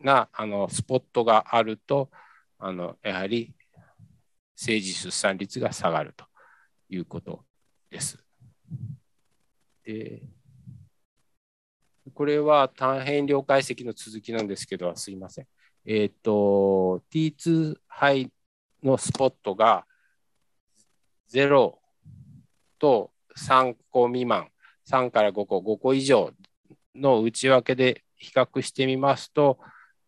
[0.00, 2.10] なあのスポットがあると
[2.58, 3.54] あのやはり
[4.56, 6.26] 政治出産率が下がると
[6.88, 7.44] いうこと
[7.90, 8.18] です。
[9.84, 10.22] で
[12.12, 15.46] これは単変量解析の続きなんですけど、すいません。
[15.86, 18.30] えっ、ー、と、T2 肺
[18.82, 19.86] のスポットが
[21.32, 21.78] 0
[22.78, 24.48] と3個未満、
[24.88, 26.32] 3から5個、5個以上
[26.94, 29.58] の内訳で比較してみますと、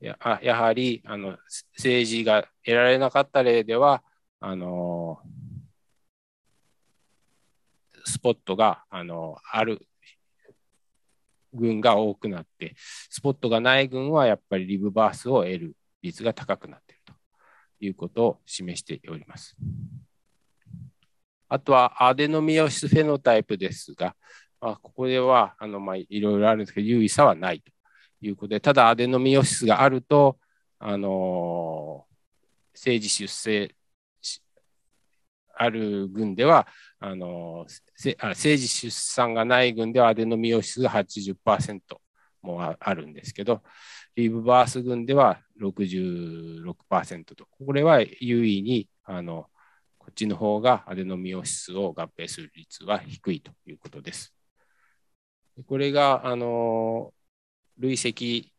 [0.01, 1.39] ややはりあの
[1.75, 4.03] 政治が得られなかった例では、
[4.41, 5.19] あの
[8.05, 9.87] スポットがあのある
[11.53, 12.75] 群が多くなって、
[13.11, 17.15] スポットがない群はやっぱりリブバースを得る率が高くなっていると
[17.81, 19.57] いうことを示しております。
[21.49, 24.15] あとはアデノミオシスフェノタイプですが、
[24.61, 27.73] まあ、ここではあの、まあ、いろいろあるんですけど、優位差はないと
[28.21, 30.39] いうことで、ただアデノミオシスがあると、
[30.79, 32.05] あの
[32.75, 33.75] 政治出生
[35.57, 36.67] ある群では、
[37.01, 37.67] あの
[37.97, 41.81] 政治出産がない群ではアデノミオシスが80%
[42.43, 43.63] もあるんですけど、
[44.15, 49.47] リブバース群では66%と、これは優位にあの
[50.07, 54.33] こっちの方がアデノミオシスを合併する率は低いということです。
[55.67, 57.13] これがあの
[57.77, 58.53] 累積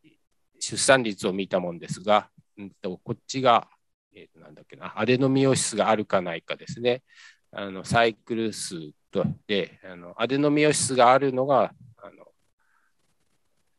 [0.59, 3.69] 出産率を見たものですが、うんと、こっちが、
[4.13, 7.01] えー、なんだっけな、 adenomyosis があるかないかですね。
[7.53, 8.75] あのサイクル数
[9.09, 12.25] とであの、 adenomyosis があるのがあの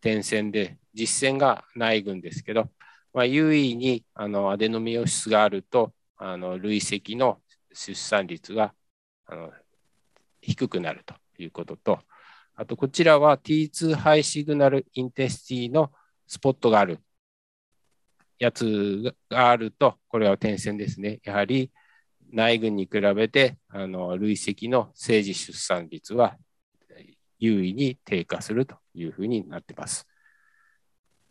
[0.00, 2.70] 点線で、実線がない群ですけど、
[3.12, 7.40] まあ、有意にあの adenomyosis があると、あの累積の
[7.78, 8.74] 出産率が
[9.26, 9.52] あの
[10.40, 12.00] 低くなるということと、
[12.56, 15.92] あとこちらは T2 high signal intensity の
[16.26, 16.98] スポットがある
[18.40, 21.20] やつがあると、これは点線ですね。
[21.22, 21.70] やはり
[22.32, 26.36] 内群に比べてあの累積の政治出産率は
[27.38, 30.04] 優位に低下するというふうになっています。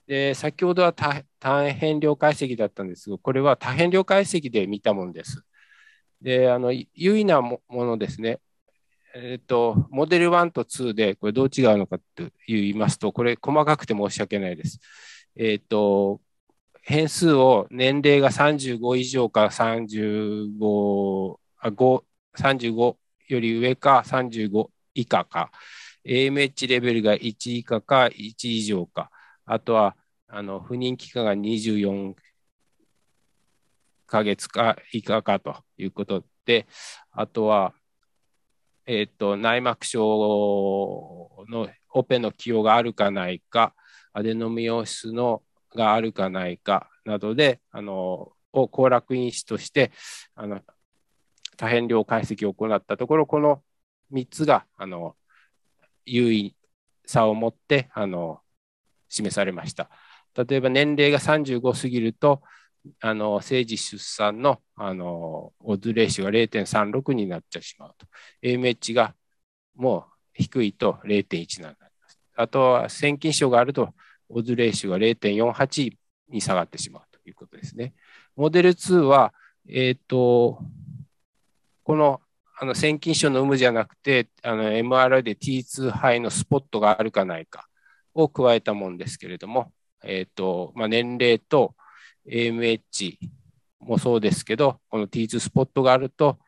[0.07, 1.26] で先ほどは単
[1.74, 5.44] 変量解析だったんですが、これは多変量解析で見たものです。
[6.22, 8.39] で、あの優位なものですね。
[9.15, 14.80] えっと、モデル1と2でこれどう違うのかと言いますと、これ細かくて申し訳ないです。
[15.35, 16.22] えっと、
[16.84, 25.52] 変数を年齢が35以上か35あ35より上か35以下か、
[26.06, 29.11] AMH レベルが1以下か1以上か、
[29.45, 29.95] あとは
[30.27, 32.15] あの不妊期間が24
[34.07, 36.65] ヶ月か以下かということで、
[37.11, 37.73] あとは、
[38.85, 43.75] えっ、ー、と、内膜症のオペの起用があるかないか、
[44.13, 45.43] アデノミオシスの
[45.75, 49.91] があるかないかなどで、あの、を行楽因子として、
[50.35, 50.61] あの、
[51.57, 53.61] 多変量解析を行ったところ、この
[54.11, 55.15] 3つが、あの、
[56.05, 56.55] 優位
[57.05, 58.39] さを持って、あの、
[59.09, 59.89] 示されました。
[60.35, 62.41] 例えば年齢が35過ぎると、
[62.99, 68.05] あの政治出産のあのオズレーションが0.36になってしまうと。
[68.43, 69.15] AMH が
[69.76, 70.03] もう
[70.34, 72.19] 低いと0.17になります。
[72.35, 73.93] あとは腺筋症があると
[74.30, 75.91] オズレーションが0.48
[76.30, 77.93] に下がってしまうということですね。
[78.35, 79.34] モデル2は、
[79.68, 80.59] え、ー、と、
[81.84, 82.22] この
[82.59, 87.68] あの腺筋症の有無じゃなくて、あの MRI で T2 肺のスポットがあるかないか
[88.15, 89.72] を加えたものですけれども、
[90.03, 91.76] え、ー、とまあ、年齢と
[92.30, 93.18] AMH
[93.80, 96.40] もそうですけど、この T2 スポットがあると、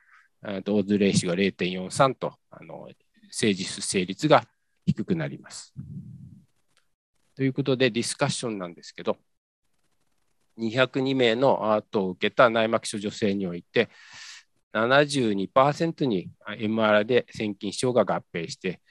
[0.44, 2.88] オーズレーシが0.43と、あの
[3.28, 4.46] 政治出生率が
[4.86, 5.74] 低くなります。
[7.36, 9.18] ということで、ディスカッションなんですけど、
[10.58, 13.90] 202名のアートを受けた内膜症女性において、
[14.74, 18.82] 72%に MR で腺筋症が合併して、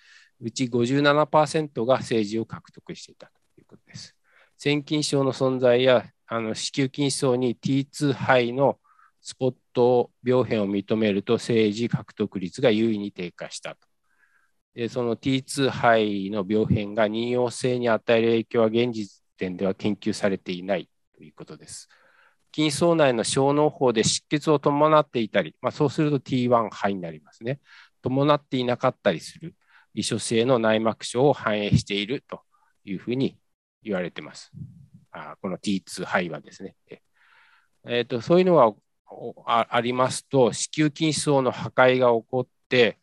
[0.40, 4.17] うち57%が政治を獲得していたということです。
[4.58, 8.78] 腺筋症の存在やあの子宮筋層に T2 肺の
[9.22, 13.76] スポット病変を認めると政治獲得率が優位に低下したと。
[14.74, 21.88] でその T2 肺の病変が妊用性に与える影響は現時点では研究されていないということです。
[22.54, 27.60] 筋層内の小脳胞で出血を伴っていたり、まあ、そうすると T1 肺になりますね。
[28.02, 29.54] 伴っていなかったりする
[29.94, 32.42] 異所性の内膜症を反映していると
[32.84, 33.36] いうふうに
[33.82, 34.50] 言われてます。
[35.10, 36.76] あこの T2 肺はですね。
[37.86, 38.74] えーと、そういうのが
[39.70, 42.98] ありますと、子宮筋層の破壊が起こって、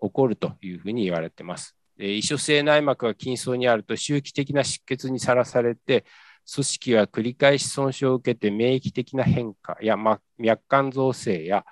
[0.00, 1.76] 起こるというふうに言われてます。
[1.98, 6.04] 異所性内膜が筋層にあると周期的な出血にさらされて、
[6.52, 9.96] 組織は繰り返し損傷を受けて免疫的な変化や
[10.36, 11.64] 脈管造成や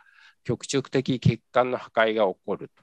[0.45, 2.83] 局直的血管の破壊が起こると。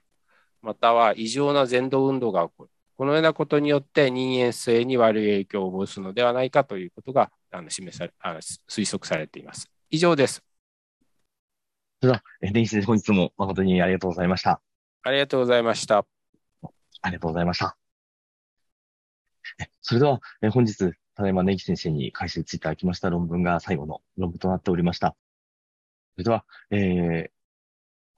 [0.62, 2.70] または異常な前動運動が起こる。
[3.00, 8.36] このようなことによって人間性に悪い影響を及ぼすのではないかということがあの示されあ
[8.68, 9.70] 推測されています。
[9.88, 10.44] 以上です。
[12.02, 14.60] それでは、電子先生、本日も誠にありがとうございました。
[15.02, 16.04] ありがとうございました。
[17.00, 17.74] ありがとうございました。
[19.80, 20.20] それでは、
[20.52, 20.76] 本日、
[21.14, 25.16] ただいま根岸先生に解説いただきました論文が最後の論文となっておりました。
[26.16, 27.30] それでは、え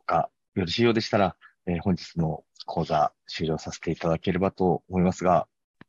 [0.08, 1.36] ー、がよろしいようでしたら、
[1.66, 5.46] えー、本日の講座終了させていただければと思いますが。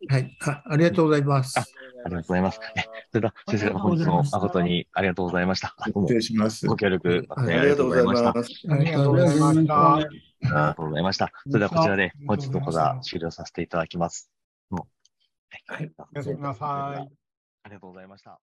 [0.10, 1.58] はいあ、ありがとうございます。
[1.58, 1.62] あ
[2.06, 2.60] ありがとうございます。
[2.76, 2.82] え
[3.12, 5.76] それでは、先生、本日も誠にありがとうございました。
[5.86, 6.68] 失礼します。
[6.68, 8.30] ご協力、ありがとうございました。
[8.74, 9.95] ありがとうございました。
[9.95, 11.32] ありがとうございました。
[11.48, 14.30] それでは、こちらで本日の講座終了させていただきます。
[15.68, 15.91] はい。
[16.14, 17.10] おやすみなさい。
[17.64, 18.40] ありがとうございました。